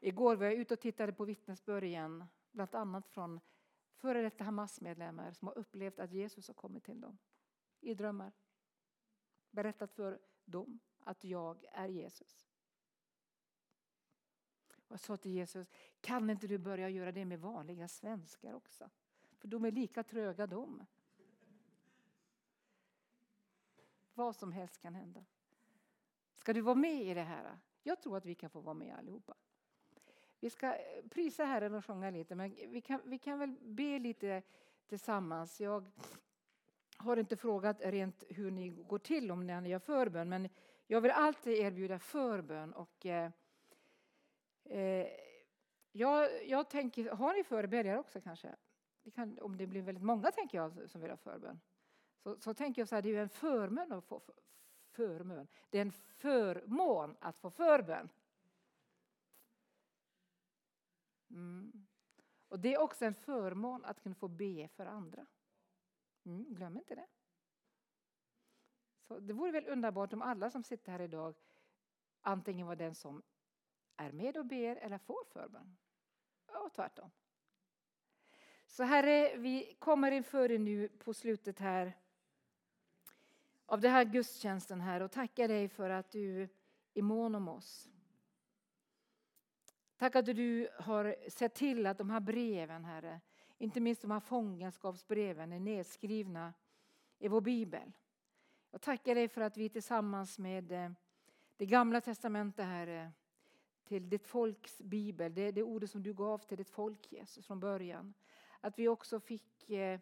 Igår 0.00 0.36
var 0.36 0.44
jag 0.44 0.54
ute 0.54 0.74
och 0.74 0.80
tittade 0.80 1.12
på 1.12 1.24
vittnesbörd 1.24 1.84
igen, 1.84 2.24
bland 2.50 2.74
annat 2.74 3.08
från 3.08 3.40
före 3.94 4.22
detta 4.22 4.44
Hamas-medlemmar 4.44 5.32
som 5.32 5.48
har 5.48 5.58
upplevt 5.58 5.98
att 5.98 6.12
Jesus 6.12 6.48
har 6.48 6.54
kommit 6.54 6.84
till 6.84 7.00
dem 7.00 7.18
i 7.80 7.94
drömmar. 7.94 8.32
Berättat 9.50 9.92
för 9.92 10.20
dem 10.44 10.80
att 11.00 11.24
jag 11.24 11.64
är 11.72 11.88
Jesus. 11.88 12.49
Jag 14.90 15.00
sa 15.00 15.16
till 15.16 15.32
Jesus, 15.32 15.68
kan 16.00 16.30
inte 16.30 16.46
du 16.46 16.58
börja 16.58 16.88
göra 16.88 17.12
det 17.12 17.24
med 17.24 17.40
vanliga 17.40 17.88
svenskar 17.88 18.52
också? 18.52 18.90
För 19.38 19.48
de 19.48 19.64
är 19.64 19.70
lika 19.70 20.02
tröga 20.02 20.46
de. 20.46 20.86
Vad 24.14 24.36
som 24.36 24.52
helst 24.52 24.78
kan 24.78 24.94
hända. 24.94 25.24
Ska 26.34 26.52
du 26.52 26.60
vara 26.60 26.74
med 26.74 27.02
i 27.02 27.14
det 27.14 27.22
här? 27.22 27.58
Jag 27.82 28.00
tror 28.00 28.16
att 28.16 28.24
vi 28.24 28.34
kan 28.34 28.50
få 28.50 28.60
vara 28.60 28.74
med 28.74 28.96
allihopa. 28.98 29.34
Vi 30.40 30.50
ska 30.50 30.66
eh, 30.66 31.08
prisa 31.10 31.44
Herren 31.44 31.74
och 31.74 31.84
sjunga 31.84 32.10
lite, 32.10 32.34
men 32.34 32.50
vi 32.68 32.80
kan, 32.80 33.00
vi 33.04 33.18
kan 33.18 33.38
väl 33.38 33.56
be 33.60 33.98
lite 33.98 34.42
tillsammans. 34.86 35.60
Jag 35.60 35.90
har 36.96 37.16
inte 37.16 37.36
frågat 37.36 37.80
rent 37.80 38.24
hur 38.28 38.50
ni 38.50 38.68
går 38.68 38.98
till 38.98 39.30
om 39.30 39.46
när 39.46 39.60
ni 39.60 39.68
gör 39.68 39.78
förbön, 39.78 40.28
men 40.28 40.48
jag 40.86 41.00
vill 41.00 41.10
alltid 41.10 41.52
erbjuda 41.52 41.98
förbön. 41.98 42.72
Och, 42.72 43.06
eh, 43.06 43.30
eh, 44.70 45.06
jag, 45.92 46.46
jag 46.46 46.70
tänker, 46.70 47.10
har 47.10 47.34
ni 47.34 47.44
förebedjare 47.44 47.98
också 47.98 48.20
kanske? 48.20 48.56
Det 49.02 49.10
kan, 49.10 49.38
om 49.38 49.56
det 49.56 49.66
blir 49.66 49.82
väldigt 49.82 50.04
många 50.04 50.32
tänker 50.32 50.58
jag 50.58 50.90
som 50.90 51.00
vill 51.00 51.10
ha 51.10 51.16
förbön. 51.16 51.60
Så, 52.22 52.40
så 52.40 52.54
tänker 52.54 52.82
jag 52.82 52.88
så 52.88 52.94
här, 52.94 53.02
det 53.02 53.08
är 53.08 53.12
ju 53.12 53.20
en 53.20 53.28
förmån 53.28 53.92
att 53.92 54.04
få 54.04 54.22
förmån. 54.90 55.48
Det 55.70 55.78
är 55.78 55.82
en 55.82 55.92
förmån 55.92 57.16
att 57.20 57.38
få 57.38 57.50
förbön. 57.50 58.08
Mm. 61.30 61.86
Och 62.48 62.60
det 62.60 62.74
är 62.74 62.80
också 62.80 63.04
en 63.04 63.14
förmån 63.14 63.84
att 63.84 64.02
kunna 64.02 64.14
få 64.14 64.28
be 64.28 64.68
för 64.68 64.86
andra. 64.86 65.26
Mm, 66.24 66.54
glöm 66.54 66.76
inte 66.76 66.94
det. 66.94 67.06
Så 69.08 69.18
det 69.18 69.32
vore 69.32 69.52
väl 69.52 69.68
underbart 69.68 70.12
om 70.12 70.22
alla 70.22 70.50
som 70.50 70.62
sitter 70.62 70.92
här 70.92 71.00
idag 71.00 71.34
antingen 72.20 72.66
var 72.66 72.76
den 72.76 72.94
som 72.94 73.22
är 74.00 74.12
med 74.12 74.36
och 74.36 74.46
ber 74.46 74.76
eller 74.76 74.98
får 74.98 75.24
förbön. 75.24 75.76
Och 76.46 76.72
tvärtom. 76.72 77.10
Så 78.66 78.82
Herre, 78.82 79.36
vi 79.36 79.76
kommer 79.78 80.12
inför 80.12 80.48
dig 80.48 80.58
nu 80.58 80.88
på 80.88 81.14
slutet 81.14 81.58
här 81.58 81.96
av 83.66 83.80
den 83.80 83.90
här 83.92 84.04
gudstjänsten 84.04 84.80
här 84.80 85.00
och 85.00 85.10
tackar 85.10 85.48
dig 85.48 85.68
för 85.68 85.90
att 85.90 86.10
du 86.10 86.48
är 86.94 87.02
mån 87.02 87.34
om 87.34 87.48
oss. 87.48 87.88
Tack 89.96 90.16
att 90.16 90.26
du 90.26 90.68
har 90.78 91.16
sett 91.28 91.54
till 91.54 91.86
att 91.86 91.98
de 91.98 92.10
här 92.10 92.20
breven, 92.20 92.84
Herre, 92.84 93.20
inte 93.58 93.80
minst 93.80 94.02
de 94.02 94.10
här 94.10 94.20
fångenskapsbreven, 94.20 95.52
är 95.52 95.60
nedskrivna 95.60 96.54
i 97.18 97.28
vår 97.28 97.40
bibel. 97.40 97.92
Jag 98.70 98.80
tackar 98.80 99.14
dig 99.14 99.28
för 99.28 99.40
att 99.40 99.56
vi 99.56 99.68
tillsammans 99.68 100.38
med 100.38 100.72
eh, 100.72 100.90
det 101.56 101.66
gamla 101.66 102.00
testamentet, 102.00 102.64
Herre, 102.64 103.12
till 103.90 104.08
ditt 104.08 104.26
folks 104.26 104.78
bibel, 104.78 105.34
det, 105.34 105.50
det 105.50 105.62
ordet 105.62 105.90
som 105.90 106.02
du 106.02 106.14
gav 106.14 106.38
till 106.38 106.56
ditt 106.56 106.70
folk 106.70 107.12
Jesus 107.12 107.46
från 107.46 107.60
början, 107.60 108.14
att 108.60 108.78
vi 108.78 108.88
också 108.88 109.20
fick 109.20 109.70
eh, 109.70 110.00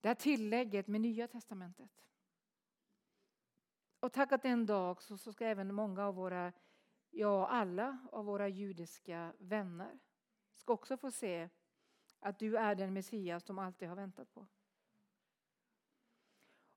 det 0.00 0.08
här 0.08 0.14
tillägget 0.14 0.86
med 0.86 1.00
nya 1.00 1.28
testamentet. 1.28 2.04
Och 4.00 4.12
tack 4.12 4.32
att 4.32 4.44
en 4.44 4.66
dag 4.66 5.02
så, 5.02 5.18
så 5.18 5.32
ska 5.32 5.46
även 5.46 5.74
många 5.74 6.06
av 6.06 6.14
våra, 6.14 6.52
ja 7.10 7.48
alla 7.48 7.98
av 8.12 8.24
våra 8.24 8.48
judiska 8.48 9.32
vänner 9.38 9.98
ska 10.56 10.72
också 10.72 10.96
få 10.96 11.10
se 11.10 11.48
att 12.20 12.38
du 12.38 12.56
är 12.56 12.74
den 12.74 12.92
Messias 12.92 13.44
de 13.44 13.58
alltid 13.58 13.88
har 13.88 13.96
väntat 13.96 14.34
på. 14.34 14.46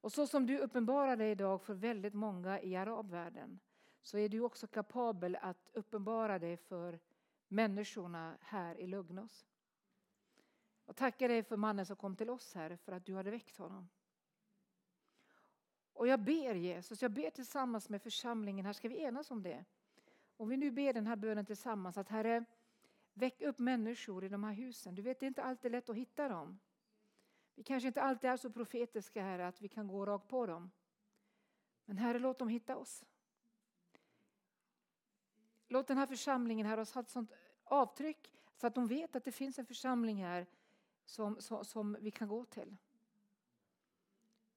Och 0.02 0.12
så 0.12 0.28
som 0.28 0.46
du 0.46 0.58
uppenbarar 0.60 1.16
dig 1.16 1.32
idag 1.32 1.62
för 1.62 1.74
väldigt 1.74 2.14
många 2.14 2.62
i 2.62 2.76
arabvärlden 2.76 3.60
så 4.02 4.18
är 4.18 4.30
du 4.30 4.40
också 4.40 4.68
kapabel 4.68 5.38
att 5.42 5.70
uppenbara 5.74 6.40
dig 6.40 6.58
för 6.58 7.00
människorna 7.48 8.38
här 8.42 8.76
i 8.76 8.88
Lugnos. 8.88 9.48
Jag 10.86 10.96
tackar 10.96 11.28
dig 11.30 11.44
för 11.44 11.58
mannen 11.58 11.86
som 11.86 11.96
kom 11.96 12.16
till 12.16 12.30
oss 12.30 12.54
här 12.54 12.76
för 12.76 12.92
att 12.92 13.06
du 13.06 13.16
hade 13.16 13.32
väckt 13.32 13.58
honom. 13.58 13.90
Och 15.94 16.08
jag 16.08 16.20
ber 16.20 16.56
Jesus, 16.56 17.02
jag 17.02 17.12
ber 17.12 17.30
tillsammans 17.30 17.90
med 17.90 18.02
församlingen, 18.02 18.66
här 18.66 18.74
ska 18.74 18.90
vi 18.90 19.02
enas 19.02 19.32
om 19.32 19.44
det. 19.44 19.66
Om 20.38 20.50
vi 20.50 20.58
nu 20.58 20.72
ber 20.72 20.94
den 20.94 21.08
här 21.08 21.16
bönen 21.16 21.46
tillsammans 21.46 21.98
att 21.98 22.10
Herre, 22.10 22.46
väck 23.14 23.42
upp 23.42 23.60
människor 23.60 24.24
i 24.24 24.30
de 24.30 24.44
här 24.44 24.54
husen. 24.54 24.96
Du 24.96 25.02
vet, 25.02 25.20
det 25.20 25.26
är 25.26 25.28
inte 25.28 25.44
alltid 25.44 25.72
lätt 25.72 25.90
att 25.90 25.96
hitta 25.96 26.28
dem. 26.28 26.60
Vi 27.56 27.64
kanske 27.64 27.88
inte 27.88 28.02
alltid 28.02 28.30
är 28.30 28.38
så 28.38 28.50
profetiska 28.50 29.24
här 29.24 29.40
att 29.40 29.62
vi 29.62 29.68
kan 29.68 29.88
gå 29.88 30.06
rakt 30.06 30.28
på 30.28 30.46
dem. 30.46 30.72
Men 31.86 31.98
Herre, 31.98 32.20
låt 32.20 32.40
dem 32.40 32.48
hitta 32.48 32.78
oss. 32.78 33.06
Låt 35.72 35.88
den 35.88 35.98
här 35.98 36.08
församlingen 36.08 36.68
här 36.68 36.78
ha 36.78 36.86
satt 36.86 37.10
sånt 37.10 37.32
avtryck 37.64 38.32
så 38.56 38.68
att 38.68 38.76
de 38.76 38.88
vet 38.88 39.16
att 39.16 39.24
det 39.24 39.32
finns 39.32 39.60
en 39.60 39.66
församling 39.66 40.24
här 40.24 40.48
som, 41.06 41.42
som, 41.42 41.66
som 41.66 41.98
vi 42.00 42.12
kan 42.12 42.28
gå 42.28 42.46
till. 42.46 42.78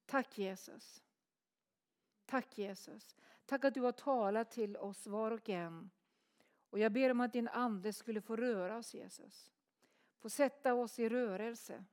Tack 0.05 0.37
Jesus. 0.37 1.03
Tack 2.25 2.57
Jesus. 2.57 3.15
Tack 3.45 3.65
att 3.65 3.73
du 3.73 3.81
har 3.81 3.91
talat 3.91 4.51
till 4.51 4.77
oss 4.77 5.07
var 5.07 5.31
och 5.31 5.49
en. 5.49 5.89
Och 6.69 6.79
jag 6.79 6.91
ber 6.91 7.09
om 7.09 7.21
att 7.21 7.33
din 7.33 7.47
ande 7.47 7.93
skulle 7.93 8.21
få 8.21 8.35
röra 8.35 8.77
oss 8.77 8.93
Jesus. 8.93 9.51
Få 10.19 10.29
sätta 10.29 10.73
oss 10.73 10.99
i 10.99 11.09
rörelse. 11.09 11.85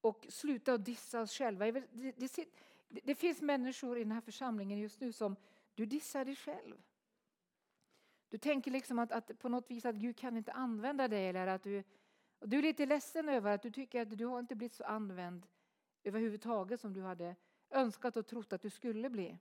Och 0.00 0.26
sluta 0.30 0.72
att 0.72 0.84
dissa 0.84 1.20
oss 1.20 1.32
själva. 1.32 1.72
Det, 1.72 2.12
det, 2.16 2.48
det, 2.88 3.14
finns 3.14 3.40
människor 3.40 3.98
i 3.98 4.02
den 4.02 4.12
här 4.12 4.20
församlingen 4.20 4.78
just 4.78 5.00
nu 5.00 5.12
som 5.12 5.36
du 5.74 5.86
dissar 5.86 6.24
dig 6.24 6.36
själv. 6.36 6.82
Du 8.28 8.38
tänker 8.38 8.70
liksom 8.70 8.98
att, 8.98 9.12
att 9.12 9.38
på 9.38 9.48
något 9.48 9.70
vis 9.70 9.84
att 9.84 9.94
Gud 9.94 10.16
kan 10.16 10.36
inte 10.36 10.52
använda 10.52 11.08
dig 11.08 11.28
eller 11.28 11.46
att 11.46 11.62
du, 11.62 11.84
du 12.40 12.58
är 12.58 12.62
lite 12.62 12.86
ledsen 12.86 13.28
över 13.28 13.54
att 13.54 13.62
du 13.62 13.70
tycker 13.70 14.02
att 14.02 14.18
du 14.18 14.26
har 14.26 14.40
inte 14.40 14.54
blivit 14.54 14.74
så 14.74 14.84
använd 14.84 15.46
överhuvudtaget 16.04 16.80
som 16.80 16.92
du 16.92 17.02
hade 17.02 17.36
önskat 17.70 18.16
och 18.16 18.26
trott 18.26 18.52
att 18.52 18.62
du 18.62 18.70
skulle 18.70 19.10
bli. 19.10 19.38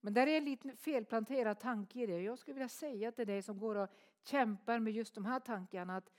Men 0.00 0.14
där 0.14 0.26
är 0.26 0.38
en 0.38 0.44
liten 0.44 0.76
felplanterad 0.76 1.60
tanke 1.60 2.00
i 2.02 2.06
det. 2.06 2.20
Jag 2.20 2.38
skulle 2.38 2.54
vilja 2.54 2.68
säga 2.68 3.12
till 3.12 3.26
dig 3.26 3.42
som 3.42 3.58
går 3.58 3.74
och 3.74 3.88
kämpar 4.22 4.78
med 4.78 4.92
just 4.92 5.14
de 5.14 5.24
här 5.24 5.40
tankarna 5.40 5.96
att 5.96 6.10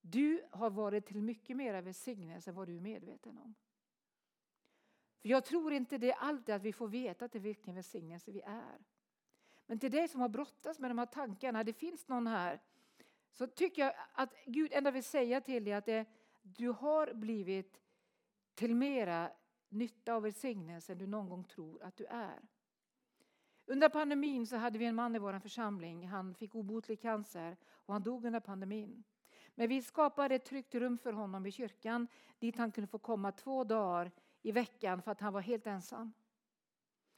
du 0.00 0.44
har 0.50 0.70
varit 0.70 1.06
till 1.06 1.22
mycket 1.22 1.56
mer 1.56 1.82
välsignelse 1.82 2.50
än 2.50 2.56
vad 2.56 2.68
du 2.68 2.76
är 2.76 2.80
medveten 2.80 3.38
om. 3.38 3.54
För 5.24 5.28
Jag 5.28 5.44
tror 5.44 5.72
inte 5.72 5.98
det 5.98 6.12
är 6.12 6.18
alltid 6.18 6.54
att 6.54 6.62
vi 6.62 6.72
får 6.72 6.88
veta 6.88 7.28
till 7.28 7.40
vilken 7.40 7.74
välsignelse 7.74 8.30
vi 8.30 8.40
är. 8.40 8.78
Men 9.66 9.78
till 9.78 9.90
dig 9.90 10.08
som 10.08 10.20
har 10.20 10.28
brottats 10.28 10.78
med 10.78 10.90
de 10.90 10.98
här 10.98 11.06
tankarna, 11.06 11.64
det 11.64 11.72
finns 11.72 12.08
någon 12.08 12.26
här, 12.26 12.60
så 13.32 13.46
tycker 13.46 13.82
jag 13.82 13.94
att 14.12 14.34
Gud 14.46 14.72
ändå 14.72 14.90
vill 14.90 15.04
säga 15.04 15.40
till 15.40 15.64
dig 15.64 15.72
att 15.72 15.84
det, 15.84 16.06
du 16.42 16.68
har 16.68 17.14
blivit 17.14 17.80
till 18.54 18.74
mera 18.74 19.30
nytta 19.68 20.14
av 20.14 20.22
välsignelse 20.22 20.92
än 20.92 20.98
du 20.98 21.06
någon 21.06 21.28
gång 21.28 21.44
tror 21.44 21.82
att 21.82 21.96
du 21.96 22.06
är. 22.06 22.40
Under 23.66 23.88
pandemin 23.88 24.46
så 24.46 24.56
hade 24.56 24.78
vi 24.78 24.84
en 24.84 24.94
man 24.94 25.16
i 25.16 25.18
vår 25.18 25.38
församling. 25.38 26.08
Han 26.08 26.34
fick 26.34 26.54
obotlig 26.54 27.00
cancer 27.00 27.56
och 27.66 27.92
han 27.94 28.02
dog 28.02 28.24
under 28.24 28.40
pandemin. 28.40 29.04
Men 29.54 29.68
vi 29.68 29.82
skapade 29.82 30.34
ett 30.34 30.44
tryggt 30.44 30.74
rum 30.74 30.98
för 30.98 31.12
honom 31.12 31.46
i 31.46 31.50
kyrkan 31.50 32.08
dit 32.38 32.56
han 32.56 32.72
kunde 32.72 32.88
få 32.88 32.98
komma 32.98 33.32
två 33.32 33.64
dagar 33.64 34.10
i 34.44 34.52
veckan 34.52 35.02
för 35.02 35.12
att 35.12 35.20
han 35.20 35.32
var 35.32 35.40
helt 35.40 35.66
ensam. 35.66 36.12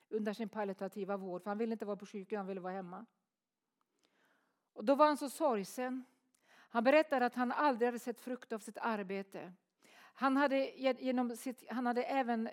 Under 0.08 0.32
sin 0.32 0.48
palliativa 0.48 1.16
vård, 1.16 1.42
för 1.42 1.50
han 1.50 1.58
ville 1.58 1.72
inte 1.72 1.84
vara 1.84 1.96
på 1.96 2.06
sjukhus, 2.06 2.36
han 2.36 2.46
ville 2.46 2.60
vara 2.60 2.72
hemma. 2.72 3.06
Och 4.72 4.84
då 4.84 4.94
var 4.94 5.06
han 5.06 5.16
så 5.16 5.30
sorgsen. 5.30 6.04
Han 6.48 6.84
berättade 6.84 7.26
att 7.26 7.34
han 7.34 7.52
aldrig 7.52 7.88
hade 7.88 7.98
sett 7.98 8.20
frukt 8.20 8.52
av 8.52 8.58
sitt 8.58 8.78
arbete. 8.78 9.52
Han 9.96 10.36
hade, 10.36 10.70
genom 10.76 11.36
sitt, 11.36 11.64
han 11.70 11.86
hade 11.86 12.02
även 12.02 12.48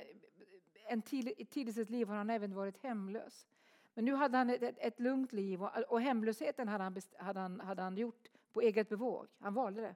en 0.87 1.01
tid, 1.01 1.33
i 1.37 1.73
sitt 1.73 1.89
liv 1.89 2.07
har 2.07 2.15
han 2.15 2.29
även 2.29 2.55
varit 2.55 2.83
hemlös. 2.83 3.47
Men 3.93 4.05
nu 4.05 4.13
hade 4.13 4.37
han 4.37 4.49
ett, 4.49 4.77
ett 4.77 4.99
lugnt 4.99 5.33
liv 5.33 5.63
och, 5.63 5.77
och 5.77 6.01
hemlösheten 6.01 6.67
hade 6.67 6.83
han, 6.83 7.01
hade, 7.17 7.39
han, 7.39 7.59
hade 7.59 7.81
han 7.81 7.97
gjort 7.97 8.27
på 8.53 8.61
eget 8.61 8.89
bevåg. 8.89 9.27
Han 9.39 9.53
valde 9.53 9.81
det. 9.81 9.95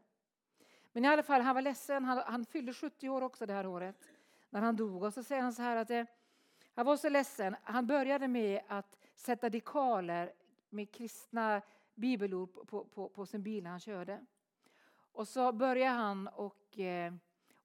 Men 0.92 1.06
i 1.06 1.08
alla 1.08 1.24
fall, 1.24 1.42
han 1.42 1.56
var 1.56 1.62
ledsen. 1.62 2.06
Han, 2.06 2.18
han 2.18 2.46
fyllde 2.46 2.74
70 2.74 3.10
år 3.10 3.22
också 3.22 3.46
det 3.46 3.54
här 3.54 3.68
året 3.68 4.08
när 4.50 4.62
han 4.62 4.76
dog. 4.76 5.04
Och 5.04 5.14
så 5.14 5.24
säger 5.24 5.42
han 5.42 5.54
så 5.54 5.62
här 5.62 5.76
att 5.76 5.90
eh, 5.90 6.06
han 6.76 6.86
var 6.86 6.98
så 6.98 7.10
ledsen. 7.10 7.56
Han 7.64 7.88
började 7.88 8.28
med 8.28 8.62
att 8.68 8.98
sätta 9.16 9.50
dekaler 9.50 10.34
med 10.70 10.92
kristna 10.92 11.62
bibelord 11.96 12.68
på, 12.68 12.86
på, 12.86 13.10
på 13.10 13.26
sin 13.26 13.44
bil 13.44 13.64
när 13.64 13.72
han 13.72 13.80
körde. 13.80 14.26
Och 15.12 15.28
så 15.28 15.52
började 15.52 15.96
han 15.96 16.28
och 16.28 16.80
eh, 16.80 17.14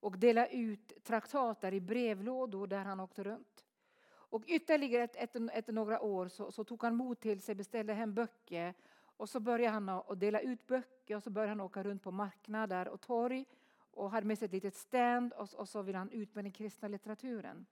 och 0.02 0.18
dela 0.18 0.46
ut 0.46 1.04
traktater 1.04 1.74
i 1.74 1.80
brevlådor 1.80 2.66
där 2.66 2.84
han 2.84 3.00
åkte 3.00 3.24
runt. 3.24 3.64
Och 4.08 4.44
ytterligare 4.46 5.04
efter, 5.04 5.50
efter 5.52 5.72
några 5.72 6.00
år 6.00 6.28
så, 6.28 6.52
så, 6.52 6.64
tog 6.64 6.82
han 6.82 6.96
mod 6.96 7.20
till 7.20 7.40
sig, 7.40 7.54
beställde 7.54 7.94
hem 7.94 8.14
böcker 8.14 8.74
och 9.16 9.28
så 9.28 9.40
började 9.40 9.72
han 9.72 9.88
att 9.88 10.20
dela 10.20 10.40
ut 10.40 10.66
böcker 10.66 11.16
och 11.16 11.22
så 11.22 11.30
började 11.30 11.50
han 11.50 11.60
åka 11.60 11.82
runt 11.82 12.02
på 12.02 12.10
marknader 12.10 12.88
och 12.88 13.00
torg 13.00 13.46
och 13.94 14.10
hade 14.10 14.26
med 14.26 14.38
sig 14.38 14.46
ett 14.46 14.52
litet 14.52 14.74
stand 14.74 15.32
och, 15.32 15.54
och 15.54 15.68
så 15.68 15.82
ville 15.82 15.98
han 15.98 16.10
ut 16.10 16.34
med 16.34 16.44
den 16.44 16.52
kristna 16.52 16.88
litteraturen. 16.88 17.66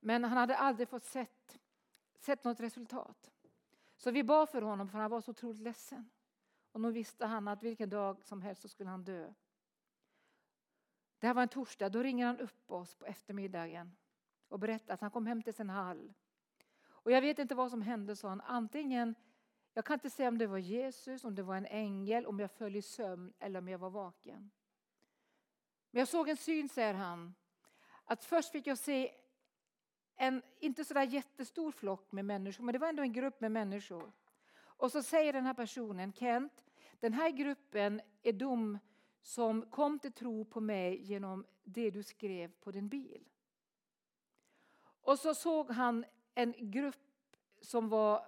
Men 0.00 0.24
han 0.24 0.38
hade 0.38 0.56
aldrig 0.56 0.88
fått 0.88 1.04
sett, 1.04 1.58
sett 2.18 2.44
något 2.44 2.60
resultat. 2.60 3.30
Så 3.96 4.10
vi 4.10 4.24
bad 4.24 4.48
för 4.48 4.62
honom 4.62 4.88
för 4.88 4.98
han 4.98 5.10
var 5.10 5.20
så 5.20 5.30
otroligt 5.30 5.62
ledsen. 5.62 6.10
Och 6.72 6.80
nu 6.80 6.92
visste 6.92 7.26
han 7.26 7.48
att 7.48 7.62
vilken 7.62 7.90
dag 7.90 8.22
som 8.24 8.42
helst 8.42 8.62
så 8.62 8.68
skulle 8.68 8.90
han 8.90 9.04
dö. 9.04 9.32
Det 11.18 11.26
här 11.26 11.34
var 11.34 11.42
en 11.42 11.48
torsdag, 11.48 11.88
då 11.88 12.02
ringer 12.02 12.26
han 12.26 12.38
upp 12.38 12.70
oss 12.70 12.94
på 12.94 13.06
eftermiddagen 13.06 13.96
och 14.48 14.58
berättar 14.58 14.94
att 14.94 15.00
han 15.00 15.10
kom 15.10 15.26
hem 15.26 15.42
till 15.42 15.54
sin 15.54 15.70
hall. 15.70 16.12
Och 16.86 17.12
jag 17.12 17.20
vet 17.20 17.38
inte 17.38 17.54
vad 17.54 17.70
som 17.70 17.82
hände, 17.82 18.16
sa 18.16 18.28
han. 18.28 18.40
Antingen, 18.40 19.14
jag 19.72 19.84
kan 19.84 19.94
inte 19.94 20.10
säga 20.10 20.28
om 20.28 20.38
det 20.38 20.46
var 20.46 20.58
Jesus, 20.58 21.24
om 21.24 21.34
det 21.34 21.42
var 21.42 21.56
en 21.56 21.66
ängel, 21.66 22.26
om 22.26 22.40
jag 22.40 22.50
föll 22.50 22.76
i 22.76 22.82
sömn 22.82 23.32
eller 23.38 23.58
om 23.58 23.68
jag 23.68 23.78
var 23.78 23.90
vaken. 23.90 24.50
Jag 25.98 26.08
såg 26.08 26.28
en 26.28 26.36
syn, 26.36 26.68
säger 26.68 26.94
han. 26.94 27.34
Att 28.04 28.24
först 28.24 28.52
fick 28.52 28.66
jag 28.66 28.78
se 28.78 29.14
en 30.16 30.42
inte 30.60 30.84
sådär 30.84 31.02
jättestor 31.02 31.72
flock 31.72 32.12
med 32.12 32.24
människor, 32.24 32.64
men 32.64 32.72
det 32.72 32.78
var 32.78 32.88
ändå 32.88 33.02
en 33.02 33.12
grupp 33.12 33.40
med 33.40 33.52
människor. 33.52 34.12
Och 34.58 34.92
så 34.92 35.02
säger 35.02 35.32
den 35.32 35.46
här 35.46 35.54
personen, 35.54 36.12
Kent, 36.12 36.64
den 37.00 37.12
här 37.12 37.30
gruppen 37.30 38.00
är 38.22 38.32
de 38.32 38.78
som 39.22 39.70
kom 39.70 39.98
till 39.98 40.12
tro 40.12 40.44
på 40.44 40.60
mig 40.60 41.02
genom 41.02 41.46
det 41.64 41.90
du 41.90 42.02
skrev 42.02 42.52
på 42.60 42.70
din 42.70 42.88
bil. 42.88 43.24
Och 44.84 45.18
så 45.18 45.34
såg 45.34 45.70
han 45.70 46.04
en 46.34 46.54
grupp 46.58 47.36
som 47.60 47.88
var 47.88 48.26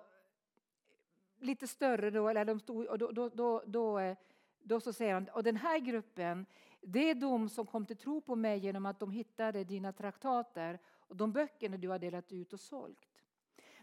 lite 1.38 1.66
större 1.66 2.10
då, 2.10 2.28
eller 2.28 2.44
de 2.44 2.60
stod, 2.60 2.86
och 2.86 2.98
då, 2.98 3.10
då, 3.10 3.28
då, 3.28 3.62
då, 3.66 3.98
eh, 3.98 4.16
då 4.62 4.80
så 4.80 4.92
säger 4.92 5.14
han, 5.14 5.28
och 5.28 5.42
den 5.42 5.56
här 5.56 5.78
gruppen, 5.78 6.46
det 6.80 7.10
är 7.10 7.14
de 7.14 7.48
som 7.48 7.66
kom 7.66 7.86
till 7.86 7.96
tro 7.96 8.20
på 8.20 8.36
mig 8.36 8.58
genom 8.58 8.86
att 8.86 9.00
de 9.00 9.10
hittade 9.10 9.64
dina 9.64 9.92
traktater 9.92 10.78
och 10.86 11.16
de 11.16 11.32
böckerna 11.32 11.76
du 11.76 11.88
har 11.88 11.98
delat 11.98 12.32
ut 12.32 12.52
och 12.52 12.60
sålt. 12.60 13.08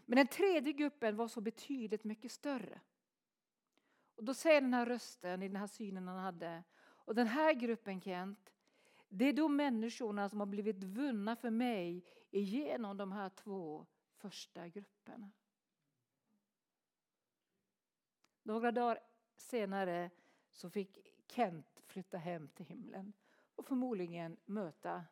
Men 0.06 0.16
den 0.16 0.26
tredje 0.26 0.72
gruppen 0.72 1.16
var 1.16 1.28
så 1.28 1.40
betydligt 1.40 2.04
mycket 2.04 2.32
större. 2.32 2.80
Och 4.14 4.24
då 4.24 4.34
säger 4.34 4.60
den 4.60 4.74
här 4.74 4.86
rösten 4.86 5.42
i 5.42 5.48
den 5.48 5.56
här 5.56 5.66
synen 5.66 6.08
han 6.08 6.18
hade, 6.18 6.64
och 6.78 7.14
den 7.14 7.26
här 7.26 7.52
gruppen 7.52 8.00
Kent, 8.00 8.52
det 9.08 9.24
är 9.24 9.32
de 9.32 9.56
människorna 9.56 10.28
som 10.28 10.40
har 10.40 10.46
blivit 10.46 10.84
vunna 10.84 11.36
för 11.36 11.50
mig 11.50 12.04
genom 12.30 12.96
de 12.96 13.12
här 13.12 13.28
två 13.28 13.86
första 14.16 14.68
grupperna. 14.68 15.30
Några 18.42 18.72
dagar 18.72 18.98
senare 19.36 20.10
så 20.52 20.70
fick 20.70 20.98
Kent 21.28 21.82
flytta 21.86 22.18
hem 22.18 22.48
till 22.48 22.66
himlen 22.66 23.12
och 23.54 23.66
förmodligen 23.66 24.36
möta 24.44 25.04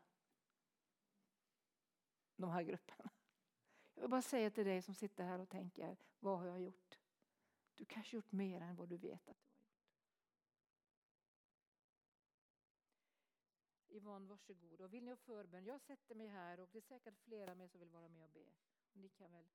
de 2.36 2.50
här 2.50 2.62
grupperna. 2.62 3.10
Jag 3.94 4.02
vill 4.02 4.10
bara 4.10 4.22
säga 4.22 4.50
till 4.50 4.64
dig 4.66 4.82
som 4.82 4.94
sitter 4.94 5.24
här 5.24 5.38
och 5.38 5.48
tänker, 5.48 5.96
vad 6.20 6.38
har 6.38 6.46
jag 6.46 6.60
gjort? 6.60 6.98
Du 7.74 7.84
kanske 7.84 8.16
gjort 8.16 8.32
mer 8.32 8.60
än 8.60 8.76
vad 8.76 8.88
du 8.88 8.96
vet 8.96 9.28
att 9.28 9.36
du 9.38 9.44
har 9.44 9.56
gjort. 9.56 9.86
Yvonne, 13.88 14.28
varsågod. 14.28 14.80
Och 14.80 14.94
vill 14.94 15.04
ni 15.04 15.10
ha 15.10 15.16
förbön? 15.16 15.64
Jag 15.64 15.80
sätter 15.80 16.14
mig 16.14 16.28
här 16.28 16.60
och 16.60 16.68
det 16.72 16.78
är 16.78 16.82
säkert 16.82 17.18
flera 17.18 17.54
med 17.54 17.70
som 17.70 17.80
vill 17.80 17.90
vara 17.90 18.08
med 18.08 18.24
och 18.24 18.30
be. 18.30 18.52
Ni 18.92 19.08
kan 19.08 19.32
väl 19.32 19.46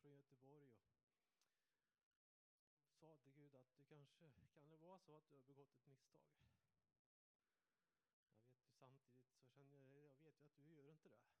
Från 0.00 0.12
Göteborg 0.12 0.68
och 2.84 2.92
sa 3.00 3.16
till 3.22 3.32
Gud 3.32 3.54
att 3.56 3.72
du 3.74 3.82
kanske, 3.84 4.30
kan 4.54 4.70
det 4.70 4.76
vara 4.76 4.98
så 4.98 5.16
att 5.16 5.30
du 5.30 5.36
har 5.36 5.42
begått 5.42 5.74
ett 5.74 5.86
misstag? 5.86 6.22
Jag 8.34 8.50
vet 8.50 8.66
ju 8.66 8.72
samtidigt 8.72 9.30
så 9.36 9.46
känner 9.54 9.78
jag, 9.78 9.88
jag 9.88 10.00
vet 10.00 10.22
ju 10.22 10.30
att 10.30 10.56
du 10.56 10.74
gör 10.74 10.90
inte 10.90 11.08
det. 11.08 11.39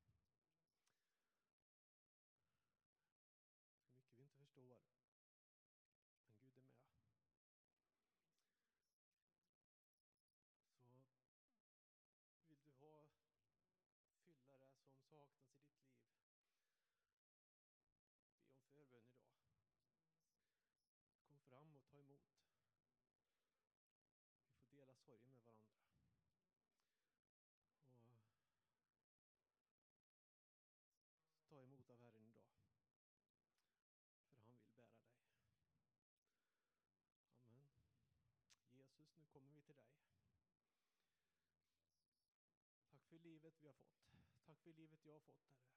jag 43.70 43.76
fått. 43.76 44.44
Tack 44.46 44.60
för 44.62 44.72
livet 44.72 45.04
jag 45.04 45.12
har 45.12 45.20
fått, 45.20 45.44
Herre. 45.44 45.70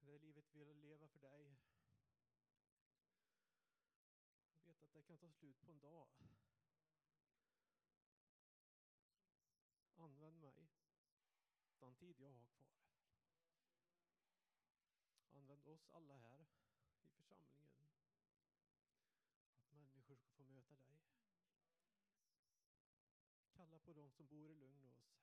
Det 0.00 0.18
livet 0.18 0.54
vill 0.54 0.68
jag 0.68 0.76
leva 0.76 1.08
för 1.08 1.18
dig. 1.18 1.56
Jag 4.54 4.64
vet 4.64 4.82
att 4.82 4.92
det 4.92 5.02
kan 5.02 5.18
ta 5.18 5.30
slut 5.30 5.60
på 5.64 5.70
en 5.70 5.80
dag. 5.80 6.08
Använd 9.96 10.40
mig 10.40 10.68
den 11.78 11.94
tid 11.94 12.20
jag 12.20 12.32
har 12.32 12.44
kvar. 12.44 12.72
Använd 15.30 15.68
oss 15.68 15.86
alla 15.90 16.16
här. 16.16 16.61
på 23.84 23.92
de 23.92 24.10
som 24.10 24.26
bor 24.26 24.50
i 24.50 24.54
Lugnås. 24.54 25.21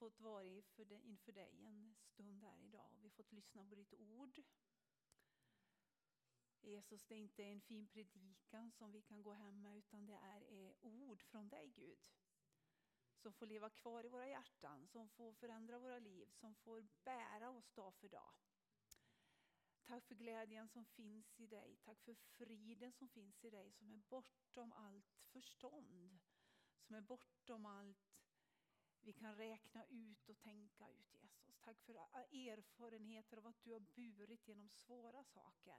Fått 0.00 0.20
vara 0.20 0.44
inför 0.44 1.32
dig 1.32 1.56
en 1.58 1.94
stund 1.94 2.42
här 2.42 2.58
idag. 2.58 2.90
Vi 2.96 3.02
har 3.02 3.10
fått 3.10 3.32
lyssna 3.32 3.64
på 3.64 3.74
ditt 3.74 3.94
ord. 3.94 4.40
Jesus, 6.60 7.04
det 7.04 7.14
är 7.14 7.18
inte 7.18 7.44
en 7.44 7.60
fin 7.60 7.86
predikan 7.86 8.70
som 8.70 8.92
vi 8.92 9.02
kan 9.02 9.22
gå 9.22 9.32
hem 9.32 9.62
med 9.62 9.76
utan 9.76 10.06
det 10.06 10.14
är 10.14 10.76
ord 10.82 11.22
från 11.22 11.48
dig 11.48 11.68
Gud. 11.68 11.98
Som 13.16 13.32
får 13.32 13.46
leva 13.46 13.70
kvar 13.70 14.04
i 14.04 14.08
våra 14.08 14.28
hjärtan, 14.28 14.86
som 14.86 15.08
får 15.08 15.32
förändra 15.32 15.78
våra 15.78 15.98
liv, 15.98 16.30
som 16.30 16.54
får 16.54 16.86
bära 17.04 17.50
oss 17.50 17.72
dag 17.72 17.94
för 17.94 18.08
dag. 18.08 18.32
Tack 19.82 20.06
för 20.06 20.14
glädjen 20.14 20.68
som 20.68 20.84
finns 20.84 21.40
i 21.40 21.46
dig. 21.46 21.76
Tack 21.84 22.00
för 22.00 22.14
friden 22.14 22.92
som 22.92 23.08
finns 23.08 23.44
i 23.44 23.50
dig 23.50 23.72
som 23.72 23.92
är 23.92 23.96
bortom 23.96 24.72
allt 24.72 25.12
förstånd. 25.32 26.18
Som 26.80 26.96
är 26.96 27.00
bortom 27.00 27.66
allt 27.66 28.09
vi 29.02 29.12
kan 29.12 29.36
räkna 29.36 29.84
ut 29.84 30.28
och 30.28 30.38
tänka 30.38 30.88
ut 30.88 31.22
Jesus. 31.22 31.56
Tack 31.60 31.80
för 31.80 31.94
erfarenheter 31.94 33.36
av 33.36 33.46
att 33.46 33.62
du 33.62 33.72
har 33.72 33.80
burit 33.80 34.48
genom 34.48 34.68
svåra 34.68 35.24
saker. 35.24 35.78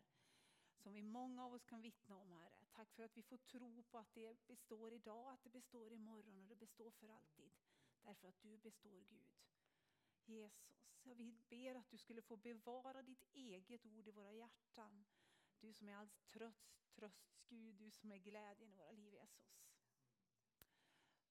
Som 0.75 0.93
vi 0.93 1.03
många 1.03 1.45
av 1.45 1.53
oss 1.53 1.65
kan 1.65 1.81
vittna 1.81 2.17
om 2.17 2.31
Herre. 2.31 2.65
Tack 2.71 2.91
för 2.91 3.03
att 3.03 3.17
vi 3.17 3.23
får 3.23 3.37
tro 3.37 3.83
på 3.83 3.97
att 3.97 4.13
det 4.13 4.47
består 4.47 4.93
idag, 4.93 5.33
att 5.33 5.43
det 5.43 5.49
består 5.49 5.93
imorgon 5.93 6.41
och 6.41 6.47
det 6.47 6.55
består 6.55 6.91
för 6.91 7.09
alltid. 7.09 7.51
Därför 8.03 8.27
att 8.27 8.41
du 8.41 8.57
består 8.57 8.99
Gud. 9.09 9.31
Jesus, 10.25 10.97
jag 11.03 11.17
ber 11.49 11.75
att 11.75 11.89
du 11.89 11.97
skulle 11.97 12.21
få 12.21 12.35
bevara 12.35 13.01
ditt 13.01 13.23
eget 13.33 13.85
ord 13.85 14.07
i 14.07 14.11
våra 14.11 14.33
hjärtan. 14.33 15.05
Du 15.59 15.73
som 15.73 15.89
är 15.89 15.95
allt 15.95 16.25
tröst, 16.25 16.85
trösts 16.95 17.41
Gud, 17.49 17.75
du 17.75 17.91
som 17.91 18.11
är 18.11 18.17
glädjen 18.17 18.73
i 18.73 18.75
våra 18.75 18.91
liv 18.91 19.13
Jesus. 19.13 19.60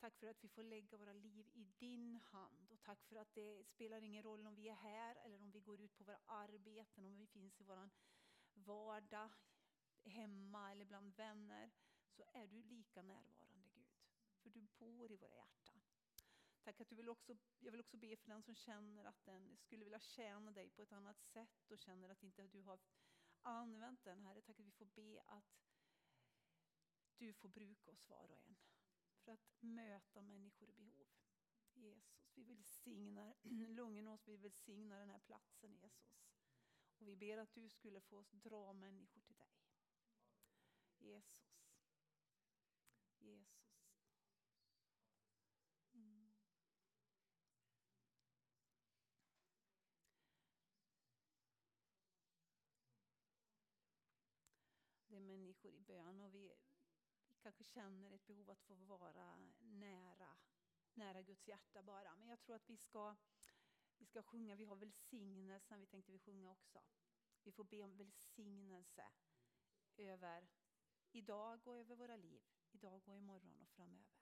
Tack 0.01 0.17
för 0.17 0.27
att 0.27 0.45
vi 0.45 0.49
får 0.49 0.63
lägga 0.63 0.99
våra 0.99 1.13
liv 1.13 1.49
i 1.55 1.65
din 1.65 2.17
hand 2.17 2.71
och 2.73 2.83
tack 2.83 3.05
för 3.05 3.17
att 3.17 3.35
det 3.35 3.65
spelar 3.65 4.03
ingen 4.03 4.23
roll 4.23 4.47
om 4.47 4.55
vi 4.55 4.69
är 4.69 4.75
här 4.75 5.17
eller 5.17 5.41
om 5.41 5.51
vi 5.51 5.61
går 5.61 5.81
ut 5.81 5.99
på 5.99 6.05
våra 6.05 6.19
arbeten, 6.27 7.07
om 7.07 7.17
vi 7.17 7.27
finns 7.27 7.61
i 7.61 7.65
vår 7.65 7.91
vardag, 8.55 9.31
hemma 10.05 10.73
eller 10.73 10.85
bland 10.85 11.17
vänner, 11.17 11.71
så 12.09 12.23
är 12.33 12.47
du 12.47 12.63
lika 12.63 13.03
närvarande 13.03 13.69
Gud. 13.69 13.87
För 14.43 14.51
du 14.51 14.67
bor 14.79 15.13
i 15.13 15.17
våra 15.17 15.35
hjärtan. 15.35 15.81
Tack 16.63 16.81
att 16.81 16.89
du 16.89 16.97
vill 16.97 17.09
också, 17.09 17.37
jag 17.59 17.71
vill 17.71 17.81
också 17.81 17.97
be 17.97 18.17
för 18.17 18.29
den 18.29 18.43
som 18.43 18.55
känner 18.55 19.05
att 19.05 19.25
den 19.25 19.57
skulle 19.57 19.85
vilja 19.85 20.01
tjäna 20.01 20.51
dig 20.51 20.71
på 20.71 20.83
ett 20.83 20.93
annat 20.93 21.23
sätt 21.23 21.71
och 21.71 21.79
känner 21.79 22.09
att 22.09 22.23
inte 22.23 22.47
du 22.47 22.63
har 22.63 22.79
använt 23.43 24.05
den, 24.05 24.21
Herre. 24.21 24.41
Tack 24.41 24.59
att 24.59 24.67
vi 24.67 24.71
får 24.71 24.87
be 24.87 25.23
att 25.27 25.61
du 27.19 27.33
får 27.33 27.49
bruka 27.49 27.91
oss 27.91 28.09
var 28.09 28.31
och 28.31 28.39
en 28.39 28.57
för 29.31 29.35
att 29.35 29.63
möta 29.63 30.23
människor 30.23 30.69
i 30.71 30.73
behov. 30.73 31.07
Jesus, 31.75 32.33
vi 32.35 32.45
välsignar 32.45 33.37
Lungenås, 33.69 34.29
vi 34.29 34.37
välsignar 34.37 34.99
den 34.99 35.11
här 35.11 35.19
platsen 35.19 35.75
Jesus. 35.75 36.27
Och 36.99 37.09
vi 37.09 37.17
ber 37.17 37.39
att 37.39 37.55
du 37.55 37.69
skulle 37.69 38.01
få 38.01 38.19
oss 38.19 38.31
dra 38.31 38.73
människor 38.73 39.21
till 39.21 39.37
dig. 39.37 39.53
Jesus. 40.99 41.65
Jesus. 43.19 43.97
Mm. 45.95 46.33
Det 55.07 55.17
är 55.17 55.21
människor 55.21 55.75
i 55.75 55.81
bön 55.81 56.21
och 56.21 56.35
vi, 56.35 56.53
vi 56.63 56.70
kanske 57.41 57.65
känner 57.65 58.11
ett 58.11 58.27
behov 58.27 58.51
att 58.51 58.61
få 58.61 58.75
vara 58.75 59.39
nära, 59.61 60.37
nära 60.95 61.23
Guds 61.23 61.49
hjärta 61.49 61.83
bara. 61.83 62.17
Men 62.17 62.29
jag 62.29 62.41
tror 62.41 62.57
att 62.57 62.71
vi 62.71 62.77
ska, 62.77 63.17
vi 63.99 64.07
ska 64.07 64.23
sjunga, 64.23 64.55
vi 64.55 64.65
har 64.65 64.77
välsignelsen, 64.77 65.81
vi 65.81 65.87
tänkte 65.87 66.13
vi 66.13 66.19
sjunga 66.19 66.51
också. 66.51 66.83
Vi 67.43 67.53
får 67.53 67.65
be 67.65 67.83
om 67.83 67.97
välsignelse 67.97 69.11
över 69.97 70.49
idag 71.13 71.67
och 71.67 71.77
över 71.77 71.97
våra 71.97 72.17
liv, 72.17 72.43
idag 72.71 73.09
och 73.09 73.17
imorgon 73.17 73.61
och 73.61 73.69
framöver. 73.69 74.20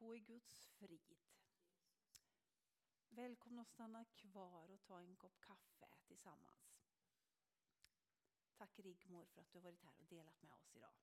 Gå 0.00 0.16
i 0.16 0.20
Guds 0.20 0.66
frid. 0.66 1.14
Välkomna 3.08 3.62
att 3.62 3.70
stanna 3.70 4.04
kvar 4.04 4.70
och 4.70 4.82
ta 4.82 5.00
en 5.00 5.16
kopp 5.16 5.40
kaffe 5.40 5.88
tillsammans. 6.06 6.80
Tack 8.56 8.78
Rigmor 8.78 9.24
för 9.24 9.40
att 9.40 9.52
du 9.52 9.58
har 9.58 9.62
varit 9.62 9.82
här 9.82 9.98
och 9.98 10.06
delat 10.06 10.42
med 10.42 10.52
oss 10.52 10.74
idag. 10.74 10.94